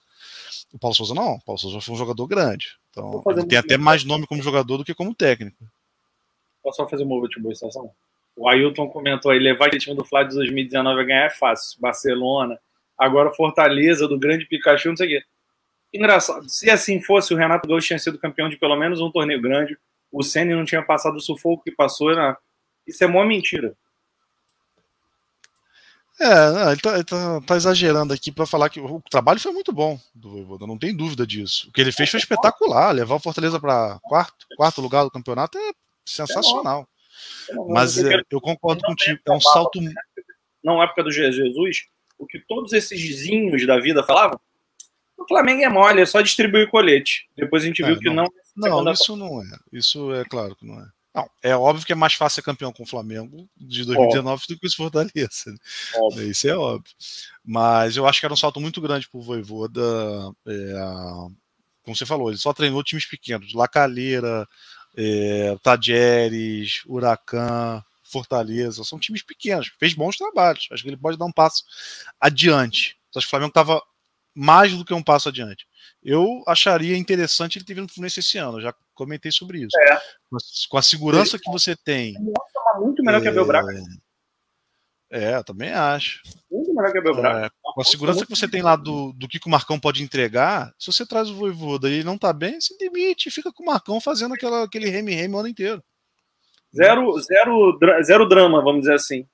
O 0.73 0.79
Paulo 0.79 0.95
Souza 0.95 1.13
não. 1.13 1.35
O 1.35 1.41
Paulo 1.41 1.59
Souza 1.59 1.79
foi 1.81 1.93
um 1.93 1.97
jogador 1.97 2.27
grande. 2.27 2.75
Então, 2.89 3.23
ele 3.27 3.45
tem 3.45 3.57
até 3.57 3.77
mais 3.77 4.03
nome 4.03 4.27
como 4.27 4.41
jogador 4.41 4.77
do 4.77 4.85
que 4.85 4.93
como 4.93 5.13
técnico. 5.13 5.57
Posso 6.63 6.77
só 6.77 6.87
fazer 6.87 7.03
uma 7.03 7.15
última 7.15 7.51
estação? 7.51 7.91
O 8.35 8.49
Ailton 8.49 8.89
comentou 8.89 9.31
aí, 9.31 9.39
levar 9.39 9.67
aquele 9.67 9.81
time 9.81 9.95
do 9.95 10.03
Flávio 10.03 10.29
de 10.29 10.35
2019 10.35 10.99
a 10.99 11.03
ganhar 11.03 11.25
é 11.25 11.29
fácil. 11.29 11.79
Barcelona. 11.79 12.59
Agora 12.97 13.31
Fortaleza, 13.31 14.07
do 14.07 14.17
grande 14.17 14.45
Pikachu, 14.45 14.89
não 14.89 14.97
sei 14.97 15.07
o 15.07 15.09
quê. 15.09 15.25
Engraçado. 15.93 16.49
Se 16.49 16.69
assim 16.69 17.01
fosse, 17.01 17.33
o 17.33 17.37
Renato 17.37 17.67
Gaúcho 17.67 17.87
tinha 17.87 17.99
sido 17.99 18.17
campeão 18.17 18.49
de 18.49 18.57
pelo 18.57 18.75
menos 18.75 18.99
um 18.99 19.11
torneio 19.11 19.41
grande. 19.41 19.77
O 20.11 20.23
Senna 20.23 20.55
não 20.55 20.65
tinha 20.65 20.81
passado 20.81 21.15
o 21.15 21.21
sufoco 21.21 21.63
que 21.63 21.71
passou 21.71 22.13
na, 22.15 22.37
isso 22.87 23.03
é 23.03 23.07
uma 23.07 23.25
mentira. 23.25 23.75
É, 26.19 26.71
ele, 26.71 26.81
tá, 26.81 26.93
ele 26.93 27.03
tá, 27.03 27.41
tá, 27.41 27.57
exagerando 27.57 28.13
aqui 28.13 28.31
para 28.31 28.45
falar 28.45 28.69
que 28.69 28.79
o 28.79 29.01
trabalho 29.09 29.39
foi 29.39 29.51
muito 29.51 29.73
bom 29.73 29.99
do 30.13 30.29
Voivoda, 30.29 30.65
não 30.65 30.77
tem 30.77 30.95
dúvida 30.95 31.27
disso. 31.27 31.67
O 31.67 31.73
que 31.73 31.81
ele 31.81 31.91
fez 31.91 32.09
foi 32.09 32.19
espetacular, 32.19 32.91
levar 32.93 33.15
o 33.15 33.19
Fortaleza 33.19 33.59
para 33.59 33.99
quarto, 34.01 34.45
quarto 34.55 34.79
lugar 34.79 35.03
do 35.03 35.11
campeonato 35.11 35.57
é 35.57 35.71
sensacional. 36.05 36.87
Mas 37.67 37.97
é, 37.97 38.21
eu 38.29 38.39
concordo 38.39 38.81
contigo, 38.83 39.19
é 39.27 39.31
um 39.31 39.41
salto. 39.41 39.79
Na 40.63 40.83
época 40.83 41.03
do 41.03 41.11
Jesus, 41.11 41.85
o 42.17 42.25
que 42.25 42.39
todos 42.39 42.71
esses 42.71 42.99
vizinhos 42.99 43.67
da 43.67 43.77
vida 43.79 44.01
falavam, 44.01 44.39
o 45.17 45.27
Flamengo 45.27 45.63
é 45.63 45.69
mole, 45.69 46.01
é 46.01 46.05
só 46.05 46.21
distribuir 46.21 46.69
colete. 46.69 47.27
Depois 47.35 47.63
a 47.63 47.67
gente 47.67 47.83
é, 47.83 47.87
viu 47.87 47.99
que 47.99 48.09
não. 48.09 48.25
Não, 48.55 48.81
não 48.81 48.91
isso 48.91 49.15
não 49.17 49.41
é. 49.41 49.57
Isso 49.71 50.13
é 50.13 50.23
claro 50.23 50.55
que 50.55 50.65
não 50.65 50.79
é. 50.79 50.87
Não, 51.15 51.29
é 51.41 51.55
óbvio 51.55 51.85
que 51.85 51.93
é 51.93 51.95
mais 51.95 52.13
fácil 52.13 52.35
ser 52.35 52.41
campeão 52.41 52.73
com 52.73 52.83
o 52.83 52.85
Flamengo 52.85 53.49
de 53.55 53.85
2019 53.85 54.33
óbvio. 54.33 54.47
do 54.49 54.59
que 54.59 54.67
o 54.67 54.75
Fortaleza. 54.75 55.45
Né? 55.47 55.57
Óbvio. 55.95 56.29
Isso 56.29 56.45
é 56.45 56.57
óbvio. 56.57 56.93
Mas 57.41 57.95
eu 57.95 58.05
acho 58.05 58.19
que 58.19 58.25
era 58.25 58.33
um 58.33 58.37
salto 58.37 58.59
muito 58.59 58.81
grande 58.81 59.07
pro 59.07 59.21
Voivoda. 59.21 59.81
É, 60.45 60.73
como 61.83 61.95
você 61.95 62.05
falou, 62.05 62.29
ele 62.29 62.37
só 62.37 62.51
treinou 62.51 62.83
times 62.83 63.05
pequenos. 63.05 63.53
Lacalheira, 63.53 64.45
é, 64.97 65.55
Tajeres, 65.63 66.81
Huracan, 66.85 67.81
Fortaleza. 68.03 68.83
São 68.83 68.99
times 68.99 69.23
pequenos. 69.23 69.71
Fez 69.79 69.93
bons 69.93 70.17
trabalhos. 70.17 70.67
Acho 70.69 70.83
que 70.83 70.89
ele 70.89 70.97
pode 70.97 71.17
dar 71.17 71.25
um 71.25 71.31
passo 71.31 71.63
adiante. 72.19 72.97
Acho 73.15 73.25
que 73.25 73.27
o 73.27 73.29
Flamengo 73.29 73.51
estava 73.51 73.81
mais 74.35 74.73
do 74.73 74.83
que 74.83 74.93
um 74.93 75.01
passo 75.01 75.29
adiante. 75.29 75.65
Eu 76.03 76.43
acharia 76.45 76.97
interessante 76.97 77.57
ele 77.57 77.65
ter 77.65 77.73
vindo 77.73 77.83
no 77.83 77.89
Fluminense 77.89 78.19
esse 78.19 78.37
ano. 78.37 78.59
Já 78.59 78.75
comentei 78.93 79.31
sobre 79.31 79.59
isso. 79.59 79.77
É. 79.79 80.01
Com 80.69 80.77
a 80.77 80.81
segurança 80.81 81.39
que 81.39 81.51
você 81.51 81.75
tem. 81.75 82.15
Muito 82.79 83.03
melhor 83.03 83.19
é... 83.19 83.21
que 83.21 83.27
a 83.27 83.31
Bel 83.31 83.45
Braga. 83.45 83.73
É, 85.11 85.35
eu 85.35 85.43
também 85.43 85.71
acho. 85.71 86.21
Muito 86.51 86.73
melhor 86.73 86.91
que 86.91 86.97
a 86.97 87.01
Bel 87.01 87.15
Braga. 87.15 87.45
É, 87.45 87.49
com 87.61 87.81
a 87.81 87.85
segurança 87.85 88.25
que 88.25 88.35
você 88.35 88.47
tem 88.47 88.61
lá 88.61 88.75
do, 88.75 89.13
do 89.13 89.27
que, 89.27 89.39
que 89.39 89.47
o 89.47 89.51
Marcão 89.51 89.79
pode 89.79 90.03
entregar, 90.03 90.73
se 90.79 90.91
você 90.91 91.05
traz 91.05 91.29
o 91.29 91.35
Voivoda 91.35 91.89
e 91.89 91.95
ele 91.95 92.03
não 92.03 92.17
tá 92.17 92.33
bem, 92.33 92.59
se 92.59 92.77
demite, 92.77 93.31
fica 93.31 93.51
com 93.51 93.63
o 93.63 93.65
Marcão 93.67 94.01
fazendo 94.01 94.33
aquela, 94.33 94.63
aquele 94.63 94.89
reme-reme 94.89 95.35
o 95.35 95.37
ano 95.37 95.47
inteiro. 95.47 95.83
Zero, 96.75 97.19
zero, 97.21 97.79
zero 98.03 98.27
drama, 98.27 98.61
vamos 98.61 98.81
dizer 98.81 98.95
assim. 98.95 99.25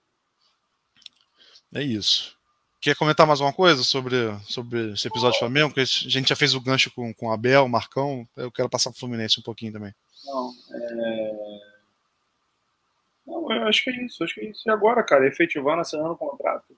É 1.73 1.81
isso. 1.81 2.37
Quer 2.81 2.95
comentar 2.95 3.25
mais 3.25 3.39
uma 3.39 3.53
coisa 3.53 3.83
sobre, 3.83 4.15
sobre 4.47 4.93
esse 4.93 5.07
episódio 5.07 5.35
do 5.37 5.39
Flamengo? 5.39 5.69
Porque 5.69 5.81
a 5.81 5.85
gente 5.85 6.29
já 6.29 6.35
fez 6.35 6.53
o 6.53 6.61
gancho 6.61 6.91
com, 6.91 7.13
com 7.13 7.27
o 7.27 7.31
Abel, 7.31 7.65
o 7.65 7.69
Marcão. 7.69 8.27
Eu 8.35 8.51
quero 8.51 8.69
passar 8.69 8.89
para 8.89 8.97
o 8.97 8.99
Fluminense 8.99 9.39
um 9.39 9.43
pouquinho 9.43 9.71
também. 9.71 9.93
Não, 10.25 10.51
é... 10.73 11.59
Não, 13.25 13.51
eu 13.51 13.67
acho 13.67 13.83
que 13.83 13.89
é 13.89 14.03
isso. 14.03 14.23
Acho 14.23 14.33
que 14.33 14.41
é 14.41 14.45
isso. 14.45 14.63
E 14.67 14.71
agora, 14.71 15.03
cara, 15.03 15.27
efetivando, 15.27 15.81
assinando 15.81 16.13
o 16.13 16.17
contrato. 16.17 16.75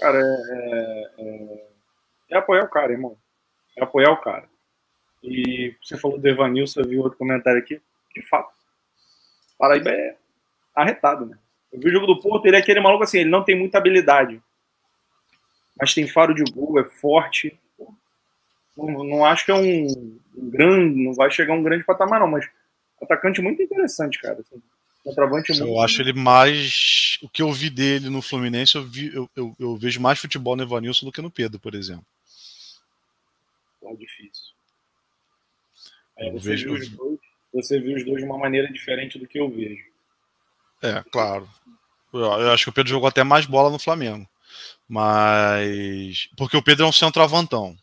Cara, 0.00 0.18
é, 0.18 0.22
é, 0.22 1.10
é, 1.18 1.66
é 2.30 2.36
apoiar 2.36 2.64
o 2.64 2.68
cara, 2.68 2.92
irmão. 2.92 3.16
É 3.76 3.82
apoiar 3.82 4.10
o 4.10 4.20
cara. 4.20 4.48
E 5.22 5.76
você 5.82 5.96
falou 5.96 6.18
do 6.18 6.28
Evanilson, 6.28 6.80
eu 6.80 6.88
vi 6.88 6.98
outro 6.98 7.18
comentário 7.18 7.60
aqui. 7.60 7.80
De 8.14 8.22
fato, 8.22 8.52
Paraíba 9.56 9.90
é 9.90 10.16
arretado, 10.74 11.26
né? 11.26 11.38
Eu 11.72 11.80
vi 11.80 11.88
o 11.88 11.92
jogo 11.92 12.06
do 12.06 12.20
Porto, 12.20 12.46
ele 12.46 12.56
é 12.56 12.60
aquele 12.60 12.80
maluco 12.80 13.04
assim, 13.04 13.18
ele 13.18 13.30
não 13.30 13.44
tem 13.44 13.56
muita 13.56 13.78
habilidade 13.78 14.42
mas 15.80 15.94
tem 15.94 16.06
faro 16.06 16.34
de 16.34 16.42
gol, 16.50 16.78
é 16.80 16.84
forte. 16.84 17.58
Não, 18.76 19.04
não 19.04 19.24
acho 19.24 19.44
que 19.44 19.50
é 19.50 19.54
um, 19.54 20.18
grande, 20.36 21.04
não 21.04 21.14
vai 21.14 21.30
chegar 21.30 21.54
a 21.54 21.56
um 21.56 21.62
grande 21.62 21.84
patamar, 21.84 22.20
não, 22.20 22.26
mas 22.26 22.48
atacante 23.00 23.40
muito 23.40 23.62
interessante, 23.62 24.18
cara. 24.20 24.40
Assim, 24.40 24.62
contrabante 25.04 25.52
muito... 25.52 25.66
Eu 25.66 25.80
acho 25.80 26.00
ele 26.02 26.12
mais. 26.12 27.18
O 27.22 27.28
que 27.28 27.42
eu 27.42 27.52
vi 27.52 27.70
dele 27.70 28.08
no 28.08 28.22
Fluminense, 28.22 28.76
eu, 28.76 28.84
vi, 28.84 29.14
eu, 29.14 29.30
eu, 29.34 29.56
eu 29.58 29.76
vejo 29.76 30.00
mais 30.00 30.18
futebol 30.18 30.56
no 30.56 30.62
Evanilson 30.62 31.06
do 31.06 31.12
que 31.12 31.22
no 31.22 31.30
Pedro, 31.30 31.58
por 31.58 31.74
exemplo. 31.74 32.06
É 33.82 33.94
difícil. 33.94 34.54
É, 36.18 36.30
você, 36.32 36.50
vejo... 36.50 36.74
viu 36.74 36.96
dois, 36.96 37.18
você 37.52 37.80
viu 37.80 37.96
os 37.96 38.04
dois 38.04 38.18
de 38.18 38.24
uma 38.24 38.38
maneira 38.38 38.70
diferente 38.72 39.18
do 39.18 39.26
que 39.26 39.38
eu 39.38 39.48
vejo. 39.48 39.84
É, 40.82 41.02
claro. 41.10 41.48
Eu 42.12 42.50
acho 42.50 42.64
que 42.64 42.70
o 42.70 42.72
Pedro 42.72 42.90
jogou 42.90 43.08
até 43.08 43.22
mais 43.22 43.46
bola 43.46 43.70
no 43.70 43.78
Flamengo. 43.78 44.28
Mas. 44.88 46.28
Porque 46.36 46.56
o 46.56 46.62
Pedro 46.62 46.86
é 46.86 46.88
um 46.88 46.92
centroavantão. 46.92 47.76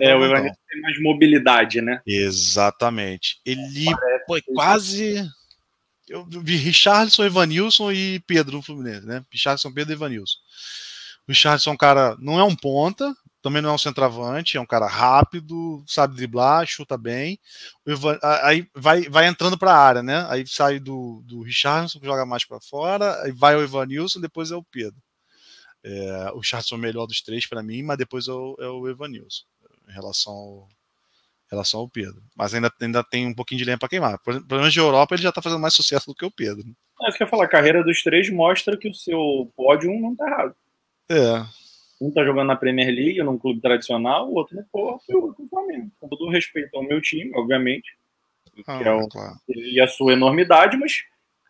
É, 0.00 0.14
o 0.14 0.24
Evanilson 0.24 0.56
tem 0.68 0.80
mais 0.82 1.00
mobilidade, 1.00 1.80
né? 1.80 2.00
Exatamente. 2.06 3.40
Ele 3.44 3.86
foi 4.26 4.42
quase. 4.42 5.26
Eu 6.08 6.26
vi 6.26 6.56
Richardson, 6.56 7.24
Evanilson 7.24 7.92
e 7.92 8.20
Pedro 8.26 8.56
no 8.56 8.62
Fluminense, 8.62 9.06
né? 9.06 9.24
Richardson, 9.30 9.72
Pedro 9.72 9.92
e 9.92 9.96
Evanilson. 9.96 10.36
O 11.26 11.32
Richardson 11.32 11.70
é 11.70 11.72
um 11.74 11.76
cara, 11.76 12.16
não 12.18 12.38
é 12.38 12.44
um 12.44 12.56
ponta, 12.56 13.14
também 13.42 13.62
não 13.62 13.70
é 13.70 13.72
um 13.72 13.78
centroavante, 13.78 14.56
é 14.56 14.60
um 14.60 14.66
cara 14.66 14.86
rápido, 14.86 15.84
sabe 15.86 16.16
driblar, 16.16 16.66
chuta 16.66 16.96
bem. 16.96 17.38
Evan, 17.86 18.18
aí 18.22 18.66
vai, 18.74 19.02
vai 19.02 19.26
entrando 19.26 19.56
para 19.56 19.72
a 19.72 19.78
área, 19.78 20.02
né? 20.02 20.26
Aí 20.28 20.46
sai 20.46 20.78
do, 20.78 21.22
do 21.24 21.42
Richardson, 21.42 22.00
que 22.00 22.06
joga 22.06 22.26
mais 22.26 22.44
para 22.44 22.60
fora, 22.60 23.22
aí 23.22 23.32
vai 23.32 23.54
o 23.56 23.62
Evanilson, 23.62 24.20
depois 24.20 24.50
é 24.50 24.56
o 24.56 24.64
Pedro. 24.64 25.00
É, 25.84 26.30
o 26.34 26.42
Charles 26.42 26.70
é 26.72 26.74
o 26.74 26.78
melhor 26.78 27.06
dos 27.06 27.22
três 27.22 27.46
para 27.46 27.62
mim, 27.62 27.82
mas 27.82 27.96
depois 27.96 28.26
é 28.26 28.32
o, 28.32 28.56
é 28.58 28.66
o 28.66 28.88
Evanilson, 28.88 29.44
em 29.88 29.92
relação 29.92 30.32
ao, 30.32 30.68
em 31.46 31.50
relação 31.50 31.80
ao 31.80 31.88
Pedro. 31.88 32.22
Mas 32.36 32.54
ainda, 32.54 32.72
ainda 32.80 33.02
tem 33.02 33.26
um 33.26 33.34
pouquinho 33.34 33.58
de 33.58 33.64
lenha 33.64 33.78
para 33.78 33.88
queimar. 33.88 34.18
Pelo 34.22 34.42
menos 34.50 34.72
de 34.72 34.80
Europa 34.80 35.14
ele 35.14 35.22
já 35.22 35.30
está 35.30 35.42
fazendo 35.42 35.60
mais 35.60 35.74
sucesso 35.74 36.06
do 36.06 36.14
que 36.14 36.24
o 36.24 36.30
Pedro. 36.30 36.66
Né? 36.66 36.72
É, 37.02 37.08
isso 37.08 37.16
que 37.16 37.24
eu 37.24 37.28
falar, 37.28 37.44
a 37.44 37.48
carreira 37.48 37.82
dos 37.82 38.02
três 38.02 38.30
mostra 38.30 38.76
que 38.76 38.88
o 38.88 38.94
seu 38.94 39.50
pódio 39.56 39.92
não 40.00 40.12
está 40.12 40.26
errado. 40.26 40.54
É. 41.10 41.44
Um 42.00 42.12
tá 42.12 42.24
jogando 42.24 42.46
na 42.46 42.56
Premier 42.56 42.88
League, 42.88 43.22
num 43.22 43.38
clube 43.38 43.60
tradicional, 43.60 44.28
o 44.28 44.34
outro 44.34 44.56
no 44.56 44.64
Porto 44.64 45.04
e 45.08 45.14
o 45.16 45.24
outro 45.24 45.42
no 45.42 45.48
Flamengo. 45.48 45.90
Com 45.98 46.08
todo 46.08 46.30
respeito 46.30 46.76
ao 46.76 46.82
meu 46.82 47.00
time, 47.00 47.32
obviamente. 47.34 47.96
Ah, 48.66 48.80
é 48.82 48.92
o, 48.92 49.08
claro. 49.08 49.36
E 49.48 49.80
a 49.80 49.88
sua 49.88 50.12
enormidade, 50.12 50.76
mas 50.76 51.04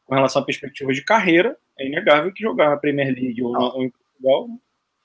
com 0.04 0.14
relação 0.14 0.40
à 0.40 0.44
perspectiva 0.44 0.92
de 0.92 1.02
carreira, 1.02 1.56
é 1.78 1.86
inegável 1.86 2.32
que 2.32 2.42
jogar 2.42 2.70
na 2.70 2.76
Premier 2.76 3.14
League 3.14 3.42
ou, 3.42 3.54
ou 3.54 3.84
em 3.84 3.90
Portugal. 3.90 4.48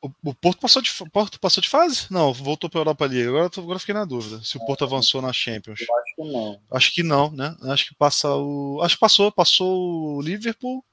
O, 0.04 0.12
o, 0.32 0.36
Porto, 0.36 0.60
passou 0.60 0.82
de, 0.82 0.92
Porto 1.14 1.40
passou 1.40 1.62
de 1.62 1.70
fase? 1.70 2.08
Não, 2.12 2.34
voltou 2.34 2.70
para 2.70 2.82
a 2.82 2.82
Europa 2.82 3.06
League. 3.06 3.26
Agora, 3.26 3.50
agora 3.56 3.80
fiquei 3.80 3.96
na 3.96 4.04
dúvida 4.04 4.44
se 4.44 4.58
o 4.58 4.66
Porto 4.66 4.84
avançou 4.84 5.22
na 5.22 5.32
Champions. 5.32 5.80
Eu 5.80 5.96
acho 5.96 6.16
que 6.16 6.24
não. 6.34 6.62
Acho 6.70 6.94
que 6.94 7.04
não, 7.04 7.32
né? 7.32 7.56
Acho 7.72 7.88
que 7.88 7.96
passa 7.96 8.36
o. 8.36 8.82
Acho 8.82 8.96
que 8.96 9.00
passou, 9.00 9.32
passou 9.32 10.18
o 10.18 10.22
Liverpool. 10.22 10.84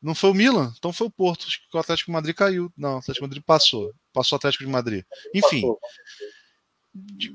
Não 0.00 0.14
foi 0.14 0.30
o 0.30 0.34
Milan, 0.34 0.72
então 0.78 0.94
foi 0.94 1.06
o 1.06 1.10
Porto. 1.10 1.46
Acho 1.46 1.60
que 1.60 1.76
o 1.76 1.78
Atlético 1.80 2.10
de 2.10 2.14
Madrid 2.14 2.34
caiu. 2.34 2.72
Não, 2.74 2.94
o 2.94 2.98
Atlético 2.98 3.26
de 3.26 3.28
Madrid 3.28 3.42
passou. 3.44 3.92
Passou 4.14 4.36
o 4.36 4.38
Atlético 4.38 4.64
de 4.64 4.70
Madrid. 4.70 5.04
Enfim. 5.34 5.62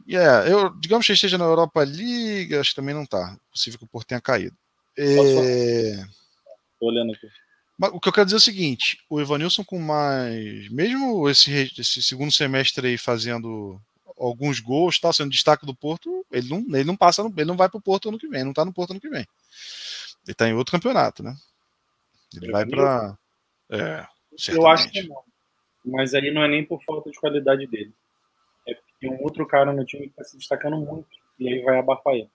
É, 0.10 0.52
eu, 0.52 0.72
digamos 0.80 1.06
que 1.06 1.14
esteja 1.14 1.38
na 1.38 1.46
Europa 1.46 1.84
League, 1.84 2.56
acho 2.56 2.72
que 2.72 2.76
também 2.76 2.96
não 2.96 3.04
está. 3.04 3.38
Possível 3.52 3.78
que 3.78 3.86
o 3.86 3.88
Porto 3.88 4.08
tenha 4.08 4.22
caído. 4.22 4.58
É... 4.98 6.04
Tô 6.80 6.88
olhando 6.88 7.14
aqui. 7.14 7.28
Mas 7.82 7.92
o 7.92 8.00
que 8.00 8.08
eu 8.08 8.14
quero 8.14 8.26
dizer 8.26 8.36
é 8.36 8.38
o 8.38 8.42
seguinte: 8.42 9.00
o 9.10 9.20
Evanilson 9.20 9.64
com 9.64 9.80
mais. 9.80 10.70
Mesmo 10.70 11.28
esse, 11.28 11.74
esse 11.80 12.04
segundo 12.04 12.32
semestre 12.32 12.88
aí 12.88 12.96
fazendo 12.96 13.82
alguns 14.16 14.60
gols, 14.60 15.00
tá, 15.00 15.12
sendo 15.12 15.32
destaque 15.32 15.66
do 15.66 15.74
Porto, 15.74 16.24
ele 16.32 16.48
não, 16.48 16.60
ele 16.76 16.84
não 16.84 16.96
passa, 16.96 17.24
ele 17.24 17.46
não 17.46 17.58
vai 17.58 17.68
para 17.68 17.80
o 17.80 17.82
Porto 17.82 18.10
ano 18.10 18.20
que 18.20 18.28
vem, 18.28 18.44
não 18.44 18.52
está 18.52 18.64
no 18.64 18.72
Porto 18.72 18.92
ano 18.92 19.00
que 19.00 19.10
vem. 19.10 19.22
Ele 19.22 20.32
está 20.32 20.48
em 20.48 20.54
outro 20.54 20.74
campeonato, 20.74 21.24
né? 21.24 21.36
Ele 22.36 22.52
vai 22.52 22.68
para. 22.68 23.18
É, 23.72 24.06
eu 24.50 24.68
acho 24.68 24.88
que 24.92 25.02
não. 25.02 25.24
Mas 25.84 26.14
aí 26.14 26.32
não 26.32 26.44
é 26.44 26.48
nem 26.48 26.64
por 26.64 26.84
falta 26.84 27.10
de 27.10 27.20
qualidade 27.20 27.66
dele. 27.66 27.92
É 28.68 28.76
porque 28.76 28.94
tem 29.00 29.10
um 29.12 29.24
outro 29.24 29.44
cara 29.48 29.74
no 29.74 29.84
time 29.84 30.04
que 30.04 30.12
está 30.12 30.24
se 30.24 30.38
destacando 30.38 30.78
muito. 30.78 31.10
E 31.40 31.50
aí 31.52 31.64
vai 31.64 31.80
abafar 31.80 32.14
ele. 32.14 32.30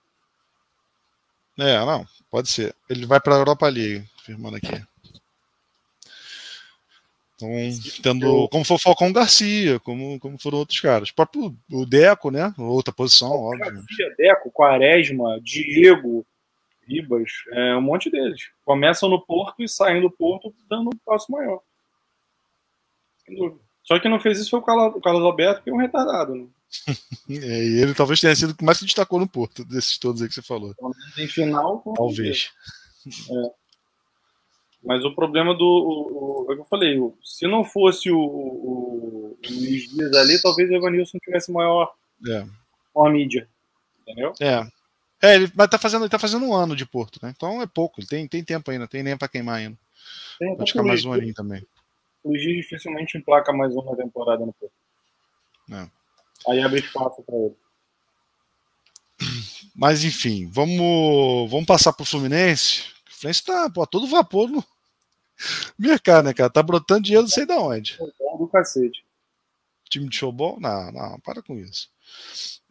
É, 1.56 1.78
não, 1.86 2.04
pode 2.32 2.48
ser. 2.48 2.74
Ele 2.90 3.06
vai 3.06 3.20
para 3.20 3.36
a 3.36 3.38
Europa 3.38 3.68
League, 3.68 4.04
firmando 4.24 4.56
aqui. 4.56 4.84
Então, 7.36 7.50
tendo, 8.02 8.48
como 8.48 8.64
foi 8.64 8.76
o 8.76 8.80
Falcão 8.80 9.12
Garcia, 9.12 9.78
como, 9.80 10.18
como 10.18 10.38
foram 10.38 10.58
outros 10.58 10.80
caras. 10.80 11.10
O 11.10 11.14
próprio 11.14 11.54
o 11.70 11.84
Deco, 11.84 12.30
né? 12.30 12.52
Outra 12.58 12.94
posição, 12.94 13.30
óbvio. 13.30 13.58
Garcia, 13.58 14.14
Deco, 14.16 14.50
Quaresma, 14.50 15.38
Diego, 15.42 16.26
Ribas, 16.88 17.30
é, 17.52 17.76
um 17.76 17.82
monte 17.82 18.10
deles. 18.10 18.48
Começam 18.64 19.08
no 19.08 19.20
Porto 19.20 19.62
e 19.62 19.68
saem 19.68 20.00
do 20.00 20.10
Porto 20.10 20.54
dando 20.68 20.88
um 20.88 20.98
passo 21.04 21.30
maior. 21.30 21.60
Só 23.82 23.98
que 23.98 24.08
não 24.08 24.18
fez 24.18 24.38
isso 24.38 24.50
foi 24.50 24.60
o 24.60 24.62
Carlos, 24.62 24.96
o 24.96 25.00
Carlos 25.00 25.22
Alberto, 25.22 25.62
que 25.62 25.68
é 25.68 25.72
um 25.72 25.78
retardado, 25.78 26.34
né? 26.34 26.46
é, 27.30 27.64
e 27.64 27.82
ele 27.82 27.94
talvez 27.94 28.20
tenha 28.20 28.34
sido 28.34 28.50
o 28.50 28.56
que 28.56 28.64
mais 28.64 28.78
se 28.78 28.84
destacou 28.84 29.20
no 29.20 29.28
Porto, 29.28 29.64
desses 29.64 29.98
todos 29.98 30.22
aí 30.22 30.28
que 30.28 30.34
você 30.34 30.42
falou. 30.42 30.74
Em 31.18 31.28
final, 31.28 31.82
talvez. 31.94 32.50
É. 33.06 33.65
Mas 34.86 35.04
o 35.04 35.12
problema 35.12 35.52
do. 35.52 35.64
O, 35.64 36.44
o, 36.46 36.50
é 36.50 36.52
o 36.52 36.56
que 36.56 36.62
eu 36.62 36.66
falei, 36.66 36.96
o, 36.96 37.12
se 37.22 37.46
não 37.48 37.64
fosse 37.64 38.08
o, 38.08 38.20
o, 38.20 39.36
o 39.36 39.38
Luiz 39.50 39.88
Dias 39.90 40.14
ali, 40.14 40.40
talvez 40.40 40.70
o 40.70 40.74
Evanilson 40.74 41.18
tivesse 41.18 41.50
maior, 41.50 41.92
é. 42.24 42.46
maior 42.94 43.12
mídia. 43.12 43.48
Entendeu? 44.02 44.32
É. 44.40 44.64
É, 45.20 45.34
ele 45.34 45.46
vai 45.48 45.66
tá 45.66 45.76
fazendo, 45.76 46.02
ele 46.02 46.10
tá 46.10 46.18
fazendo 46.18 46.46
um 46.46 46.54
ano 46.54 46.76
de 46.76 46.86
Porto, 46.86 47.18
né? 47.20 47.32
Então 47.34 47.60
é 47.60 47.66
pouco, 47.66 48.00
ele 48.00 48.06
tem, 48.06 48.28
tem 48.28 48.44
tempo 48.44 48.70
ainda, 48.70 48.86
tem 48.86 49.02
nem 49.02 49.16
para 49.16 49.26
queimar 49.26 49.56
ainda. 49.56 49.76
Tem, 50.38 50.56
Pode 50.56 50.70
ficar 50.70 50.84
mais 50.84 51.04
um 51.04 51.12
aninho 51.12 51.34
também. 51.34 51.66
O 52.22 52.28
Luiz 52.28 52.42
Dias 52.42 52.56
dificilmente 52.56 53.18
emplaca 53.18 53.52
mais 53.52 53.74
uma 53.74 53.96
temporada 53.96 54.46
no 54.46 54.52
Porto. 54.52 54.72
É. 55.72 55.88
Aí 56.48 56.60
abre 56.60 56.78
espaço 56.78 57.22
para 57.24 57.34
ele. 57.34 57.56
Mas 59.74 60.04
enfim, 60.04 60.48
vamos, 60.48 61.50
vamos 61.50 61.66
passar 61.66 61.92
pro 61.92 62.04
Fluminense. 62.04 62.82
O 63.08 63.18
Fluminense 63.18 63.44
tá 63.44 63.68
pô, 63.68 63.84
todo 63.86 64.06
vapor 64.06 64.48
no, 64.48 64.62
mercado, 65.78 66.26
né, 66.26 66.34
cara? 66.34 66.50
Tá 66.50 66.62
brotando 66.62 67.02
dinheiro 67.02 67.22
não 67.22 67.30
sei 67.30 67.46
de 67.46 67.52
onde. 67.52 67.98
Do 68.38 68.48
cacete. 68.48 69.04
Time 69.88 70.08
de 70.08 70.16
showball? 70.16 70.58
Não, 70.60 70.92
não, 70.92 71.20
para 71.20 71.42
com 71.42 71.58
isso. 71.58 71.90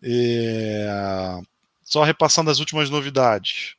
É... 0.03 0.87
Só 1.83 2.03
repassando 2.03 2.49
as 2.49 2.59
últimas 2.59 2.89
novidades. 2.89 3.75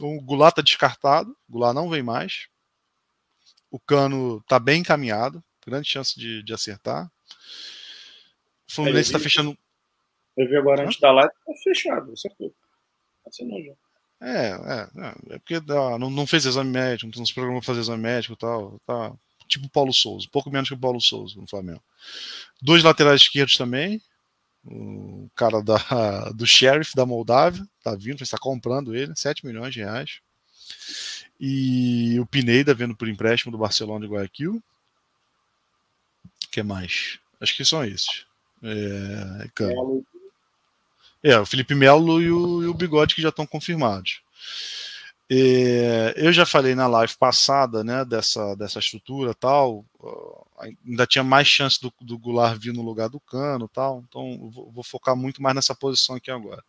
O 0.00 0.20
Goulart 0.20 0.54
tá 0.54 0.62
descartado, 0.62 1.36
o 1.48 1.52
Goulart 1.52 1.74
não 1.74 1.90
vem 1.90 2.02
mais. 2.02 2.48
O 3.70 3.78
Cano 3.78 4.42
tá 4.46 4.58
bem 4.58 4.80
encaminhado, 4.80 5.42
grande 5.66 5.88
chance 5.88 6.18
de, 6.18 6.42
de 6.42 6.52
acertar. 6.52 7.10
O 8.68 8.74
Fluminense 8.74 9.08
está 9.08 9.18
fechando. 9.18 9.56
Eu 10.36 10.48
vi 10.48 10.56
agora 10.56 10.84
antes 10.84 10.98
da 10.98 11.10
live, 11.10 11.32
tá 11.44 11.52
fechado, 11.62 12.12
acertou. 12.12 12.54
Assinou 13.26 13.62
já. 13.62 13.72
É, 14.22 14.50
é, 14.50 14.88
é, 15.04 15.34
é 15.34 15.38
porque 15.38 15.56
ah, 15.56 15.98
não, 15.98 16.08
não, 16.08 16.26
fez 16.28 16.44
exame 16.44 16.70
médico, 16.70 17.10
não 17.16 17.26
se 17.26 17.34
programou 17.34 17.60
fazer 17.60 17.80
exame 17.80 18.02
médico 18.02 18.34
e 18.34 18.36
tal. 18.36 18.80
Tá, 18.86 19.12
tipo 19.48 19.68
Paulo 19.68 19.92
Souza, 19.92 20.28
pouco 20.30 20.48
menos 20.48 20.68
que 20.68 20.74
o 20.74 20.78
Paulo 20.78 21.00
Souza 21.00 21.34
no 21.40 21.46
Flamengo. 21.48 21.82
Dois 22.60 22.84
laterais 22.84 23.20
esquerdos 23.20 23.56
também. 23.56 24.00
O 24.64 25.28
cara 25.34 25.60
da, 25.60 25.76
do 26.30 26.46
Sheriff 26.46 26.94
da 26.94 27.04
Moldávia 27.04 27.66
tá 27.82 27.96
vindo, 27.96 28.22
está 28.22 28.38
comprando 28.38 28.94
ele, 28.94 29.12
7 29.16 29.44
milhões 29.44 29.74
de 29.74 29.80
reais. 29.80 30.20
E 31.40 32.20
o 32.20 32.26
Pineda 32.26 32.72
vendo 32.72 32.96
por 32.96 33.08
empréstimo 33.08 33.50
do 33.50 33.58
Barcelona 33.58 34.06
de 34.06 34.12
Guayaquil. 34.12 34.62
O 36.24 36.48
que 36.48 36.62
mais? 36.62 37.18
Acho 37.40 37.56
que 37.56 37.64
são 37.64 37.84
esses. 37.84 38.24
É, 38.62 39.48
é, 41.22 41.38
o 41.38 41.46
Felipe 41.46 41.74
Melo 41.74 42.20
e 42.20 42.30
o, 42.30 42.62
e 42.62 42.66
o 42.66 42.74
Bigode 42.74 43.14
que 43.14 43.22
já 43.22 43.28
estão 43.28 43.46
confirmados. 43.46 44.22
É, 45.30 46.12
eu 46.16 46.32
já 46.32 46.44
falei 46.44 46.74
na 46.74 46.86
live 46.86 47.14
passada, 47.16 47.82
né, 47.82 48.04
dessa, 48.04 48.54
dessa 48.54 48.78
estrutura 48.78 49.32
tal, 49.32 49.84
ainda 50.58 51.06
tinha 51.06 51.24
mais 51.24 51.48
chance 51.48 51.80
do, 51.80 51.92
do 52.02 52.18
Goulart 52.18 52.58
vir 52.58 52.74
no 52.74 52.82
lugar 52.82 53.08
do 53.08 53.18
Cano 53.18 53.66
tal, 53.66 54.04
então 54.06 54.50
vou, 54.50 54.70
vou, 54.70 54.84
focar 54.84 55.16
muito 55.16 55.40
mais 55.40 55.54
nessa 55.54 55.74
posição 55.74 56.16
aqui 56.16 56.30
agora. 56.30 56.62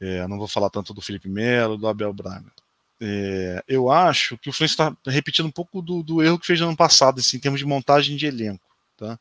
É, 0.00 0.26
não 0.28 0.38
vou 0.38 0.46
falar 0.46 0.70
tanto 0.70 0.94
do 0.94 1.00
Felipe 1.00 1.28
Melo, 1.28 1.76
do 1.76 1.88
Abel 1.88 2.12
Braga. 2.12 2.52
É, 3.00 3.62
eu 3.66 3.90
acho 3.90 4.38
que 4.38 4.48
o 4.48 4.52
Fluminense 4.52 4.74
está 4.74 4.96
repetindo 5.06 5.46
um 5.46 5.50
pouco 5.50 5.82
do, 5.82 6.02
do, 6.02 6.22
erro 6.22 6.38
que 6.38 6.46
fez 6.46 6.60
no 6.60 6.68
ano 6.68 6.76
passado, 6.76 7.18
assim, 7.18 7.38
em 7.38 7.40
termos 7.40 7.58
de 7.58 7.66
montagem 7.66 8.16
de 8.16 8.26
elenco. 8.26 8.64
Tá? 8.96 9.18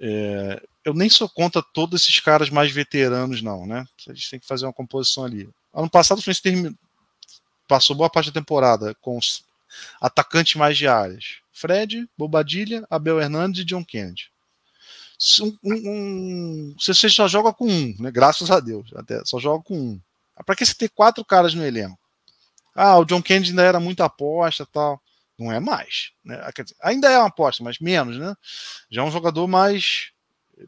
É, 0.00 0.62
eu 0.84 0.94
nem 0.94 1.08
sou 1.08 1.28
contra 1.28 1.62
todos 1.62 2.00
esses 2.00 2.20
caras 2.20 2.50
mais 2.50 2.70
veteranos, 2.70 3.42
não, 3.42 3.66
né? 3.66 3.86
A 4.08 4.14
gente 4.14 4.30
tem 4.30 4.40
que 4.40 4.46
fazer 4.46 4.64
uma 4.64 4.72
composição 4.72 5.24
ali. 5.24 5.48
Ano 5.74 5.90
passado 5.90 6.18
o 6.18 6.22
Fluminense 6.22 6.42
terminou, 6.42 6.74
passou 7.66 7.94
boa 7.94 8.08
parte 8.08 8.30
da 8.30 8.40
temporada 8.40 8.94
com 9.00 9.18
os 9.18 9.44
atacantes 10.00 10.54
mais 10.54 10.76
de 10.76 10.86
áreas. 10.88 11.38
Fred, 11.52 12.08
Bobadilha, 12.16 12.86
Abel 12.88 13.20
Hernandes 13.20 13.62
e 13.62 13.64
John 13.64 13.84
Kennedy. 13.84 14.30
Um, 15.40 15.58
um, 15.64 16.76
você 16.78 17.08
só 17.08 17.26
joga 17.26 17.52
com 17.52 17.66
um, 17.66 17.94
né? 17.98 18.10
Graças 18.10 18.50
a 18.50 18.60
Deus, 18.60 18.90
até 18.94 19.20
só 19.24 19.38
joga 19.40 19.64
com 19.64 19.76
um. 19.76 20.00
Para 20.46 20.54
que 20.54 20.64
você 20.64 20.74
ter 20.74 20.88
quatro 20.88 21.24
caras 21.24 21.52
no 21.54 21.64
elenco? 21.64 21.98
Ah, 22.72 22.96
o 22.96 23.04
John 23.04 23.20
Kennedy 23.20 23.50
ainda 23.50 23.62
era 23.64 23.80
muita 23.80 24.04
aposta, 24.04 24.64
tal. 24.64 25.02
Não 25.38 25.52
é 25.52 25.60
mais. 25.60 26.12
Né? 26.24 26.36
Dizer, 26.54 26.76
ainda 26.82 27.08
é 27.08 27.18
uma 27.18 27.28
aposta, 27.28 27.62
mas 27.62 27.78
menos, 27.78 28.18
né? 28.18 28.34
Já 28.90 29.02
é 29.02 29.04
um 29.04 29.10
jogador 29.10 29.46
mais. 29.46 30.10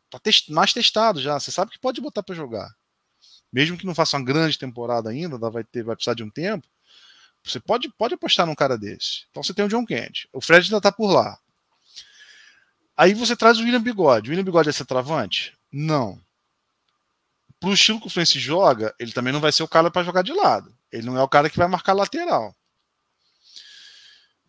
Tá 0.09 0.21
mais 0.51 0.73
testado 0.73 1.21
já. 1.21 1.39
Você 1.39 1.51
sabe 1.51 1.73
que 1.73 1.79
pode 1.79 2.01
botar 2.01 2.23
para 2.23 2.35
jogar. 2.35 2.71
Mesmo 3.53 3.77
que 3.77 3.85
não 3.85 3.95
faça 3.95 4.17
uma 4.17 4.25
grande 4.25 4.57
temporada 4.57 5.11
ainda, 5.11 5.37
vai, 5.51 5.65
ter, 5.65 5.83
vai 5.83 5.97
precisar 5.97 6.15
de 6.15 6.23
um 6.23 6.31
tempo. 6.31 6.69
Você 7.43 7.59
pode, 7.59 7.89
pode 7.97 8.15
apostar 8.15 8.47
num 8.47 8.55
cara 8.55 8.79
desse. 8.79 9.25
Então 9.31 9.43
você 9.43 9.53
tem 9.53 9.65
o 9.65 9.69
John 9.69 9.85
Kennedy. 9.85 10.29
O 10.33 10.41
Fred 10.41 10.67
ainda 10.67 10.81
tá 10.81 10.93
por 10.93 11.11
lá. 11.11 11.39
Aí 12.97 13.15
você 13.15 13.35
traz 13.35 13.59
o 13.59 13.63
William 13.63 13.83
Bigode. 13.83 14.29
O 14.29 14.31
William 14.31 14.45
Bigode 14.45 14.69
é 14.69 14.73
centroavante? 14.73 15.57
Não. 15.73 16.21
Pro 17.59 17.73
estilo 17.73 18.01
que 18.01 18.07
o 18.07 18.11
Fluminense 18.11 18.39
joga, 18.39 18.95
ele 18.99 19.13
também 19.13 19.33
não 19.33 19.41
vai 19.41 19.51
ser 19.51 19.63
o 19.63 19.69
cara 19.69 19.91
para 19.91 20.05
jogar 20.05 20.23
de 20.23 20.33
lado. 20.33 20.75
Ele 20.93 21.07
não 21.07 21.17
é 21.17 21.23
o 21.23 21.29
cara 21.29 21.51
que 21.51 21.57
vai 21.57 21.67
marcar 21.67 21.95
lateral. 21.95 22.55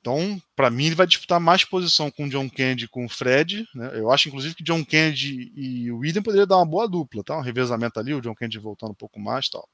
Então, 0.01 0.41
para 0.55 0.71
mim, 0.71 0.87
ele 0.87 0.95
vai 0.95 1.05
disputar 1.05 1.39
mais 1.39 1.63
posição 1.63 2.09
com 2.09 2.25
o 2.25 2.29
John 2.29 2.49
Kennedy 2.49 2.85
e 2.85 2.87
com 2.87 3.05
o 3.05 3.09
Fred. 3.09 3.67
Né? 3.73 3.91
Eu 3.93 4.11
acho, 4.11 4.27
inclusive, 4.27 4.55
que 4.55 4.63
John 4.63 4.83
Kennedy 4.83 5.53
e 5.55 5.91
o 5.91 5.99
William 5.99 6.23
poderiam 6.23 6.47
dar 6.47 6.57
uma 6.57 6.65
boa 6.65 6.89
dupla, 6.89 7.23
tá? 7.23 7.37
Um 7.37 7.41
revezamento 7.41 7.99
ali, 7.99 8.11
o 8.11 8.19
John 8.19 8.33
Kennedy 8.33 8.57
voltando 8.57 8.91
um 8.91 8.95
pouco 8.95 9.19
mais 9.19 9.47
tal. 9.47 9.69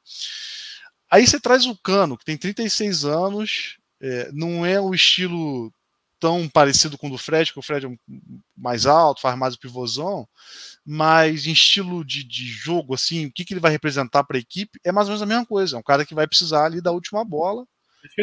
Aí 1.10 1.26
você 1.26 1.40
traz 1.40 1.66
o 1.66 1.78
Cano, 1.78 2.18
que 2.18 2.26
tem 2.26 2.38
36 2.38 3.06
anos, 3.06 3.78
é, 4.02 4.30
não 4.34 4.66
é 4.66 4.82
o 4.82 4.94
estilo 4.94 5.72
tão 6.20 6.50
parecido 6.50 6.98
com 6.98 7.08
o 7.08 7.12
do 7.12 7.18
Fred, 7.18 7.54
que 7.54 7.60
o 7.60 7.62
Fred 7.62 7.86
é 7.86 7.90
mais 8.58 8.86
alto, 8.86 9.22
faz 9.22 9.38
mais 9.38 9.54
o 9.54 9.60
pivôzão, 9.60 10.28
mas 10.86 11.46
em 11.46 11.54
estilo 11.54 12.04
de, 12.04 12.26
de 12.26 12.48
jogo, 12.48 12.94
assim, 12.94 13.28
o 13.28 13.32
que, 13.32 13.46
que 13.46 13.54
ele 13.54 13.62
vai 13.62 13.72
representar 13.72 14.26
para 14.26 14.36
a 14.36 14.42
equipe 14.42 14.78
é 14.84 14.92
mais 14.92 15.08
ou 15.08 15.12
menos 15.12 15.22
a 15.22 15.26
mesma 15.26 15.46
coisa. 15.46 15.78
É 15.78 15.80
um 15.80 15.84
cara 15.84 16.06
que 16.06 16.16
vai 16.16 16.28
precisar 16.28 16.66
ali 16.66 16.82
da 16.82 16.92
última 16.92 17.24
bola 17.24 17.66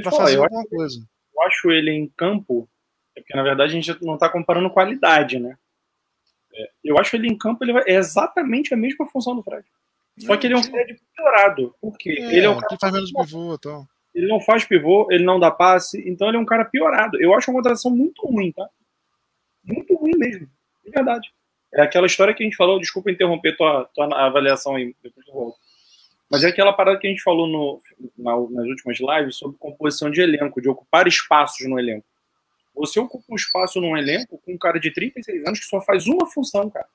para 0.03 0.11
fazer 0.11 0.37
alguma 0.37 0.67
coisa 0.67 1.01
eu 1.35 1.43
acho 1.43 1.71
ele 1.71 1.91
em 1.91 2.07
campo, 2.09 2.69
é 3.17 3.21
porque 3.21 3.37
na 3.37 3.43
verdade 3.43 3.73
a 3.73 3.81
gente 3.81 4.05
não 4.05 4.15
está 4.15 4.29
comparando 4.29 4.71
qualidade, 4.71 5.39
né? 5.39 5.57
É, 6.55 6.71
eu 6.85 6.99
acho 6.99 7.17
ele 7.17 7.29
em 7.29 7.37
campo, 7.37 7.65
ele 7.65 7.73
vai, 7.73 7.83
é 7.87 7.95
exatamente 7.95 8.73
a 8.73 8.77
mesma 8.77 9.07
função 9.07 9.35
do 9.35 9.43
Fred. 9.43 9.67
Só 10.19 10.37
que 10.37 10.47
ele 10.47 10.55
é 10.55 10.57
um 10.57 10.63
Fred 10.63 10.97
piorado. 11.17 11.75
Porque 11.81 12.11
é, 12.11 12.37
ele 12.37 12.47
é 12.47 12.51
um 12.51 12.55
cara 12.55 12.69
que 12.69 12.81
faz 12.81 12.93
menos 12.93 13.13
pivô 13.13 13.55
então. 13.55 13.87
Ele 14.15 14.29
não 14.29 14.41
faz 14.41 14.65
pivô, 14.65 15.09
ele 15.11 15.25
não 15.25 15.41
dá 15.41 15.51
passe, 15.51 16.01
então 16.09 16.29
ele 16.29 16.37
é 16.37 16.41
um 16.41 16.47
cara 16.47 16.65
piorado. 16.65 17.21
Eu 17.21 17.35
acho 17.35 17.51
uma 17.51 17.57
contratação 17.57 17.91
muito 17.91 18.25
ruim, 18.25 18.53
tá? 18.53 18.69
Muito 19.65 19.93
ruim 19.97 20.13
mesmo. 20.17 20.49
De 20.85 20.91
verdade. 20.91 21.33
É 21.73 21.83
aquela 21.83 22.07
história 22.07 22.33
que 22.33 22.43
a 22.43 22.47
gente 22.47 22.57
falou, 22.57 22.79
desculpa 22.79 23.11
interromper 23.11 23.57
tua, 23.57 23.91
tua 23.93 24.07
avaliação 24.25 24.77
aí, 24.77 24.95
depois 25.03 25.27
eu 25.27 25.35
volto. 25.35 25.59
Mas 26.35 26.43
é 26.43 26.49
aquela 26.49 26.73
parada 26.73 26.99
que 26.99 27.07
a 27.07 27.11
gente 27.11 27.23
falou 27.23 27.47
no, 27.47 27.81
na, 28.19 28.33
nas 28.51 28.67
últimas 28.67 28.99
lives 28.99 29.37
sobre 29.37 29.57
composição 29.57 30.11
de 30.11 30.21
elenco, 30.21 30.61
de 30.61 30.69
ocupar 30.69 31.07
espaços 31.07 31.65
no 31.69 31.79
elenco. 31.79 32.05
Você 32.75 32.99
ocupa 32.99 33.25
um 33.31 33.37
espaço 33.37 33.81
num 33.81 33.97
elenco 33.97 34.37
com 34.45 34.53
um 34.53 34.59
cara 34.59 34.81
de 34.81 34.91
36 34.91 35.47
anos 35.47 35.61
que 35.61 35.67
só 35.67 35.81
faz 35.81 36.09
uma 36.09 36.27
função, 36.27 36.69
cara. 36.69 36.89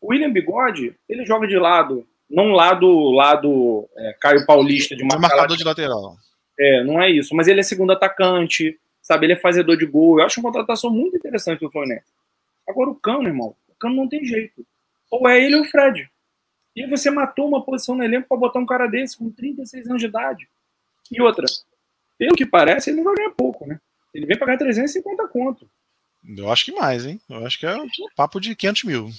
O 0.00 0.12
William 0.12 0.30
Bigode, 0.30 0.94
ele 1.08 1.26
joga 1.26 1.48
de 1.48 1.58
lado, 1.58 2.06
não 2.30 2.52
lado, 2.52 3.10
lado 3.10 3.88
é, 3.96 4.14
Caio 4.20 4.46
Paulista 4.46 4.94
de 4.94 5.02
marcador, 5.02 5.30
marcador 5.30 5.56
de 5.56 5.64
lateral. 5.64 6.16
É, 6.56 6.84
não 6.84 7.02
é 7.02 7.10
isso. 7.10 7.34
Mas 7.34 7.48
ele 7.48 7.58
é 7.58 7.64
segundo 7.64 7.90
atacante, 7.90 8.78
sabe? 9.02 9.26
Ele 9.26 9.32
é 9.32 9.36
fazedor 9.36 9.76
de 9.76 9.84
gol. 9.84 10.20
Eu 10.20 10.26
acho 10.26 10.38
uma 10.38 10.46
contratação 10.46 10.92
muito 10.92 11.16
interessante 11.16 11.58
do 11.58 11.72
Fluminense. 11.72 12.06
Agora 12.68 12.88
o 12.88 12.94
Cano, 12.94 13.26
irmão, 13.26 13.56
o 13.68 13.74
Cano 13.80 13.96
não 13.96 14.08
tem 14.08 14.24
jeito. 14.24 14.64
Ou 15.10 15.28
é 15.28 15.44
ele 15.44 15.56
ou 15.56 15.62
o 15.62 15.64
Fred. 15.64 16.08
E 16.74 16.86
você 16.86 17.10
matou 17.10 17.48
uma 17.48 17.64
posição 17.64 17.94
no 17.94 18.04
elenco 18.04 18.28
para 18.28 18.36
botar 18.36 18.58
um 18.58 18.66
cara 18.66 18.86
desse 18.86 19.18
com 19.18 19.30
36 19.30 19.88
anos 19.88 20.00
de 20.00 20.06
idade. 20.06 20.48
E 21.10 21.20
outra, 21.20 21.46
pelo 22.16 22.36
que 22.36 22.46
parece, 22.46 22.90
ele 22.90 22.98
não 22.98 23.04
vai 23.04 23.16
ganhar 23.16 23.30
pouco, 23.30 23.66
né? 23.66 23.80
Ele 24.14 24.26
vem 24.26 24.38
pagar 24.38 24.58
350 24.58 25.28
conto. 25.28 25.68
Eu 26.36 26.50
acho 26.50 26.64
que 26.64 26.72
mais, 26.72 27.06
hein? 27.06 27.20
Eu 27.28 27.44
acho 27.46 27.58
que 27.58 27.66
é 27.66 27.76
um 27.76 27.88
papo 28.14 28.40
de 28.40 28.54
500 28.54 28.84
mil. 28.84 29.10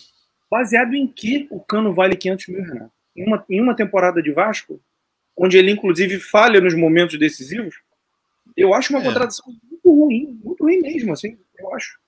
Baseado 0.50 0.94
em 0.94 1.08
que 1.08 1.48
o 1.50 1.60
Cano 1.60 1.94
vale 1.94 2.16
500 2.16 2.48
mil, 2.48 2.64
Renato? 2.64 2.92
Em 3.16 3.26
uma, 3.26 3.46
em 3.50 3.62
uma 3.62 3.76
temporada 3.76 4.22
de 4.22 4.32
Vasco, 4.32 4.80
onde 5.36 5.58
ele 5.58 5.72
inclusive 5.72 6.20
falha 6.20 6.62
nos 6.62 6.76
momentos 6.76 7.18
decisivos, 7.18 7.76
eu 8.56 8.74
acho 8.74 8.94
uma 8.94 9.02
é. 9.02 9.04
contratação 9.04 9.46
muito 9.48 9.90
ruim, 9.90 10.40
muito 10.44 10.64
ruim 10.64 10.80
mesmo, 10.80 11.14
assim, 11.14 11.38
eu 11.58 11.74
acho. 11.74 12.00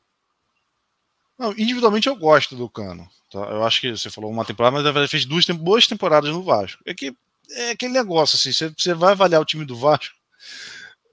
Não, 1.38 1.52
individualmente 1.54 2.08
eu 2.08 2.16
gosto 2.16 2.56
do 2.56 2.70
Cano. 2.70 3.08
Tá? 3.34 3.40
Eu 3.50 3.66
acho 3.66 3.82
que 3.82 3.90
você 3.90 4.12
falou 4.12 4.30
uma 4.30 4.46
temporada, 4.46 4.78
mas 4.78 4.96
ele 4.96 5.08
fez 5.08 5.26
duas 5.26 5.44
boas 5.48 5.88
temporadas 5.88 6.30
no 6.30 6.44
Vasco. 6.44 6.84
É 6.86 6.94
que 6.94 7.16
é 7.50 7.72
aquele 7.72 7.92
negócio 7.92 8.36
assim, 8.36 8.52
você, 8.52 8.70
você 8.70 8.94
vai 8.94 9.14
avaliar 9.14 9.42
o 9.42 9.46
time 9.46 9.66
do 9.66 9.76
Vasco, 9.76 10.16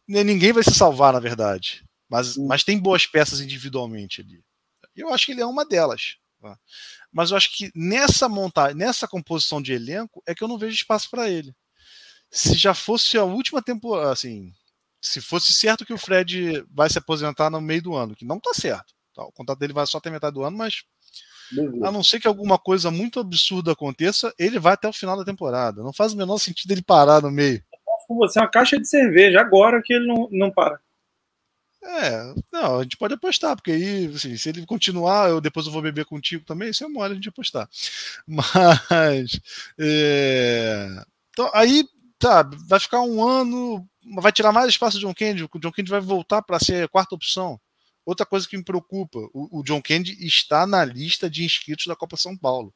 né, 0.07 0.23
ninguém 0.23 0.53
vai 0.53 0.63
se 0.63 0.75
salvar, 0.75 1.15
na 1.15 1.19
verdade. 1.19 1.83
Mas, 2.11 2.37
mas 2.37 2.63
tem 2.63 2.79
boas 2.79 3.07
peças 3.07 3.41
individualmente 3.41 4.21
ali. 4.21 4.43
Eu 4.95 5.15
acho 5.15 5.27
que 5.27 5.33
ele 5.33 5.41
é 5.41 5.47
uma 5.47 5.65
delas. 5.65 6.17
Tá? 6.43 6.59
Mas 7.11 7.31
eu 7.31 7.39
acho 7.39 7.57
que 7.57 7.71
nessa 7.75 8.29
montagem, 8.29 8.77
nessa 8.77 9.09
composição 9.09 9.63
de 9.63 9.73
elenco, 9.73 10.23
é 10.27 10.35
que 10.35 10.45
eu 10.45 10.49
não 10.49 10.59
vejo 10.59 10.75
espaço 10.75 11.09
para 11.09 11.31
ele. 11.31 11.55
Se 12.31 12.55
já 12.55 12.75
fosse 12.75 13.17
a 13.17 13.25
última 13.25 13.63
temporada, 13.63 14.13
assim, 14.13 14.53
se 15.01 15.23
fosse 15.23 15.55
certo 15.55 15.87
que 15.87 15.93
o 15.93 15.99
Fred 15.99 16.65
vai 16.71 16.91
se 16.91 16.99
aposentar 16.99 17.49
no 17.49 17.61
meio 17.61 17.83
do 17.83 17.95
ano, 17.95 18.15
que 18.15 18.27
não 18.27 18.37
está 18.37 18.53
certo. 18.53 18.93
Tá? 19.15 19.25
O 19.25 19.33
contrato 19.33 19.59
dele 19.59 19.73
vai 19.73 19.87
só 19.87 19.99
até 19.99 20.11
metade 20.11 20.35
do 20.35 20.43
ano, 20.43 20.57
mas 20.57 20.83
Beleza. 21.53 21.87
a 21.87 21.93
não 21.93 22.03
ser 22.03 22.21
que 22.21 22.29
alguma 22.29 22.59
coisa 22.59 22.91
muito 22.91 23.19
absurda 23.19 23.73
aconteça, 23.73 24.33
ele 24.39 24.59
vai 24.59 24.75
até 24.75 24.89
o 24.89 24.93
final 24.93 25.17
da 25.17 25.25
temporada. 25.25 25.83
Não 25.83 25.93
faz 25.93 26.13
o 26.13 26.17
menor 26.17 26.39
sentido 26.39 26.71
ele 26.71 26.83
parar 26.83 27.23
no 27.23 27.31
meio 27.31 27.63
com 28.11 28.17
você 28.17 28.41
uma 28.41 28.49
caixa 28.49 28.77
de 28.77 28.89
cerveja 28.89 29.41
agora 29.41 29.81
que 29.81 29.93
ele 29.93 30.09
não, 30.09 30.29
não 30.33 30.51
para. 30.51 30.81
É, 31.83 32.35
não, 32.53 32.81
a 32.81 32.83
gente 32.83 32.97
pode 32.97 33.15
apostar, 33.15 33.55
porque 33.55 33.71
aí, 33.71 34.07
assim, 34.13 34.37
se 34.37 34.49
ele 34.49 34.67
continuar, 34.67 35.31
eu 35.31 35.41
depois 35.41 35.65
eu 35.65 35.73
vou 35.73 35.81
beber 35.81 36.05
contigo 36.05 36.45
também, 36.45 36.71
isso 36.71 36.85
é 36.85 36.89
mole 36.89 37.13
a 37.13 37.15
gente 37.15 37.29
apostar. 37.29 37.69
Mas, 38.27 39.41
é, 39.79 40.89
então, 41.31 41.49
aí, 41.55 41.85
tá, 42.19 42.43
vai 42.67 42.81
ficar 42.81 43.01
um 43.01 43.23
ano, 43.23 43.87
vai 44.17 44.33
tirar 44.33 44.51
mais 44.51 44.69
espaço 44.69 44.99
do 44.99 45.07
John 45.07 45.15
Kennedy, 45.15 45.45
o 45.45 45.59
John 45.61 45.71
Kennedy 45.71 45.93
vai 45.93 46.01
voltar 46.01 46.43
para 46.43 46.59
ser 46.59 46.85
a 46.85 46.89
quarta 46.89 47.15
opção. 47.15 47.61
Outra 48.11 48.27
coisa 48.27 48.49
que 48.49 48.57
me 48.57 48.65
preocupa, 48.65 49.21
o, 49.33 49.61
o 49.61 49.63
John 49.63 49.81
Kennedy 49.81 50.27
está 50.27 50.67
na 50.67 50.85
lista 50.85 51.31
de 51.31 51.45
inscritos 51.45 51.87
da 51.87 51.95
Copa 51.95 52.17
São 52.17 52.37
Paulo 52.37 52.75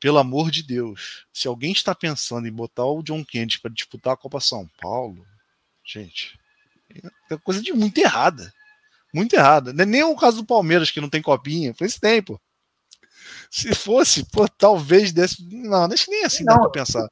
pelo 0.00 0.16
amor 0.16 0.50
de 0.50 0.62
Deus, 0.62 1.26
se 1.30 1.46
alguém 1.46 1.72
está 1.72 1.94
pensando 1.94 2.48
em 2.48 2.52
botar 2.52 2.86
o 2.86 3.02
John 3.02 3.22
Kennedy 3.22 3.60
para 3.60 3.70
disputar 3.70 4.14
a 4.14 4.16
Copa 4.16 4.40
São 4.40 4.66
Paulo, 4.80 5.26
gente, 5.84 6.40
é 7.30 7.36
coisa 7.44 7.60
de 7.60 7.74
muito 7.74 7.98
errada. 7.98 8.50
Muito 9.12 9.34
errada. 9.34 9.74
Não 9.74 9.82
é 9.82 9.86
nem 9.86 10.02
o 10.02 10.16
caso 10.16 10.38
do 10.38 10.46
Palmeiras, 10.46 10.90
que 10.90 11.00
não 11.02 11.10
tem 11.10 11.20
copinha. 11.20 11.74
Foi 11.74 11.86
esse 11.86 12.00
tempo. 12.00 12.40
Se 13.50 13.74
fosse, 13.74 14.24
pô, 14.24 14.48
talvez 14.48 15.12
desse. 15.12 15.44
Não, 15.44 15.86
nem 15.86 16.24
assim 16.24 16.44
não, 16.44 16.54
dá 16.54 16.60
pra 16.60 16.70
pensar. 16.70 17.06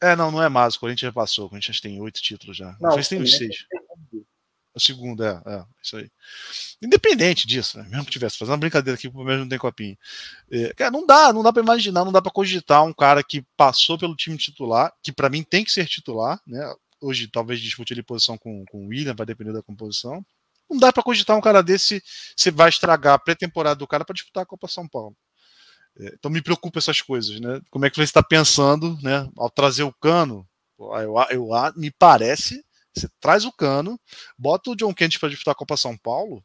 É, 0.00 0.14
não, 0.14 0.30
não 0.30 0.42
é 0.42 0.48
mais. 0.48 0.74
O 0.74 0.80
Corinthians 0.80 1.08
já 1.08 1.12
passou. 1.12 1.46
O 1.46 1.48
Corinthians 1.48 1.80
tem 1.80 2.00
oito 2.00 2.20
títulos 2.20 2.56
já. 2.56 2.76
Não, 2.80 2.90
o 2.90 2.92
Corinthians 2.92 3.08
tem 3.08 3.26
seis. 3.26 3.66
O 4.74 4.80
segundo, 4.80 5.22
é, 5.22 5.42
é, 5.46 5.64
isso 5.82 5.96
aí. 5.96 6.10
Independente 6.80 7.46
disso, 7.46 7.76
né? 7.78 7.86
mesmo 7.88 8.06
que 8.06 8.10
tivesse 8.10 8.38
fazendo 8.38 8.54
uma 8.54 8.60
brincadeira 8.60 8.96
aqui, 8.96 9.06
o 9.06 9.12
Palmeiras 9.12 9.42
não 9.42 9.48
tem 9.48 9.58
copinha. 9.58 9.98
É, 10.50 10.72
cara, 10.72 10.90
não 10.90 11.06
dá, 11.06 11.32
não 11.32 11.42
dá 11.42 11.52
para 11.52 11.62
imaginar, 11.62 12.04
não 12.04 12.12
dá 12.12 12.22
para 12.22 12.32
cogitar 12.32 12.82
um 12.82 12.92
cara 12.92 13.22
que 13.22 13.44
passou 13.54 13.98
pelo 13.98 14.16
time 14.16 14.38
titular, 14.38 14.92
que 15.02 15.12
para 15.12 15.28
mim 15.28 15.42
tem 15.42 15.62
que 15.62 15.70
ser 15.70 15.86
titular, 15.86 16.40
né? 16.46 16.74
Hoje 17.00 17.28
talvez 17.28 17.60
discute 17.60 17.92
ele 17.92 18.02
posição 18.02 18.38
com, 18.38 18.64
com 18.66 18.86
o 18.86 18.88
William, 18.88 19.14
vai 19.14 19.26
depender 19.26 19.52
da 19.52 19.62
composição. 19.62 20.24
Não 20.70 20.78
dá 20.78 20.90
para 20.90 21.02
cogitar 21.02 21.36
um 21.36 21.40
cara 21.40 21.62
desse, 21.62 22.02
você 22.34 22.50
vai 22.50 22.70
estragar 22.70 23.14
a 23.14 23.18
pré-temporada 23.18 23.76
do 23.76 23.86
cara 23.86 24.04
para 24.06 24.14
disputar 24.14 24.44
a 24.44 24.46
Copa 24.46 24.68
São 24.68 24.88
Paulo. 24.88 25.14
É, 25.98 26.14
então 26.14 26.30
me 26.30 26.40
preocupa 26.40 26.78
essas 26.78 27.02
coisas, 27.02 27.38
né? 27.40 27.60
Como 27.70 27.84
é 27.84 27.90
que 27.90 27.96
você 27.96 28.04
está 28.04 28.22
pensando, 28.22 28.98
né? 29.02 29.28
Ao 29.36 29.50
trazer 29.50 29.82
o 29.82 29.92
cano, 29.92 30.48
eu, 30.78 31.14
eu 31.30 31.50
me 31.76 31.90
parece 31.90 32.64
você 32.94 33.08
traz 33.20 33.44
o 33.44 33.52
cano, 33.52 33.98
bota 34.36 34.70
o 34.70 34.76
John 34.76 34.92
Kennedy 34.92 35.18
para 35.18 35.30
disputar 35.30 35.52
a 35.52 35.56
Copa 35.56 35.76
São 35.76 35.96
Paulo. 35.96 36.44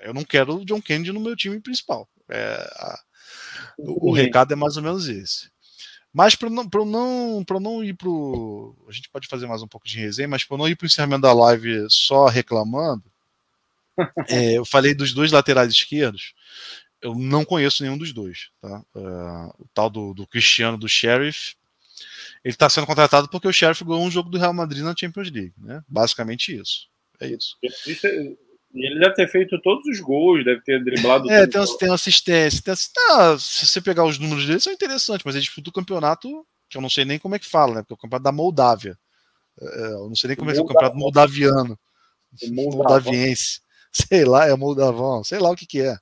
Eu 0.00 0.12
não 0.12 0.24
quero 0.24 0.56
o 0.56 0.64
John 0.64 0.82
Kennedy 0.82 1.12
no 1.12 1.20
meu 1.20 1.36
time 1.36 1.60
principal. 1.60 2.08
É, 2.28 2.54
a, 2.76 3.00
o, 3.78 4.10
o 4.10 4.12
recado 4.12 4.52
é 4.52 4.56
mais 4.56 4.76
ou 4.76 4.82
menos 4.82 5.08
esse. 5.08 5.50
Mas 6.12 6.34
para 6.34 6.50
não, 6.50 6.68
não, 6.84 7.44
não 7.60 7.84
ir 7.84 7.94
para 7.94 8.08
A 8.88 8.92
gente 8.92 9.08
pode 9.08 9.26
fazer 9.28 9.46
mais 9.46 9.62
um 9.62 9.68
pouco 9.68 9.86
de 9.86 9.98
resenha, 9.98 10.28
mas 10.28 10.44
para 10.44 10.58
não 10.58 10.68
ir 10.68 10.76
para 10.76 10.84
o 10.84 10.86
encerramento 10.86 11.22
da 11.22 11.32
live 11.32 11.86
só 11.88 12.26
reclamando, 12.26 13.04
é, 14.28 14.58
eu 14.58 14.64
falei 14.64 14.94
dos 14.94 15.14
dois 15.14 15.32
laterais 15.32 15.72
esquerdos. 15.72 16.34
Eu 17.00 17.14
não 17.14 17.44
conheço 17.44 17.82
nenhum 17.82 17.96
dos 17.96 18.12
dois. 18.12 18.50
Tá? 18.60 18.84
Uh, 18.94 19.62
o 19.62 19.68
tal 19.72 19.88
do, 19.88 20.12
do 20.12 20.26
Cristiano 20.26 20.76
do 20.76 20.88
Sheriff 20.88 21.56
ele 22.44 22.54
está 22.54 22.68
sendo 22.68 22.86
contratado 22.86 23.28
porque 23.28 23.46
o 23.46 23.52
Sheriff 23.52 23.84
ganhou 23.84 24.02
um 24.02 24.10
jogo 24.10 24.28
do 24.28 24.38
Real 24.38 24.52
Madrid 24.52 24.82
na 24.82 24.94
Champions 24.96 25.30
League, 25.30 25.54
né? 25.58 25.82
Basicamente 25.88 26.54
isso. 26.54 26.88
É 27.20 27.28
isso. 27.28 27.56
Ele 28.74 28.98
deve 28.98 29.14
ter 29.14 29.28
feito 29.28 29.60
todos 29.60 29.86
os 29.86 30.00
gols, 30.00 30.44
deve 30.44 30.60
ter 30.62 30.82
driblado. 30.82 31.30
É, 31.30 31.46
tem, 31.46 31.60
tem 31.78 31.92
assistência. 31.92 32.62
Tem, 32.62 32.74
ah, 33.10 33.36
se 33.38 33.66
você 33.66 33.80
pegar 33.80 34.04
os 34.04 34.18
números 34.18 34.46
dele, 34.46 34.60
são 34.60 34.72
interessantes, 34.72 35.24
mas 35.24 35.34
ele 35.34 35.44
disputa 35.44 35.70
o 35.70 35.72
campeonato, 35.72 36.46
que 36.68 36.76
eu 36.76 36.82
não 36.82 36.88
sei 36.88 37.04
nem 37.04 37.18
como 37.18 37.34
é 37.34 37.38
que 37.38 37.48
fala, 37.48 37.74
né? 37.74 37.82
Porque 37.82 37.92
é 37.92 37.96
o 37.96 37.98
campeonato 37.98 38.24
da 38.24 38.32
Moldávia. 38.32 38.98
É, 39.60 39.86
eu 39.92 40.08
não 40.08 40.16
sei 40.16 40.28
nem 40.28 40.36
como 40.36 40.50
é 40.50 40.54
que 40.54 40.58
é 40.58 40.62
o 40.62 40.66
campeonato 40.66 40.96
moldaviano. 40.96 41.78
Moldaviense. 42.50 43.60
Sei 43.92 44.24
lá, 44.24 44.48
é 44.48 44.56
moldavão, 44.56 45.22
sei 45.22 45.38
lá 45.38 45.50
o 45.50 45.54
que, 45.54 45.66
que 45.66 45.82
é. 45.82 45.96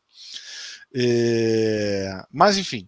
é. 0.94 2.22
Mas, 2.30 2.56
enfim, 2.56 2.86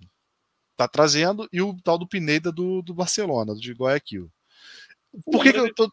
tá 0.83 0.89
trazendo, 0.89 1.49
e 1.53 1.61
o 1.61 1.77
tal 1.83 1.99
do 1.99 2.07
Pineda 2.07 2.53
do, 2.53 2.83
do 2.83 2.95
Barcelona, 2.95 3.55
de 3.55 3.73
Guayaquil. 3.73 4.31
Por 5.25 5.43
que, 5.43 5.53
que 5.53 5.59
eu 5.59 5.75
tô. 5.75 5.93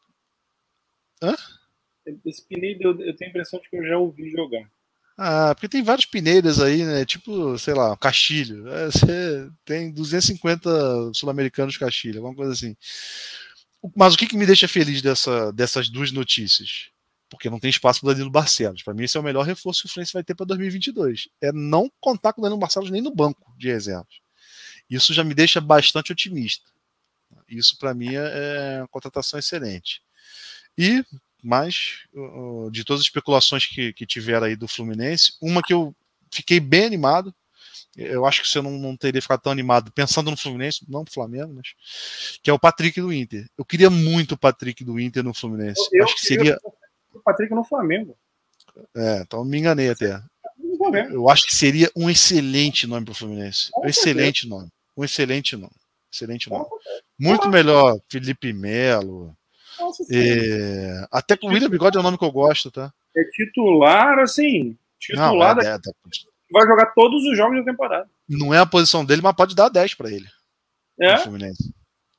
Hã? 1.21 1.35
Esse 2.25 2.45
Pineda 2.45 2.83
eu, 2.83 2.91
eu 3.01 3.15
tenho 3.15 3.29
a 3.29 3.31
impressão 3.31 3.59
de 3.59 3.69
que 3.69 3.77
eu 3.77 3.85
já 3.85 3.97
ouvi 3.97 4.29
jogar. 4.31 4.69
Ah, 5.21 5.53
porque 5.53 5.67
tem 5.67 5.83
vários 5.83 6.05
Pineiras 6.05 6.61
aí, 6.61 6.85
né? 6.85 7.03
Tipo, 7.03 7.57
sei 7.59 7.73
lá, 7.73 7.95
Castilho. 7.97 8.65
É, 8.69 8.85
você 8.85 9.49
tem 9.65 9.91
250 9.91 11.13
sul-americanos 11.13 11.75
Castilho, 11.75 12.19
alguma 12.19 12.33
coisa 12.33 12.53
assim. 12.53 12.73
Mas 13.93 14.13
o 14.13 14.17
que, 14.17 14.27
que 14.27 14.37
me 14.37 14.45
deixa 14.45 14.65
feliz 14.65 15.01
dessa, 15.01 15.51
dessas 15.51 15.89
duas 15.89 16.13
notícias? 16.13 16.89
Porque 17.29 17.49
não 17.49 17.59
tem 17.59 17.69
espaço 17.69 17.99
para 17.99 18.13
Danilo 18.13 18.31
Barcelos. 18.31 18.81
Para 18.81 18.93
mim, 18.93 19.03
esse 19.03 19.17
é 19.17 19.19
o 19.19 19.23
melhor 19.23 19.45
reforço 19.45 19.81
que 19.81 19.87
o 19.87 19.89
Fluminense 19.89 20.13
vai 20.13 20.23
ter 20.23 20.35
para 20.35 20.45
2022. 20.45 21.27
É 21.41 21.51
não 21.51 21.91
contar 21.99 22.31
com 22.31 22.39
o 22.39 22.43
Danilo 22.43 22.59
Barcelos 22.59 22.89
nem 22.89 23.01
no 23.01 23.13
banco 23.13 23.53
de 23.57 23.67
reservas. 23.67 24.21
Isso 24.89 25.13
já 25.13 25.23
me 25.23 25.33
deixa 25.33 25.61
bastante 25.61 26.11
otimista. 26.11 26.65
Isso 27.47 27.77
para 27.77 27.93
mim 27.93 28.15
é, 28.15 28.75
é 28.75 28.81
uma 28.81 28.87
contratação 28.87 29.39
excelente. 29.39 30.01
E 30.77 31.03
mais 31.43 32.03
de 32.71 32.83
todas 32.83 33.01
as 33.01 33.07
especulações 33.07 33.65
que, 33.65 33.93
que 33.93 34.05
tiveram 34.05 34.47
aí 34.47 34.55
do 34.55 34.67
Fluminense, 34.67 35.33
uma 35.41 35.61
que 35.61 35.73
eu 35.73 35.95
fiquei 36.31 36.59
bem 36.59 36.85
animado. 36.85 37.33
Eu 37.95 38.25
acho 38.25 38.41
que 38.41 38.47
você 38.47 38.61
não, 38.61 38.71
não 38.71 38.95
teria 38.95 39.21
ficado 39.21 39.41
tão 39.41 39.51
animado 39.51 39.91
pensando 39.91 40.29
no 40.29 40.37
Fluminense, 40.37 40.85
não 40.87 41.01
no 41.01 41.11
Flamengo, 41.11 41.53
mas 41.55 41.73
que 42.41 42.49
é 42.49 42.53
o 42.53 42.59
Patrick 42.59 42.99
do 43.01 43.11
Inter. 43.11 43.49
Eu 43.57 43.65
queria 43.65 43.89
muito 43.89 44.33
o 44.33 44.37
Patrick 44.37 44.83
do 44.83 44.99
Inter 44.99 45.23
no 45.23 45.33
Fluminense. 45.33 45.81
Eu, 45.91 46.05
acho 46.05 46.15
que 46.15 46.21
seria 46.21 46.57
o 47.13 47.19
Patrick 47.19 47.53
no 47.53 47.63
Flamengo. 47.63 48.17
É, 48.95 49.21
então 49.21 49.43
me 49.43 49.57
enganei 49.57 49.89
até. 49.89 50.21
Eu 51.11 51.29
acho 51.29 51.45
que 51.45 51.55
seria 51.55 51.91
um 51.95 52.09
excelente 52.09 52.87
nome 52.87 53.05
para 53.05 53.11
o 53.11 53.15
Fluminense. 53.15 53.69
Um 53.77 53.87
excelente 53.87 54.47
nome 54.47 54.69
um 54.99 55.03
excelente 55.03 55.55
nome. 55.55 55.73
Excelente 56.11 56.49
nome. 56.49 56.65
Muito 57.17 57.47
melhor 57.47 57.99
Felipe 58.09 58.51
Melo. 58.51 59.35
É, 60.11 61.07
até 61.11 61.37
com 61.37 61.47
o 61.47 61.51
William 61.51 61.69
Bigode 61.69 61.95
é 61.95 61.99
um 61.99 62.03
nome 62.03 62.17
que 62.17 62.25
eu 62.25 62.31
gosto, 62.31 62.69
tá? 62.69 62.91
É 63.15 63.23
titular, 63.31 64.19
assim. 64.19 64.77
Titular. 64.99 65.55
Não, 65.55 65.63
é, 65.63 65.75
é, 65.75 65.79
vai 66.51 66.67
jogar 66.67 66.87
todos 66.87 67.23
os 67.25 67.37
jogos 67.37 67.59
da 67.59 67.71
temporada. 67.71 68.09
Não 68.27 68.53
é 68.53 68.59
a 68.59 68.65
posição 68.65 69.05
dele, 69.05 69.21
mas 69.21 69.35
pode 69.35 69.55
dar 69.55 69.69
10 69.69 69.93
para 69.93 70.11
ele. 70.11 70.27
É. 70.99 71.15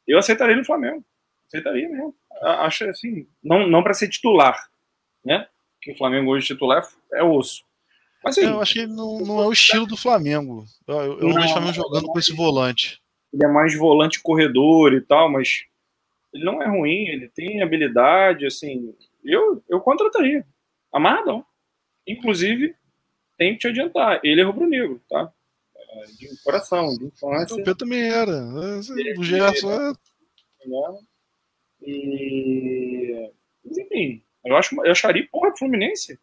Eu 0.06 0.18
aceitaria 0.18 0.56
no 0.56 0.64
Flamengo. 0.64 1.04
Aceitaria 1.48 1.88
mesmo. 1.88 2.14
Acho 2.42 2.84
assim, 2.88 3.26
não, 3.42 3.66
não 3.68 3.82
para 3.82 3.92
ser 3.92 4.08
titular, 4.08 4.70
né? 5.22 5.46
Que 5.82 5.92
o 5.92 5.98
Flamengo 5.98 6.30
hoje 6.30 6.46
titular 6.46 6.88
é 7.12 7.22
osso. 7.22 7.62
Mas, 8.22 8.36
assim, 8.36 8.46
eu 8.46 8.60
acho 8.60 8.74
que 8.74 8.86
não, 8.86 9.18
não 9.20 9.40
é 9.40 9.46
o 9.46 9.52
estilo 9.52 9.86
do 9.86 9.96
Flamengo. 9.96 10.64
Eu, 10.86 10.96
eu, 10.96 11.20
eu 11.20 11.34
vejo 11.34 11.46
o 11.46 11.52
Flamengo 11.52 11.72
jogando 11.72 12.06
com 12.06 12.18
esse 12.18 12.34
volante. 12.34 13.00
Ele 13.32 13.44
é 13.44 13.48
mais 13.48 13.76
volante 13.76 14.20
corredor 14.20 14.92
e 14.92 15.00
tal, 15.00 15.30
mas 15.30 15.64
ele 16.32 16.44
não 16.44 16.62
é 16.62 16.68
ruim, 16.68 17.08
ele 17.08 17.28
tem 17.28 17.62
habilidade, 17.62 18.46
assim. 18.46 18.94
Eu, 19.24 19.62
eu 19.68 19.80
contrataria. 19.80 20.46
Amarradão. 20.92 21.44
Inclusive, 22.06 22.74
tem 23.38 23.54
que 23.54 23.60
te 23.60 23.68
adiantar. 23.68 24.20
Ele 24.22 24.40
é 24.40 24.44
rubro-negro, 24.44 25.00
tá? 25.08 25.32
É, 25.76 26.04
de 26.18 26.42
coração, 26.42 26.96
de 26.96 27.06
infância. 27.06 27.62
Eu 27.64 27.76
também 27.76 28.02
era. 28.02 28.32
O 29.18 29.24
Gerson 29.24 29.72
é. 29.72 29.92
E. 31.82 33.30
Mas, 33.64 33.78
enfim, 33.78 34.22
eu, 34.44 34.56
acho, 34.56 34.74
eu 34.84 34.92
acharia, 34.92 35.26
porra, 35.30 35.56
Fluminense. 35.56 36.18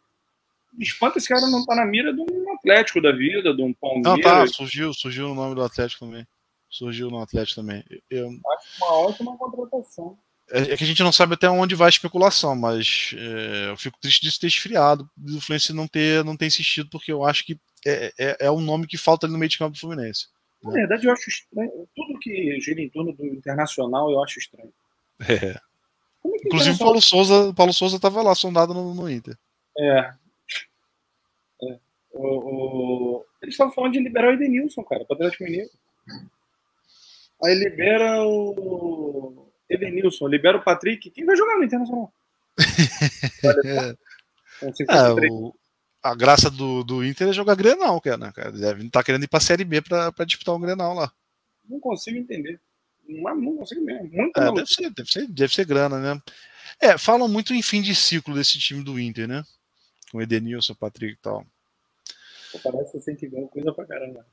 Espanta 0.78 1.18
esse 1.18 1.28
cara 1.28 1.46
não 1.48 1.64
tá 1.64 1.74
na 1.74 1.84
mira 1.84 2.12
de 2.12 2.20
um 2.20 2.54
Atlético 2.54 3.00
da 3.00 3.12
vida, 3.12 3.54
de 3.54 3.62
um 3.62 3.72
Palmeiras. 3.72 4.12
Não, 4.12 4.20
tá, 4.20 4.46
surgiu, 4.46 4.92
surgiu 4.92 5.30
o 5.30 5.34
nome 5.34 5.54
do 5.54 5.62
Atlético 5.62 6.04
também. 6.04 6.26
Surgiu 6.68 7.10
no 7.10 7.20
Atlético 7.20 7.60
também. 7.60 7.84
Eu... 8.10 8.28
Acho 8.28 8.84
uma 8.84 8.92
ótima 8.92 9.36
contratação. 9.36 10.18
É, 10.50 10.72
é, 10.72 10.76
que 10.76 10.84
a 10.84 10.86
gente 10.86 11.02
não 11.02 11.12
sabe 11.12 11.34
até 11.34 11.48
onde 11.48 11.74
vai 11.74 11.86
a 11.86 11.90
especulação, 11.90 12.56
mas 12.56 13.14
é, 13.16 13.70
eu 13.70 13.76
fico 13.76 13.98
triste 14.00 14.22
disso 14.22 14.40
ter 14.40 14.46
esfriado, 14.46 15.08
do 15.16 15.40
Fluminense 15.40 15.74
não 15.74 15.86
ter, 15.86 16.24
não 16.24 16.36
ter 16.36 16.46
insistido, 16.46 16.88
porque 16.90 17.12
eu 17.12 17.22
acho 17.24 17.44
que 17.44 17.58
é, 17.86 18.12
é, 18.18 18.36
é 18.40 18.50
um 18.50 18.60
nome 18.60 18.86
que 18.86 18.96
falta 18.96 19.26
ali 19.26 19.32
no 19.32 19.38
meio 19.38 19.50
de 19.50 19.58
campo 19.58 19.72
do 19.72 19.78
Fluminense. 19.78 20.26
Na 20.62 20.70
né? 20.70 20.80
verdade, 20.80 21.06
eu 21.06 21.12
acho 21.12 21.28
estranho. 21.28 21.70
Tudo 21.94 22.18
que 22.18 22.58
gira 22.60 22.80
em 22.80 22.88
torno 22.88 23.12
do 23.12 23.26
Internacional 23.26 24.10
eu 24.10 24.22
acho 24.22 24.38
estranho. 24.38 24.72
É. 25.28 25.34
é 25.34 25.60
Inclusive, 26.46 26.76
o 26.76 26.78
Paulo 26.78 27.00
Souza, 27.00 27.52
Paulo 27.54 27.72
Souza 27.72 27.96
estava 27.96 28.22
lá, 28.22 28.34
sondado 28.34 28.72
no, 28.72 28.94
no 28.94 29.10
Inter. 29.10 29.36
É. 29.78 30.12
é. 32.18 32.20
O, 32.20 32.24
o... 32.24 33.24
Eles 33.42 33.54
estavam 33.54 33.72
falando 33.72 33.92
de 33.92 34.00
liberar 34.00 34.30
o 34.30 34.34
Edenilson, 34.34 34.82
cara, 34.84 35.04
para 35.04 35.16
Atlético 35.16 35.44
Mineiro. 35.44 35.70
Aí 37.44 37.54
libera 37.54 38.22
o 38.24 39.48
Edenilson, 39.70 40.26
libera 40.26 40.58
o 40.58 40.64
Patrick. 40.64 41.10
Quem 41.10 41.24
vai 41.24 41.36
jogar 41.36 41.56
no 41.56 41.64
Internacional? 41.64 42.12
é, 44.88 45.30
o, 45.30 45.54
a 46.02 46.14
graça 46.14 46.50
do, 46.50 46.82
do 46.82 47.04
Inter 47.04 47.28
é 47.28 47.32
jogar 47.32 47.54
Grenal, 47.54 48.00
cara, 48.00 48.16
né, 48.16 48.32
cara? 48.34 48.50
Deve 48.50 48.86
estar 48.86 49.00
tá 49.00 49.04
querendo 49.04 49.24
ir 49.24 49.28
pra 49.28 49.38
Série 49.38 49.64
B 49.64 49.80
pra, 49.80 50.10
pra 50.10 50.24
disputar 50.24 50.54
um 50.54 50.60
Grenal 50.60 50.94
lá. 50.94 51.12
Não 51.68 51.78
consigo 51.78 52.18
entender. 52.18 52.60
Não, 53.08 53.34
não 53.36 53.56
consigo 53.56 53.84
mesmo. 53.84 54.10
Muito 54.10 54.38
é, 54.38 54.52
deve, 54.52 54.66
ser, 54.66 54.90
deve, 54.90 55.10
ser, 55.10 55.26
deve 55.28 55.54
ser 55.54 55.64
grana, 55.64 55.98
né? 55.98 56.20
É, 56.80 56.98
falam 56.98 57.28
muito 57.28 57.54
em 57.54 57.62
fim 57.62 57.80
de 57.80 57.94
ciclo 57.94 58.34
desse 58.34 58.58
time 58.58 58.82
do 58.82 58.98
Inter, 58.98 59.28
né? 59.28 59.44
Com 60.10 60.20
Edenilson, 60.20 60.74
Patrick 60.74 61.14
e 61.14 61.22
tal. 61.22 61.46
Parece 62.62 62.96
assim 62.96 63.14
que 63.14 63.28
ganha 63.28 63.46
coisa 63.48 63.72
pra 63.72 63.86
caramba. 63.86 64.26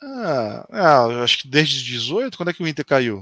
Ah, 0.00 0.66
ah, 0.70 1.22
acho 1.22 1.38
que 1.38 1.48
desde 1.48 1.84
18, 1.84 2.36
quando 2.36 2.50
é 2.50 2.52
que 2.52 2.62
o 2.62 2.68
Inter 2.68 2.84
caiu? 2.84 3.18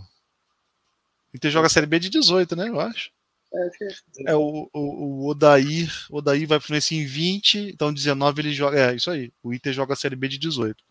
O 1.33 1.37
Inter 1.37 1.51
joga 1.51 1.67
a 1.67 1.71
Série 1.71 1.87
B 1.87 1.99
de 1.99 2.09
18, 2.11 2.57
né? 2.57 2.69
Eu 2.69 2.81
acho. 2.81 3.11
É, 3.53 3.67
acho 3.67 3.79
que 3.79 3.85
é, 3.85 4.33
é 4.33 4.35
o, 4.35 4.69
o, 4.73 4.81
o 4.81 5.29
Odair, 5.29 5.91
Odair 6.11 6.47
vai 6.47 6.61
Fluminense 6.61 6.95
em 6.95 7.07
20, 7.07 7.71
então 7.73 7.93
19 7.93 8.41
ele 8.41 8.53
joga. 8.53 8.79
É, 8.79 8.95
isso 8.95 9.11
aí. 9.11 9.33
O 9.43 9.53
Inter 9.53 9.73
joga 9.73 9.93
a 9.93 9.97
Série 9.97 10.17
B 10.17 10.29
de 10.29 10.39
18. 10.39 10.83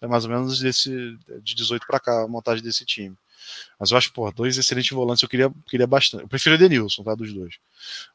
É 0.00 0.06
mais 0.06 0.24
ou 0.24 0.30
menos 0.30 0.60
desse, 0.60 0.90
de 1.42 1.54
18 1.54 1.86
para 1.86 2.00
cá, 2.00 2.22
a 2.22 2.28
montagem 2.28 2.62
desse 2.62 2.84
time. 2.84 3.16
Mas 3.78 3.90
eu 3.90 3.98
acho, 3.98 4.12
pô, 4.12 4.30
dois 4.32 4.56
excelentes 4.56 4.90
volantes 4.90 5.22
eu 5.22 5.28
queria, 5.28 5.50
queria 5.68 5.86
bastante. 5.86 6.22
Eu 6.22 6.28
prefiro 6.28 6.54
o 6.54 6.58
Denilson, 6.58 7.02
tá? 7.02 7.14
Dos 7.14 7.32
dois. 7.32 7.56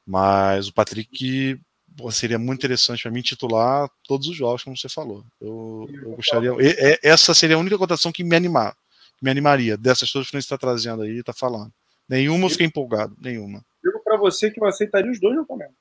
Mas 0.05 0.67
o 0.67 0.73
Patrick 0.73 1.59
pô, 1.97 2.11
seria 2.11 2.39
muito 2.39 2.59
interessante 2.59 3.03
para 3.03 3.11
mim 3.11 3.21
titular 3.21 3.89
todos 4.03 4.27
os 4.27 4.35
jogos, 4.35 4.63
como 4.63 4.77
você 4.77 4.89
falou. 4.89 5.23
Eu, 5.39 5.89
eu 6.03 6.15
gostaria. 6.15 6.51
E, 6.59 6.99
essa 7.03 7.33
seria 7.33 7.55
a 7.55 7.59
única 7.59 7.77
cotação 7.77 8.11
que 8.11 8.23
me 8.23 8.35
animar, 8.35 8.75
me 9.21 9.29
animaria. 9.29 9.77
Dessas 9.77 10.11
todas 10.11 10.27
que 10.27 10.33
você 10.33 10.39
está 10.39 10.57
trazendo 10.57 11.03
aí, 11.03 11.19
está 11.19 11.33
falando. 11.33 11.71
Nenhuma 12.07 12.45
eu 12.45 12.49
fiquei 12.49 12.67
empolgado, 12.67 13.15
nenhuma. 13.19 13.63
Digo 13.83 13.99
para 14.03 14.17
você 14.17 14.51
que 14.51 14.61
eu 14.61 14.67
aceitaria 14.67 15.11
os 15.11 15.19
dois 15.19 15.35
no 15.35 15.45
Flamengo. 15.45 15.73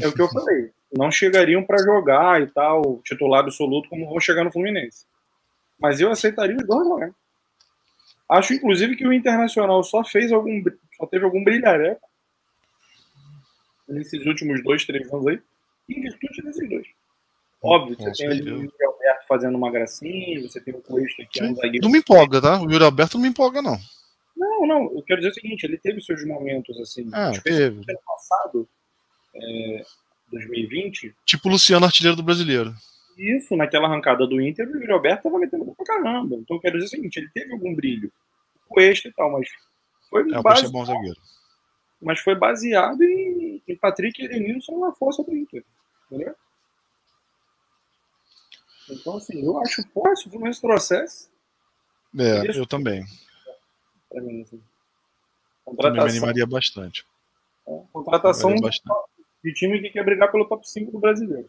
É 0.00 0.06
o 0.06 0.12
que 0.12 0.20
eu 0.22 0.28
falei. 0.28 0.70
Não 0.92 1.10
chegariam 1.10 1.64
para 1.64 1.82
jogar 1.82 2.42
e 2.42 2.46
tal, 2.48 3.00
titular 3.04 3.40
absoluto, 3.40 3.88
como 3.88 4.08
vou 4.08 4.20
chegar 4.20 4.44
no 4.44 4.52
Fluminense. 4.52 5.06
Mas 5.78 6.00
eu 6.00 6.10
aceitaria 6.10 6.56
os 6.56 6.66
dois 6.66 6.82
no 6.82 6.90
Flamengo. 6.90 7.14
Acho, 8.30 8.54
inclusive, 8.54 8.96
que 8.96 9.06
o 9.06 9.12
Internacional 9.12 9.82
só 9.82 10.04
fez 10.04 10.30
algum. 10.30 10.62
só 10.96 11.06
teve 11.06 11.24
algum 11.24 11.42
brilhareco 11.42 12.09
nesses 13.90 14.24
últimos 14.26 14.62
dois, 14.62 14.84
três 14.84 15.12
anos 15.12 15.26
aí, 15.26 15.40
em 15.88 16.00
virtude 16.00 16.42
desses 16.42 16.68
dois. 16.68 16.86
Óbvio, 17.62 17.96
você 17.96 18.12
tem 18.12 18.28
ali 18.28 18.42
o 18.42 18.62
Yuri 18.62 18.84
Alberto 18.84 19.26
fazendo 19.28 19.56
uma 19.56 19.70
gracinha, 19.70 20.40
você 20.40 20.60
tem 20.60 20.74
o 20.74 20.80
Cuesta 20.80 21.22
que 21.30 21.40
é 21.40 21.44
um 21.44 21.54
zagueiro. 21.54 21.84
Não 21.84 21.90
me 21.90 21.98
empolga, 21.98 22.40
tá? 22.40 22.60
O 22.60 22.70
Yuri 22.70 22.84
Alberto 22.84 23.18
não 23.18 23.22
me 23.22 23.28
empolga, 23.28 23.60
não. 23.60 23.78
Não, 24.36 24.66
não, 24.66 24.84
eu 24.94 25.02
quero 25.02 25.20
dizer 25.20 25.32
o 25.32 25.34
seguinte, 25.34 25.64
ele 25.64 25.76
teve 25.76 26.00
seus 26.00 26.24
momentos 26.24 26.78
assim. 26.80 27.10
Ah, 27.12 27.32
teve. 27.44 27.82
ano 27.86 27.98
passado, 28.06 28.68
é, 29.34 29.82
2020. 30.32 31.14
Tipo 31.26 31.48
o 31.48 31.52
Luciano, 31.52 31.84
artilheiro 31.84 32.16
do 32.16 32.22
brasileiro. 32.22 32.72
Isso, 33.18 33.54
naquela 33.54 33.86
arrancada 33.86 34.26
do 34.26 34.40
Inter, 34.40 34.66
o 34.66 34.76
Yuri 34.76 34.92
Alberto 34.92 35.24
tava 35.24 35.38
metendo 35.38 35.74
pra 35.76 35.84
caramba. 35.84 36.36
Então 36.36 36.56
eu 36.56 36.60
quero 36.60 36.78
dizer 36.78 36.86
o 36.86 36.90
seguinte, 36.90 37.18
ele 37.18 37.28
teve 37.34 37.52
algum 37.52 37.74
brilho. 37.74 38.10
O 38.66 38.74
Cuesta 38.74 39.08
e 39.08 39.12
tal, 39.12 39.30
mas 39.32 39.46
foi 40.08 40.22
é, 40.22 40.40
base... 40.40 40.64
é 40.64 40.70
bom 40.70 40.84
zagueiro. 40.84 41.20
Mas 42.00 42.20
foi 42.20 42.34
baseado 42.34 43.02
em, 43.02 43.62
em 43.66 43.76
Patrick 43.76 44.20
e 44.20 44.24
Edenilson 44.24 44.78
na 44.78 44.92
força 44.92 45.22
do 45.22 45.36
Inter. 45.36 45.64
Entendeu? 46.06 46.34
Então, 48.88 49.16
assim, 49.16 49.44
eu 49.44 49.58
acho, 49.60 49.82
se 49.82 50.26
o 50.26 50.30
Fluminense 50.30 50.60
trouxesse. 50.60 51.28
É, 52.18 52.58
eu 52.58 52.66
também. 52.66 53.04
Pra 54.08 54.20
mim, 54.20 54.42
assim. 54.42 54.60
Também 55.76 56.02
me 56.02 56.10
animaria 56.10 56.46
bastante. 56.46 57.06
É, 57.66 57.80
contratação 57.92 58.56
bastante. 58.56 59.08
de 59.44 59.54
time 59.54 59.80
que 59.80 59.90
quer 59.90 60.04
brigar 60.04 60.30
pelo 60.32 60.46
top 60.46 60.68
5 60.68 60.90
do 60.90 60.98
brasileiro. 60.98 61.48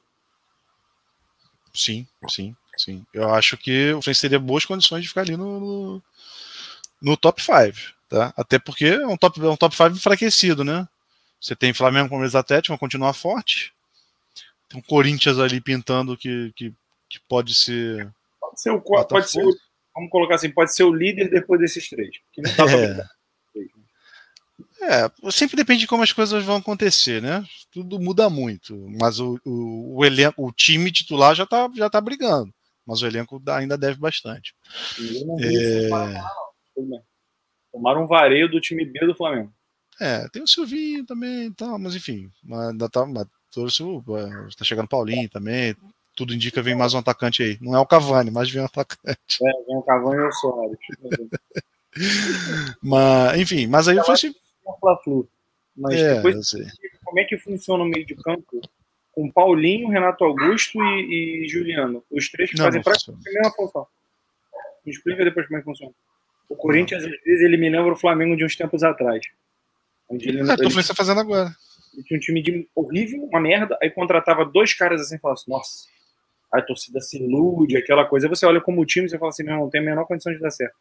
Sim, 1.73 2.05
sim, 2.29 2.55
sim. 2.77 3.05
Eu 3.13 3.33
acho 3.33 3.57
que 3.57 3.93
o 3.93 4.01
Fluminense 4.01 4.21
teria 4.21 4.39
boas 4.39 4.65
condições 4.65 5.01
de 5.01 5.07
ficar 5.07 5.21
ali 5.21 5.35
no, 5.35 5.59
no, 5.59 6.03
no 7.01 7.17
top 7.17 7.41
5. 7.41 7.95
Tá? 8.11 8.33
Até 8.35 8.59
porque 8.59 8.83
é 8.83 9.07
um 9.07 9.15
top 9.15 9.35
5 9.37 9.47
é 9.47 9.49
um 9.51 9.55
top 9.55 9.73
five 9.73 9.95
enfraquecido, 9.95 10.65
né? 10.65 10.85
Você 11.39 11.55
tem 11.55 11.73
Flamengo 11.73 12.09
com 12.09 12.19
o 12.19 12.37
Atlético, 12.37 12.73
vão 12.73 12.77
continuar 12.77 13.13
forte. 13.13 13.73
Tem 14.67 14.81
o 14.81 14.83
Corinthians 14.83 15.39
ali 15.39 15.61
pintando 15.61 16.17
que, 16.17 16.51
que, 16.53 16.73
que 17.09 17.19
pode 17.29 17.55
ser. 17.55 18.11
Pode 18.37 18.61
ser 18.61 18.71
o 18.71 18.81
pode 18.81 19.31
ser, 19.31 19.41
vamos 19.95 20.09
colocar 20.11 20.35
assim, 20.35 20.51
pode 20.51 20.75
ser 20.75 20.83
o 20.83 20.93
líder 20.93 21.29
depois 21.29 21.61
desses 21.61 21.87
três. 21.87 22.17
Que 22.33 22.41
não 22.41 22.53
tá 22.53 22.65
é. 22.69 23.05
É, 24.83 25.31
sempre 25.31 25.55
depende 25.55 25.81
de 25.81 25.87
como 25.87 26.03
as 26.03 26.11
coisas 26.11 26.43
vão 26.43 26.57
acontecer, 26.57 27.21
né? 27.21 27.45
Tudo 27.71 27.97
muda 27.97 28.29
muito. 28.29 28.75
Mas 28.99 29.21
o, 29.21 29.39
o, 29.45 29.99
o 29.99 30.05
elenco, 30.05 30.45
o 30.45 30.51
time 30.51 30.91
titular 30.91 31.33
já 31.33 31.45
tá, 31.45 31.69
já 31.73 31.89
tá 31.89 32.01
brigando. 32.01 32.53
Mas 32.85 33.01
o 33.01 33.07
elenco 33.07 33.41
ainda 33.47 33.77
deve 33.77 33.99
bastante. 33.99 34.53
É... 35.39 35.89
Tomaram 37.71 38.03
um 38.03 38.07
vareio 38.07 38.49
do 38.49 38.59
time 38.59 38.85
B 38.85 39.05
do 39.05 39.15
Flamengo. 39.15 39.51
É, 39.99 40.27
tem 40.29 40.41
o 40.41 40.47
Silvinho 40.47 41.05
também 41.05 41.51
tal, 41.53 41.77
mas 41.77 41.95
enfim, 41.95 42.31
ainda 42.51 42.89
tá, 42.89 43.05
torce, 43.51 43.83
tá 44.57 44.65
chegando 44.65 44.87
Paulinho 44.87 45.29
também, 45.29 45.75
tudo 46.15 46.33
indica 46.33 46.61
vem 46.61 46.75
mais 46.75 46.93
um 46.93 46.99
atacante 46.99 47.43
aí. 47.43 47.57
Não 47.61 47.75
é 47.75 47.79
o 47.79 47.85
Cavani, 47.85 48.31
mas 48.31 48.49
vem 48.49 48.61
um 48.61 48.65
atacante. 48.65 49.39
É, 49.41 49.51
vem 49.65 49.77
o 49.77 49.83
Cavani 49.83 50.21
e 50.21 50.27
o 50.27 50.31
Soares. 50.31 50.77
mas, 52.81 53.39
enfim, 53.39 53.67
mas 53.67 53.87
aí 53.87 54.03
foi 54.03 54.13
assim. 54.13 54.35
Mas 55.75 55.95
é, 55.95 56.15
depois, 56.15 56.51
como 57.03 57.19
é 57.19 57.23
que 57.23 57.37
funciona 57.37 57.83
o 57.83 57.87
meio 57.87 58.05
de 58.05 58.15
campo 58.15 58.61
com 59.11 59.31
Paulinho, 59.31 59.89
Renato 59.89 60.23
Augusto 60.23 60.81
e, 60.81 61.43
e 61.43 61.47
Juliano? 61.47 62.03
Os 62.09 62.29
três 62.29 62.49
que 62.49 62.57
não, 62.57 62.65
fazem 62.65 62.81
praticamente 62.81 63.29
a 63.29 63.33
mesma 63.33 63.51
função. 63.51 63.87
Me 64.85 64.91
explica 64.91 65.23
depois 65.23 65.47
como 65.47 65.57
é 65.57 65.59
que 65.59 65.65
funciona. 65.65 65.93
O 66.51 66.55
Corinthians, 66.57 67.05
às 67.05 67.09
vezes, 67.09 67.41
ele 67.41 67.55
me 67.55 67.69
lembra 67.69 67.93
o 67.93 67.97
Flamengo 67.97 68.35
de 68.35 68.43
uns 68.43 68.57
tempos 68.57 68.83
atrás. 68.83 69.25
Onde 70.09 70.27
ele, 70.27 70.39
é, 70.39 70.53
ele, 70.53 70.69
você 70.69 70.93
fazendo 70.93 71.21
agora. 71.21 71.49
Ele 71.93 72.03
tinha 72.03 72.17
um 72.17 72.21
time 72.21 72.41
de 72.43 72.67
horrível, 72.75 73.23
uma 73.23 73.39
merda, 73.39 73.77
aí 73.81 73.89
contratava 73.89 74.43
dois 74.43 74.73
caras 74.73 74.99
assim 74.99 75.15
e 75.15 75.19
falava 75.19 75.39
assim, 75.39 75.49
nossa, 75.49 75.87
a 76.51 76.61
torcida 76.61 76.99
se 76.99 77.23
ilude, 77.23 77.77
aquela 77.77 78.05
coisa. 78.05 78.27
Aí 78.27 78.29
você 78.29 78.45
olha 78.45 78.59
como 78.59 78.81
o 78.81 78.85
time 78.85 79.05
e 79.05 79.09
você 79.09 79.17
fala 79.17 79.29
assim, 79.29 79.43
meu, 79.43 79.55
não 79.55 79.69
tem 79.69 79.79
a 79.79 79.83
menor 79.83 80.05
condição 80.05 80.33
de 80.33 80.39
dar 80.39 80.51
certo. 80.51 80.75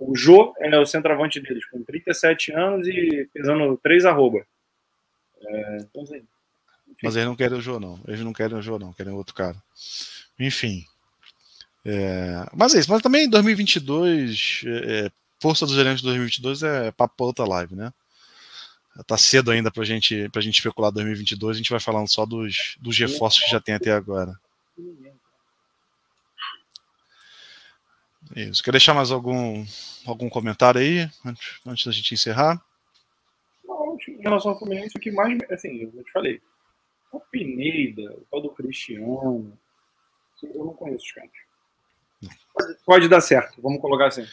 O 0.00 0.16
Jô 0.16 0.52
é 0.58 0.76
o 0.80 0.86
centroavante 0.86 1.38
deles, 1.38 1.64
com 1.66 1.84
37 1.84 2.52
anos 2.52 2.88
e 2.88 3.28
pesando 3.32 3.78
3 3.80 4.04
arroba. 4.04 4.44
É, 5.42 5.76
então, 5.76 6.02
assim, 6.02 6.26
Mas 7.04 7.14
eles 7.14 7.28
não 7.28 7.36
querem 7.36 7.56
o 7.56 7.60
Jô, 7.60 7.78
não. 7.78 8.00
Eles 8.08 8.20
não 8.20 8.32
querem 8.32 8.58
o 8.58 8.62
Jô, 8.62 8.80
não. 8.80 8.92
Querem 8.92 9.12
outro 9.12 9.32
cara. 9.32 9.56
Enfim. 10.40 10.84
É... 11.84 12.46
Mas 12.54 12.74
é 12.74 12.80
isso. 12.80 12.90
Mas 12.90 13.02
também 13.02 13.24
em 13.24 13.30
2022, 13.30 14.62
é... 14.66 15.06
é 15.06 15.10
força 15.40 15.64
dos 15.64 15.74
gerentes 15.74 16.00
de 16.00 16.06
2022 16.06 16.62
é 16.62 16.90
papo 16.92 17.16
pra 17.16 17.26
outra 17.26 17.46
live, 17.46 17.74
né? 17.74 17.92
Tá 19.06 19.16
cedo 19.16 19.50
ainda 19.50 19.70
pra 19.70 19.84
gente, 19.84 20.28
pra 20.28 20.42
gente 20.42 20.56
especular 20.56 20.92
2022. 20.92 21.56
A 21.56 21.58
gente 21.58 21.70
vai 21.70 21.80
falando 21.80 22.08
só 22.08 22.26
dos, 22.26 22.76
dos 22.80 22.98
reforços 22.98 23.42
que 23.42 23.50
já 23.50 23.60
tem 23.60 23.74
até 23.74 23.92
agora. 23.92 24.38
Isso. 28.36 28.62
Quer 28.62 28.72
deixar 28.72 28.92
mais 28.92 29.10
algum, 29.10 29.64
algum 30.06 30.28
comentário 30.28 30.80
aí, 30.80 31.08
antes, 31.24 31.60
antes 31.66 31.86
da 31.86 31.92
gente 31.92 32.14
encerrar? 32.14 32.62
Não, 33.64 33.96
em 34.08 34.22
relação 34.22 34.52
ao 34.52 34.58
Fluminense, 34.58 34.96
o 34.96 35.00
que 35.00 35.10
mais. 35.10 35.38
Assim, 35.50 35.90
eu 35.94 36.04
te 36.04 36.12
falei. 36.12 36.42
O 37.10 37.18
Pineda, 37.18 38.12
o 38.12 38.26
tal 38.30 38.42
do 38.42 38.50
Cristiano. 38.50 39.58
Eu 40.42 40.64
não 40.64 40.74
conheço 40.74 41.04
os 41.04 41.12
caras. 41.12 41.49
Pode, 42.84 43.08
dar 43.08 43.20
certo, 43.20 43.60
vamos 43.62 43.80
colocar 43.80 44.08
assim. 44.08 44.26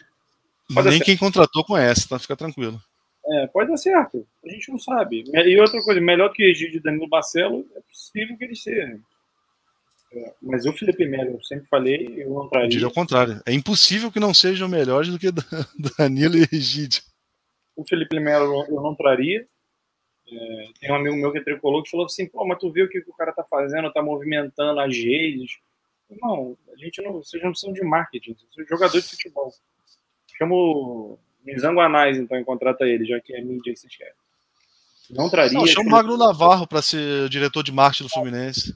Pode 0.74 0.90
Nem 0.90 1.00
quem 1.00 1.18
contratou 1.18 1.64
conhece, 1.64 2.10
tá? 2.10 2.20
Fica 2.20 2.36
tranquilo. 2.36 2.82
É, 3.26 3.48
pode 3.48 3.70
dar 3.70 3.78
certo. 3.78 4.26
A 4.46 4.50
gente 4.50 4.72
não 4.72 4.80
sabe. 4.80 5.24
E 5.34 5.60
outra 5.60 5.82
coisa, 5.82 6.00
melhor 6.00 6.32
que 6.32 6.44
Egídio 6.44 6.78
e 6.78 6.82
Danilo 6.82 7.08
Barcelo, 7.08 7.66
é 7.76 7.82
possível 7.82 8.38
que 8.38 8.44
eles 8.44 8.62
sejam. 8.62 9.00
É, 10.14 10.34
mas 10.42 10.66
o 10.66 10.74
Felipe 10.74 11.06
Melo, 11.06 11.32
eu 11.32 11.44
sempre 11.44 11.68
falei, 11.68 12.16
eu 12.18 12.30
não 12.30 12.48
traria. 12.48 12.68
Eu 12.68 12.70
diria 12.70 12.88
ao 12.88 12.94
contrário. 12.94 13.42
É 13.46 13.54
impossível 13.54 14.12
que 14.12 14.20
não 14.20 14.34
sejam 14.34 14.68
melhores 14.68 15.10
do 15.10 15.20
que 15.20 15.32
Danilo 15.98 16.38
e 16.38 16.48
Egídio. 16.52 17.02
O 17.76 17.86
Felipe 17.88 18.20
Melo 18.20 18.66
eu 18.70 18.82
não 18.82 18.96
traria. 18.96 19.46
É, 20.30 20.68
tem 20.80 20.92
um 20.92 20.96
amigo 20.96 21.16
meu 21.16 21.32
que 21.32 21.38
é 21.40 21.44
tricolor 21.44 21.84
que 21.84 21.90
falou 21.90 22.06
assim: 22.06 22.28
pô, 22.28 22.46
mas 22.46 22.60
tu 22.60 22.72
viu 22.72 22.86
o 22.86 22.90
que 22.90 23.00
o 23.00 23.14
cara 23.14 23.32
tá 23.32 23.44
fazendo, 23.44 23.92
tá 23.92 24.02
movimentando 24.02 24.80
as 24.80 24.96
redes. 24.96 25.58
Não, 26.10 26.58
a 26.74 26.78
gente 26.78 27.02
não. 27.02 27.14
Vocês 27.14 27.42
não 27.44 27.52
precisam 27.52 27.74
de 27.74 27.84
marketing, 27.84 28.34
vocês 28.34 28.54
são 28.54 28.66
jogador 28.66 29.00
de 29.00 29.08
futebol. 29.08 29.54
Chama 30.38 30.56
o 30.56 31.20
Mizanguanais, 31.44 32.18
então, 32.18 32.40
e 32.40 32.46
contrata 32.46 32.86
ele, 32.86 33.06
já 33.06 33.20
que 33.20 33.34
é 33.34 33.42
mídia 33.42 33.74
que 33.74 33.80
vocês 33.80 33.96
querem. 33.96 34.14
Não 35.10 35.30
traria. 35.30 35.54
Não, 35.54 35.66
chama 35.66 35.88
o 35.88 35.92
Magno 35.92 36.18
Navarro 36.18 36.68
para 36.68 36.82
ser 36.82 37.30
diretor 37.30 37.64
de 37.64 37.72
marketing 37.72 38.04
do 38.04 38.10
Fluminense 38.10 38.74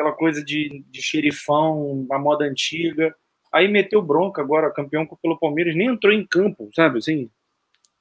aquela 0.00 0.12
coisa 0.12 0.42
de, 0.42 0.82
de 0.90 1.02
xerifão, 1.02 2.06
a 2.10 2.18
moda 2.18 2.44
antiga. 2.46 3.14
Aí 3.52 3.68
meteu 3.68 4.00
bronca 4.00 4.40
agora, 4.40 4.72
campeão 4.72 5.06
pelo 5.06 5.38
Palmeiras, 5.38 5.76
nem 5.76 5.88
entrou 5.88 6.12
em 6.12 6.26
campo, 6.26 6.70
sabe? 6.74 6.98
Assim, 6.98 7.30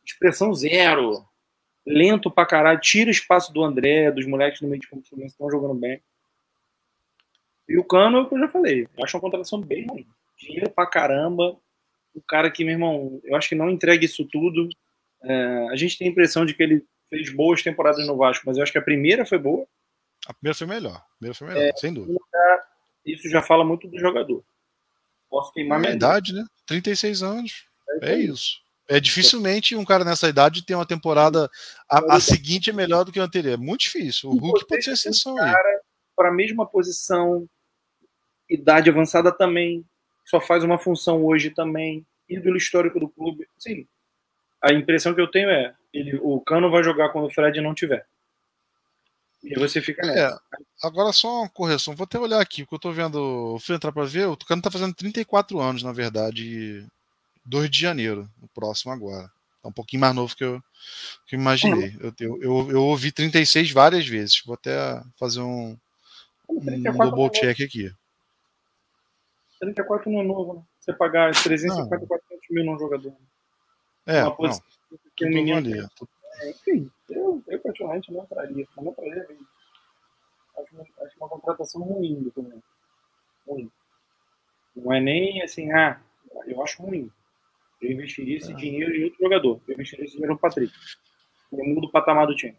expressão 0.06 0.54
zero. 0.54 1.26
Lento 1.86 2.30
pra 2.30 2.46
caralho, 2.46 2.80
tira 2.80 3.10
espaço 3.10 3.52
do 3.52 3.64
André, 3.64 4.12
dos 4.12 4.26
moleques 4.28 4.62
no 4.62 4.70
meio 4.70 4.82
de 4.82 4.88
campo 4.88 5.04
estão 5.26 5.50
jogando 5.50 5.74
bem. 5.74 6.02
E 7.70 7.78
o 7.78 7.84
Cano, 7.84 8.18
é 8.18 8.22
o 8.22 8.28
que 8.28 8.34
eu 8.34 8.40
já 8.40 8.50
falei, 8.50 8.88
eu 8.98 9.04
acho 9.06 9.16
uma 9.16 9.22
contratação 9.22 9.62
bem 9.62 9.86
ruim. 9.86 10.08
Dinheiro 10.40 10.72
pra 10.72 10.88
caramba. 10.88 11.56
O 12.16 12.22
cara 12.22 12.50
que, 12.50 12.64
meu 12.66 12.74
irmão, 12.74 13.22
eu 13.24 13.36
acho 13.36 13.48
que 13.48 13.56
não 13.56 13.70
entrega 13.70 14.04
isso 14.04 14.26
tudo. 14.26 14.68
É, 15.24 15.68
a 15.72 15.76
gente 15.76 15.96
tem 15.96 16.08
a 16.08 16.12
impressão 16.12 16.46
de 16.46 16.56
que 16.56 16.64
ele 16.64 16.84
fez 17.10 17.32
boas 17.32 17.62
temporadas 17.62 18.06
no 18.08 18.18
Vasco, 18.18 18.44
mas 18.48 18.58
eu 18.58 18.64
acho 18.64 18.72
que 18.72 18.78
a 18.80 18.82
primeira 18.82 19.24
foi 19.24 19.38
boa. 19.38 19.68
A 20.28 20.34
primeira 20.34 20.58
foi 20.58 20.66
melhor. 20.66 20.96
A 20.96 21.18
primeira 21.18 21.36
foi 21.36 21.48
melhor, 21.48 21.64
é, 21.64 21.72
sem 21.76 21.94
dúvida. 21.94 22.20
Isso 23.06 23.30
já 23.30 23.42
fala 23.42 23.64
muito 23.64 23.88
do 23.88 24.00
jogador. 24.00 24.44
Posso 25.30 25.54
queimar 25.54 25.78
é 25.78 25.82
minha 25.82 25.94
idade, 25.94 26.34
né? 26.34 26.44
36 26.66 27.22
anos. 27.22 27.66
É, 28.02 28.14
é 28.14 28.18
isso. 28.18 28.60
É 28.88 29.00
dificilmente 29.00 29.76
um 29.76 29.86
cara 29.86 30.04
nessa 30.04 30.28
idade 30.28 30.66
ter 30.66 30.74
uma 30.74 30.88
temporada. 30.88 31.48
A, 31.88 32.16
a 32.16 32.20
seguinte 32.20 32.72
é 32.72 32.74
melhor 32.74 33.06
do 33.06 33.12
que 33.12 33.20
a 33.20 33.24
anterior. 33.24 33.54
É 33.54 33.58
muito 33.58 33.82
difícil. 33.82 34.32
O 34.32 34.38
Hulk 34.38 34.66
pode 34.68 34.84
ser 34.84 34.94
exceção 34.94 35.38
aí. 35.40 35.54
Para 36.16 36.30
a 36.30 36.34
mesma 36.34 36.66
posição, 36.66 37.48
idade 38.50 38.90
avançada 38.90 39.32
também, 39.32 39.86
só 40.26 40.40
faz 40.40 40.64
uma 40.64 40.78
função 40.78 41.24
hoje 41.24 41.50
também, 41.50 42.06
ídolo 42.28 42.58
histórico 42.58 43.00
do 43.00 43.10
clube. 43.10 43.48
Sim. 43.58 43.88
A 44.62 44.74
impressão 44.74 45.14
que 45.14 45.22
eu 45.22 45.30
tenho 45.30 45.50
é, 45.50 45.74
ele, 45.94 46.20
o 46.22 46.40
Cano 46.42 46.70
vai 46.70 46.84
jogar 46.84 47.10
quando 47.10 47.28
o 47.28 47.34
Fred 47.34 47.60
não 47.62 47.74
tiver. 47.74 48.06
E 49.42 49.58
você 49.58 49.82
fica 49.82 50.06
nessa. 50.06 50.36
É, 50.36 50.88
agora 50.88 51.14
só 51.14 51.42
uma 51.42 51.50
correção, 51.50 51.96
vou 51.96 52.04
até 52.04 52.20
olhar 52.20 52.42
aqui, 52.42 52.64
porque 52.64 52.76
eu 52.76 52.80
tô 52.80 52.92
vendo. 52.92 53.58
Fui 53.62 53.76
entrar 53.76 53.92
para 53.92 54.06
ver, 54.06 54.28
o 54.28 54.36
Tucano 54.36 54.62
tá 54.62 54.70
fazendo 54.70 54.94
34 54.94 55.60
anos, 55.60 55.82
na 55.82 55.94
verdade, 55.94 56.86
2 57.46 57.70
de 57.70 57.80
janeiro, 57.80 58.30
o 58.42 58.48
próximo 58.50 58.92
agora. 58.92 59.32
Tá 59.62 59.70
um 59.70 59.74
pouquinho 59.74 60.02
mais 60.02 60.14
novo 60.14 60.36
que 60.36 60.44
eu, 60.44 60.62
que 61.26 61.36
eu 61.36 61.40
imaginei. 61.40 61.90
Uhum. 61.90 62.14
Eu, 62.20 62.42
eu, 62.42 62.72
eu, 62.72 62.84
ouvi 62.84 63.12
36 63.12 63.72
várias 63.72 64.06
vezes. 64.06 64.42
Vou 64.46 64.56
até 64.56 65.02
fazer 65.18 65.40
um, 65.40 65.78
um 66.50 66.98
double 66.98 67.30
check 67.32 67.62
aqui. 67.62 67.92
34 69.60 70.12
não 70.12 70.22
é 70.22 70.24
novo, 70.24 70.54
né? 70.56 70.62
Você 70.80 70.94
pagar 70.94 71.32
350, 71.32 72.08
400 72.08 72.50
mil 72.50 72.66
num 72.66 72.80
jogador. 72.80 73.14
É, 74.06 74.24
uma 74.24 74.50
não, 74.50 74.62
que 75.16 75.26
ninguém 75.26 75.54
ali. 75.54 75.80
É, 75.80 76.50
enfim, 76.50 76.90
eu, 77.10 77.44
eu 77.48 77.60
particularmente 77.60 78.12
não 78.12 78.26
traria. 78.26 78.68
Não 78.78 78.94
traria 78.94 79.28
mesmo. 79.28 79.48
Acho, 80.58 81.04
acho 81.04 81.18
uma 81.18 81.30
contratação 81.30 81.82
ruim 81.82 82.32
do. 82.36 82.64
Ruim. 83.48 83.72
Não 84.76 84.94
é 84.94 85.02
nem 85.02 85.42
assim, 85.42 85.72
ah, 85.72 86.00
eu 86.46 86.64
acho 86.64 86.82
ruim. 86.82 87.12
Eu 87.82 87.92
investiria 87.92 88.38
esse 88.38 88.52
é. 88.52 88.56
dinheiro 88.56 88.96
em 88.96 89.04
outro 89.06 89.20
jogador. 89.20 89.62
Eu 89.68 89.74
investiria 89.74 90.06
esse 90.06 90.14
dinheiro 90.14 90.34
no 90.34 90.40
Patrick. 90.40 90.74
Eu 91.52 91.66
mudo 91.66 91.88
o 91.88 91.92
patamar 91.92 92.28
do 92.28 92.36
time. 92.36 92.58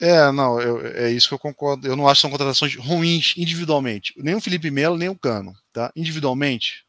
É, 0.00 0.30
não, 0.32 0.60
eu, 0.60 0.86
é 0.86 1.10
isso 1.10 1.28
que 1.28 1.34
eu 1.34 1.38
concordo. 1.38 1.86
Eu 1.86 1.96
não 1.96 2.08
acho 2.08 2.18
que 2.18 2.22
são 2.22 2.30
contratações 2.30 2.74
ruins 2.76 3.34
individualmente. 3.36 4.12
Nem 4.16 4.34
o 4.34 4.40
Felipe 4.40 4.70
Melo, 4.70 4.96
nem 4.96 5.08
o 5.08 5.18
Cano, 5.18 5.54
tá? 5.72 5.92
Individualmente, 5.94 6.84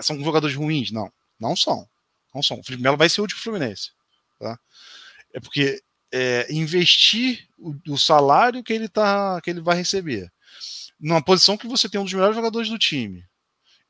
são 0.00 0.18
jogadores 0.22 0.56
ruins? 0.56 0.90
Não, 0.90 1.12
não 1.38 1.54
são. 1.54 1.88
Não 2.34 2.42
são. 2.42 2.58
O 2.58 2.64
Felipe 2.64 2.82
Melo 2.82 2.96
vai 2.96 3.08
ser 3.08 3.20
útil 3.20 3.36
pro 3.36 3.44
Fluminense, 3.44 3.90
tá? 4.38 4.58
É 5.32 5.40
porque 5.40 5.80
é, 6.12 6.46
investir 6.52 7.48
o, 7.58 7.74
o, 7.88 7.98
salário 7.98 8.62
que 8.62 8.72
ele, 8.72 8.88
tá, 8.88 9.40
que 9.42 9.50
ele 9.50 9.60
vai 9.60 9.76
receber 9.76 10.30
numa 10.98 11.22
posição 11.22 11.56
que 11.56 11.68
você 11.68 11.88
tem 11.88 12.00
um 12.00 12.04
dos 12.04 12.12
melhores 12.12 12.34
jogadores 12.34 12.68
do 12.68 12.78
time 12.78 13.24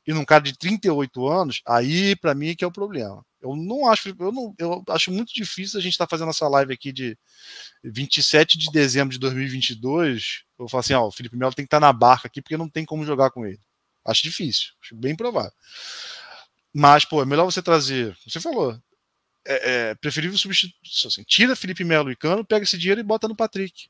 e 0.05 0.13
num 0.13 0.25
cara 0.25 0.43
de 0.43 0.57
38 0.57 1.27
anos, 1.27 1.61
aí 1.65 2.15
para 2.15 2.35
mim 2.35 2.49
é 2.49 2.55
que 2.55 2.63
é 2.63 2.67
o 2.67 2.71
problema. 2.71 3.25
Eu 3.41 3.55
não 3.55 3.87
acho, 3.87 4.09
eu 4.09 4.31
não, 4.31 4.53
eu 4.57 4.83
acho 4.89 5.11
muito 5.11 5.33
difícil 5.33 5.79
a 5.79 5.81
gente 5.81 5.93
estar 5.93 6.05
tá 6.05 6.09
fazendo 6.09 6.29
essa 6.29 6.47
live 6.47 6.73
aqui 6.73 6.91
de 6.91 7.17
27 7.83 8.57
de 8.57 8.69
dezembro 8.71 9.13
de 9.13 9.19
2022. 9.19 10.43
Eu 10.57 10.67
falo 10.67 10.81
assim, 10.81 10.93
ó, 10.93 11.07
o 11.07 11.11
Felipe 11.11 11.37
Melo 11.37 11.53
tem 11.53 11.63
que 11.63 11.67
estar 11.67 11.79
tá 11.79 11.87
na 11.87 11.93
barca 11.93 12.27
aqui 12.27 12.41
porque 12.41 12.57
não 12.57 12.67
tem 12.67 12.85
como 12.85 13.05
jogar 13.05 13.31
com 13.31 13.45
ele. 13.45 13.59
Acho 14.03 14.23
difícil, 14.23 14.73
acho 14.83 14.95
bem 14.95 15.15
provável. 15.15 15.53
Mas, 16.73 17.05
pô, 17.05 17.21
é 17.21 17.25
melhor 17.25 17.45
você 17.45 17.61
trazer. 17.61 18.17
Você 18.27 18.39
falou, 18.41 18.77
é, 19.45 19.89
é 19.91 19.95
preferível 19.95 20.37
substituir. 20.37 20.73
Assim, 21.05 21.23
tira 21.23 21.55
Felipe 21.55 21.83
Melo 21.85 22.11
e 22.11 22.15
Cano, 22.15 22.43
pega 22.43 22.63
esse 22.63 22.77
dinheiro 22.77 22.99
e 22.99 23.03
bota 23.03 23.27
no 23.27 23.35
Patrick. 23.35 23.87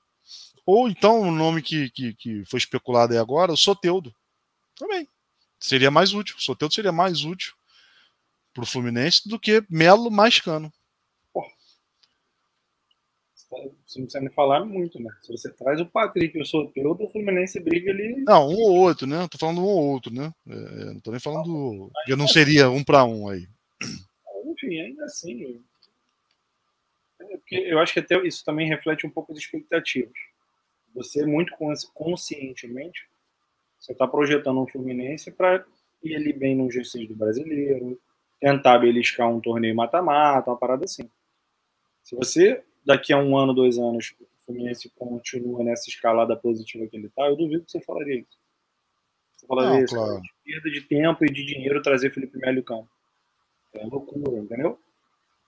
Ou 0.64 0.88
então 0.88 1.22
o 1.22 1.32
nome 1.32 1.64
que, 1.64 1.90
que, 1.90 2.14
que 2.14 2.46
foi 2.46 2.60
especulado 2.60 3.14
aí 3.14 3.20
agora, 3.20 3.52
o 3.52 3.58
Soteudo. 3.58 4.14
Também. 4.76 5.08
Seria 5.60 5.90
mais 5.90 6.14
útil. 6.14 6.36
O 6.38 6.42
Soteudo 6.42 6.74
seria 6.74 6.92
mais 6.92 7.24
útil 7.24 7.59
para 8.60 8.68
o 8.68 8.72
Fluminense 8.72 9.28
do 9.28 9.40
que 9.40 9.64
Melo 9.70 10.12
mais 10.12 10.40
Cano. 10.40 10.72
Você 13.86 13.98
não 13.98 14.06
precisa 14.06 14.24
me 14.24 14.30
falar 14.30 14.64
muito, 14.64 15.02
né? 15.02 15.10
Se 15.24 15.32
você 15.32 15.52
traz 15.52 15.82
o 15.82 15.86
Patrick 15.86 16.38
e 16.38 16.42
o 16.42 16.46
Soteudo, 16.46 17.06
o 17.06 17.10
Fluminense 17.10 17.60
briga 17.60 17.92
ali. 17.92 18.24
Não, 18.24 18.48
um 18.48 18.56
ou 18.56 18.76
outro, 18.76 19.08
né? 19.08 19.28
Tô 19.28 19.40
falando 19.40 19.62
um 19.62 19.66
ou 19.66 19.88
outro, 19.88 20.14
né? 20.14 20.32
É, 20.48 20.86
não 20.94 21.00
tô 21.00 21.10
nem 21.10 21.20
falando. 21.20 21.90
Porque 21.92 22.16
não 22.16 22.28
seria 22.28 22.70
um 22.70 22.84
para 22.84 23.04
um 23.06 23.28
aí 23.28 23.48
enfim, 24.60 24.80
ainda 24.82 25.06
assim. 25.06 25.64
É 27.22 27.74
eu 27.74 27.80
acho 27.80 27.94
que 27.94 28.00
até 28.00 28.16
isso 28.26 28.44
também 28.44 28.68
reflete 28.68 29.06
um 29.06 29.10
pouco 29.10 29.32
as 29.32 29.38
expectativas. 29.38 30.14
Você, 30.94 31.26
muito 31.26 31.54
conscientemente, 31.94 33.08
você 33.80 33.92
está 33.92 34.08
projetando 34.08 34.62
um 34.62 34.68
Fluminense 34.68 35.32
para 35.32 35.66
ir 36.04 36.16
ali 36.16 36.34
bem 36.34 36.56
no 36.56 36.68
G6 36.68 37.08
do 37.08 37.16
brasileiro, 37.16 38.00
tentar 38.40 38.80
beliscar 38.80 39.30
um 39.30 39.40
torneio 39.40 39.76
mata-mata, 39.76 40.50
uma 40.50 40.58
parada 40.58 40.86
assim. 40.86 41.10
Se 42.04 42.16
você, 42.16 42.64
daqui 42.86 43.14
a 43.14 43.18
um 43.18 43.38
ano, 43.38 43.54
dois 43.54 43.78
anos, 43.78 44.16
o 44.20 44.46
Fluminense 44.46 44.90
continua 44.98 45.64
nessa 45.64 45.90
escalada 45.90 46.36
positiva 46.36 46.88
que 46.88 46.98
ele 46.98 47.08
está, 47.08 47.28
eu 47.28 47.36
duvido 47.36 47.66
que 47.66 47.72
você 47.72 47.82
falaria 47.82 48.20
isso. 48.20 48.40
Você 49.36 49.46
falaria 49.46 49.72
Não, 49.72 49.84
isso, 49.84 49.96
claro. 49.96 50.22
perda 50.44 50.70
de 50.72 50.82
tempo 50.82 51.26
e 51.26 51.32
de 51.32 51.46
dinheiro 51.46 51.82
trazer 51.82 52.12
Felipe 52.12 52.38
Melo 52.38 52.64
campo. 52.64 52.90
É 53.74 53.86
loucura, 53.86 54.40
entendeu? 54.40 54.80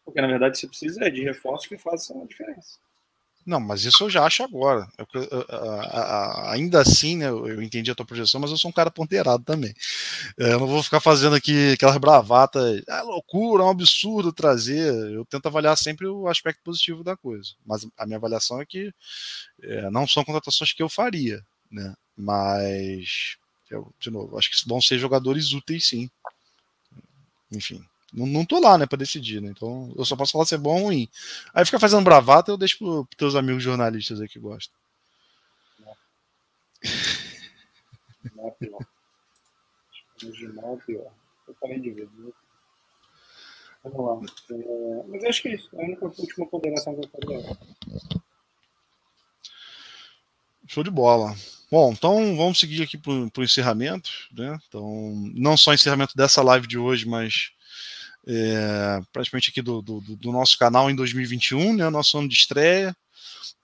Porque 0.05 0.21
na 0.21 0.27
verdade 0.27 0.57
você 0.57 0.67
precisa 0.67 1.05
é 1.05 1.09
de 1.09 1.23
reforços 1.23 1.67
que 1.67 1.77
façam 1.77 2.21
a 2.21 2.25
diferença. 2.25 2.79
Não, 3.45 3.59
mas 3.59 3.85
isso 3.85 4.03
eu 4.03 4.09
já 4.09 4.23
acho 4.25 4.43
agora. 4.43 4.87
Eu, 4.97 5.07
eu, 5.13 5.29
eu, 5.29 5.47
ainda 6.49 6.79
assim, 6.79 7.17
né, 7.17 7.27
eu 7.27 7.61
entendi 7.61 7.89
a 7.89 7.95
tua 7.95 8.05
projeção, 8.05 8.39
mas 8.39 8.51
eu 8.51 8.57
sou 8.57 8.69
um 8.69 8.73
cara 8.73 8.91
ponderado 8.91 9.43
também. 9.43 9.73
É, 10.39 10.53
eu 10.53 10.59
não 10.59 10.67
vou 10.67 10.83
ficar 10.83 10.99
fazendo 10.99 11.35
aqui 11.35 11.73
aquelas 11.73 11.97
bravatas, 11.97 12.81
é 12.87 13.01
loucura, 13.01 13.63
é 13.63 13.65
um 13.65 13.69
absurdo 13.69 14.31
trazer. 14.31 14.93
Eu 15.11 15.25
tento 15.25 15.47
avaliar 15.47 15.77
sempre 15.77 16.07
o 16.07 16.27
aspecto 16.27 16.61
positivo 16.63 17.03
da 17.03 17.17
coisa. 17.17 17.51
Mas 17.65 17.87
a 17.97 18.05
minha 18.05 18.17
avaliação 18.17 18.61
é 18.61 18.65
que 18.65 18.93
é, 19.63 19.89
não 19.89 20.07
são 20.07 20.23
contratações 20.23 20.73
que 20.73 20.83
eu 20.83 20.89
faria, 20.89 21.43
né? 21.71 21.95
Mas, 22.15 23.37
eu, 23.69 23.91
de 23.99 24.11
novo, 24.11 24.37
acho 24.37 24.51
que 24.51 24.69
vão 24.69 24.79
ser 24.81 24.99
jogadores 24.99 25.51
úteis 25.53 25.87
sim. 25.87 26.09
Enfim. 27.51 27.83
Não, 28.13 28.25
não 28.25 28.45
tô 28.45 28.59
lá, 28.59 28.77
né, 28.77 28.85
pra 28.85 28.97
decidir, 28.97 29.41
né? 29.41 29.49
Então 29.49 29.93
eu 29.97 30.03
só 30.03 30.15
posso 30.15 30.33
falar 30.33 30.45
se 30.45 30.55
é 30.55 30.57
bom 30.57 30.79
ou 30.79 30.85
ruim. 30.87 31.07
Aí 31.53 31.65
fica 31.65 31.79
fazendo 31.79 32.03
bravata, 32.03 32.51
eu 32.51 32.57
deixo 32.57 32.77
pro, 32.77 33.05
pros 33.05 33.17
teus 33.17 33.35
amigos 33.35 33.63
jornalistas 33.63 34.19
aí 34.19 34.27
que 34.27 34.39
gostam. 34.39 34.75
Não. 35.79 35.95
Não 38.35 38.47
é 38.47 38.51
pior. 38.51 38.85
Original 40.23 40.79
é 40.79 40.85
pior. 40.85 41.11
Eu 41.47 41.55
falei 41.55 41.79
de 41.79 41.91
vez. 41.91 42.09
Né? 42.11 42.31
Vamos 43.83 44.25
lá. 44.25 44.31
É, 44.51 45.03
mas 45.07 45.23
acho 45.23 45.41
que 45.41 45.47
é 45.49 45.55
isso. 45.55 45.69
A 45.73 45.81
única 45.81 46.05
última 46.05 46.45
ponderação 46.47 46.95
que 46.95 47.33
eu. 47.33 47.57
Show 50.67 50.83
de 50.83 50.91
bola. 50.91 51.35
Bom, 51.71 51.91
então 51.91 52.35
vamos 52.35 52.59
seguir 52.59 52.83
aqui 52.83 52.97
para 52.97 53.11
o 53.11 53.43
encerramento, 53.43 54.09
né? 54.31 54.57
Então, 54.67 55.13
não 55.33 55.57
só 55.57 55.73
encerramento 55.73 56.15
dessa 56.15 56.41
live 56.41 56.67
de 56.67 56.77
hoje, 56.77 57.07
mas 57.07 57.51
é, 58.27 59.01
praticamente 59.11 59.49
aqui 59.49 59.61
do, 59.61 59.81
do, 59.81 59.99
do, 60.01 60.31
nosso 60.31 60.57
canal 60.57 60.89
em 60.89 60.95
2021, 60.95 61.75
né, 61.75 61.89
nosso 61.89 62.17
ano 62.17 62.27
de 62.27 62.35
estreia. 62.35 62.95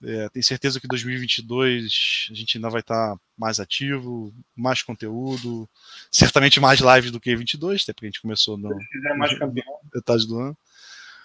É, 0.02 0.28
tenho 0.28 0.44
certeza 0.44 0.80
que 0.80 0.86
2022 0.86 2.28
a 2.30 2.34
gente 2.34 2.56
ainda 2.56 2.70
vai 2.70 2.80
estar 2.80 3.16
mais 3.36 3.58
ativo, 3.58 4.32
mais 4.54 4.82
conteúdo, 4.82 5.68
certamente 6.10 6.60
mais 6.60 6.80
lives 6.80 7.10
do 7.10 7.20
que 7.20 7.34
22, 7.34 7.82
até 7.82 7.92
porque 7.92 8.06
a 8.06 8.10
gente 8.10 8.22
começou 8.22 8.56
no, 8.56 8.76
mais 9.16 9.36
campeão. 9.38 9.78
metade 9.92 10.26
do 10.26 10.38
ano. 10.38 10.56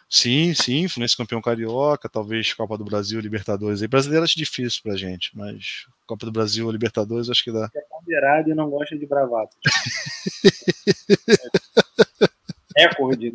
Sim, 0.09 0.53
sim, 0.53 0.87
Fluminense 0.87 1.17
campeão 1.17 1.41
carioca, 1.41 2.07
talvez 2.07 2.53
Copa 2.53 2.77
do 2.77 2.85
Brasil, 2.85 3.19
Libertadores. 3.19 3.81
Aí 3.81 3.87
brasileiro 3.87 4.23
acho 4.23 4.37
difícil 4.37 4.81
pra 4.83 4.95
gente, 4.95 5.35
mas 5.35 5.87
Copa 6.05 6.27
do 6.27 6.31
Brasil, 6.31 6.69
Libertadores 6.69 7.31
acho 7.31 7.43
que 7.43 7.51
dá. 7.51 7.69
É 7.75 7.81
ponderado 7.89 8.49
e 8.49 8.53
não 8.53 8.69
gosta 8.69 8.95
de 8.95 9.07
bravata. 9.07 9.55
de 13.17 13.31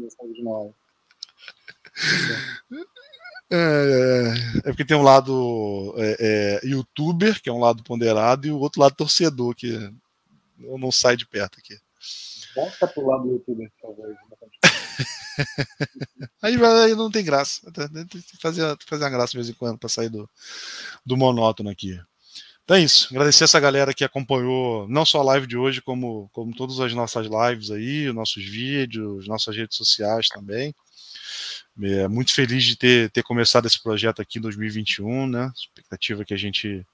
É, 3.51 3.57
é, 3.57 4.59
é, 4.59 4.63
porque 4.63 4.85
tem 4.85 4.97
um 4.97 5.03
lado 5.03 5.95
é, 5.97 6.61
é, 6.63 6.67
youtuber, 6.67 7.41
que 7.41 7.49
é 7.49 7.53
um 7.53 7.61
lado 7.61 7.83
ponderado, 7.83 8.47
e 8.47 8.51
o 8.51 8.59
outro 8.59 8.81
lado 8.81 8.95
torcedor, 8.95 9.55
que 9.55 9.91
não, 10.59 10.93
sai 10.93 11.17
de 11.17 11.27
perto 11.27 11.59
aqui. 11.59 11.79
Volta 12.55 12.87
pro 12.89 13.07
lado 13.07 13.29
youtuber, 13.29 13.71
favor. 13.81 14.15
aí, 16.43 16.57
aí 16.57 16.95
não 16.95 17.11
tem 17.11 17.25
graça. 17.25 17.71
Tem 17.73 18.07
que 18.07 18.23
fazer, 18.41 18.77
fazer 18.87 19.05
uma 19.05 19.11
graça 19.11 19.31
de 19.31 19.39
vez 19.39 19.49
em 19.49 19.55
quando 19.55 19.79
para 19.79 19.89
sair 19.89 20.09
do, 20.09 20.29
do 21.07 21.17
monótono 21.17 21.71
aqui. 21.71 21.99
Então 22.69 22.77
é 22.77 22.83
isso. 22.83 23.09
Agradecer 23.11 23.45
essa 23.45 23.59
galera 23.59 23.95
que 23.95 24.05
acompanhou 24.05 24.87
não 24.91 25.03
só 25.03 25.21
a 25.21 25.25
live 25.25 25.47
de 25.47 25.57
hoje, 25.57 25.81
como, 25.81 26.29
como 26.35 26.55
todas 26.55 26.79
as 26.81 26.93
nossas 26.93 27.27
lives 27.27 27.71
aí, 27.71 28.13
nossos 28.13 28.45
vídeos, 28.45 29.27
nossas 29.27 29.57
redes 29.57 29.75
sociais 29.75 30.29
também. 30.29 30.75
É, 31.83 32.07
muito 32.09 32.35
feliz 32.35 32.65
de 32.65 32.77
ter, 32.77 33.11
ter 33.11 33.23
começado 33.23 33.65
esse 33.65 33.83
projeto 33.83 34.21
aqui 34.21 34.39
em 34.39 34.43
2021, 34.43 35.27
né? 35.27 35.51
Expectativa 35.57 36.27
que 36.27 36.35
a 36.35 36.37
gente 36.37 36.85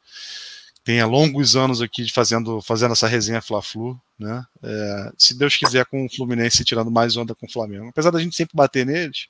tenha 0.85 1.07
longos 1.07 1.57
anos 1.57 1.83
aqui 1.83 2.09
fazendo, 2.09 2.63
fazendo 2.63 2.93
essa 2.93 3.09
resenha 3.09 3.43
Fla-Flu, 3.43 4.01
né? 4.17 4.45
É, 4.63 5.13
se 5.19 5.37
Deus 5.37 5.57
quiser, 5.57 5.85
com 5.87 6.07
o 6.07 6.09
Fluminense 6.09 6.65
tirando 6.65 6.89
mais 6.89 7.17
onda 7.17 7.35
com 7.35 7.47
o 7.47 7.53
Flamengo. 7.53 7.89
Apesar 7.89 8.13
da 8.13 8.21
gente 8.21 8.37
sempre 8.37 8.57
bater 8.57 8.87
neles, 8.87 9.27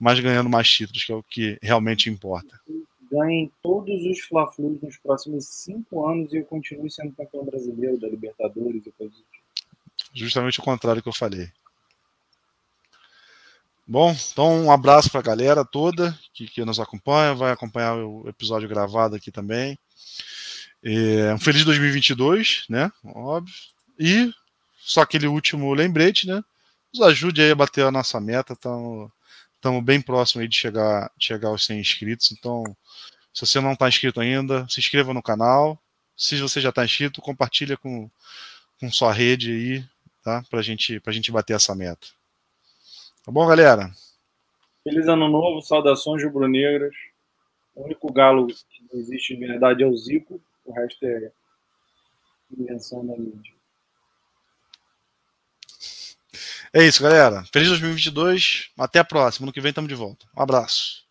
mas 0.00 0.18
ganhando 0.20 0.48
mais 0.48 0.70
títulos, 0.70 1.04
que 1.04 1.12
é 1.12 1.14
o 1.14 1.22
que 1.22 1.58
realmente 1.60 2.08
importa 2.08 2.58
ganhem 3.10 3.50
todos 3.62 4.04
os 4.04 4.20
Fla-Flus 4.20 4.80
nos 4.80 4.96
próximos 4.98 5.46
cinco 5.46 6.06
anos 6.08 6.32
e 6.32 6.38
eu 6.38 6.44
continue 6.44 6.90
sendo 6.90 7.14
campeão 7.14 7.44
brasileiro 7.44 7.98
da 7.98 8.08
Libertadores 8.08 8.86
e 8.86 8.92
coisas 8.92 9.16
tipo. 9.16 9.46
Justamente 10.14 10.60
o 10.60 10.62
contrário 10.62 11.02
que 11.02 11.08
eu 11.08 11.12
falei. 11.12 11.50
Bom, 13.86 14.16
então 14.32 14.64
um 14.64 14.72
abraço 14.72 15.10
para 15.10 15.20
a 15.20 15.22
galera 15.22 15.64
toda 15.64 16.18
que, 16.34 16.46
que 16.48 16.64
nos 16.64 16.80
acompanha, 16.80 17.34
vai 17.34 17.52
acompanhar 17.52 17.96
o 17.96 18.28
episódio 18.28 18.68
gravado 18.68 19.14
aqui 19.14 19.30
também. 19.30 19.78
É, 20.82 21.32
um 21.32 21.38
feliz 21.38 21.64
2022, 21.64 22.64
né? 22.68 22.90
Óbvio. 23.04 23.54
E 23.98 24.32
só 24.78 25.02
aquele 25.02 25.26
último 25.26 25.72
lembrete, 25.72 26.26
né? 26.26 26.42
Nos 26.92 27.06
ajude 27.06 27.42
aí 27.42 27.50
a 27.50 27.56
bater 27.56 27.84
a 27.84 27.90
nossa 27.90 28.20
meta. 28.20 28.54
Estamos 28.54 29.10
estamos 29.56 29.82
bem 29.84 30.00
próximo 30.00 30.40
aí 30.40 30.48
de 30.48 30.56
chegar, 30.56 31.10
chegar 31.18 31.48
aos 31.48 31.64
100 31.66 31.80
inscritos. 31.80 32.32
Então, 32.32 32.64
se 33.32 33.46
você 33.46 33.60
não 33.60 33.72
está 33.72 33.88
inscrito 33.88 34.20
ainda, 34.20 34.66
se 34.68 34.80
inscreva 34.80 35.12
no 35.12 35.22
canal. 35.22 35.78
Se 36.16 36.40
você 36.40 36.60
já 36.60 36.70
está 36.70 36.84
inscrito, 36.84 37.20
compartilha 37.20 37.76
com, 37.76 38.10
com 38.80 38.90
sua 38.90 39.12
rede 39.12 39.52
aí, 39.52 39.84
tá? 40.22 40.42
Para 40.48 40.62
gente, 40.62 41.00
a 41.04 41.12
gente 41.12 41.32
bater 41.32 41.54
essa 41.54 41.74
meta. 41.74 42.06
Tá 43.24 43.32
bom, 43.32 43.46
galera? 43.46 43.90
Feliz 44.84 45.08
ano 45.08 45.28
novo, 45.28 45.60
saudações 45.60 46.22
rubro-negras. 46.22 46.94
O 47.74 47.84
único 47.84 48.10
galo 48.12 48.46
que 48.46 48.56
existe 48.94 49.34
de 49.34 49.46
verdade 49.46 49.82
é 49.82 49.86
o 49.86 49.96
Zico, 49.96 50.40
o 50.64 50.72
resto 50.72 51.04
é 51.04 51.32
invenção 52.56 53.04
da 53.04 53.16
mídia. 53.16 53.55
É 56.72 56.84
isso, 56.84 57.02
galera. 57.02 57.44
Feliz 57.52 57.68
2022. 57.68 58.70
Até 58.78 58.98
a 58.98 59.04
próxima. 59.04 59.46
No 59.46 59.52
que 59.52 59.60
vem 59.60 59.70
estamos 59.70 59.88
de 59.88 59.94
volta. 59.94 60.26
Um 60.36 60.42
abraço. 60.42 61.05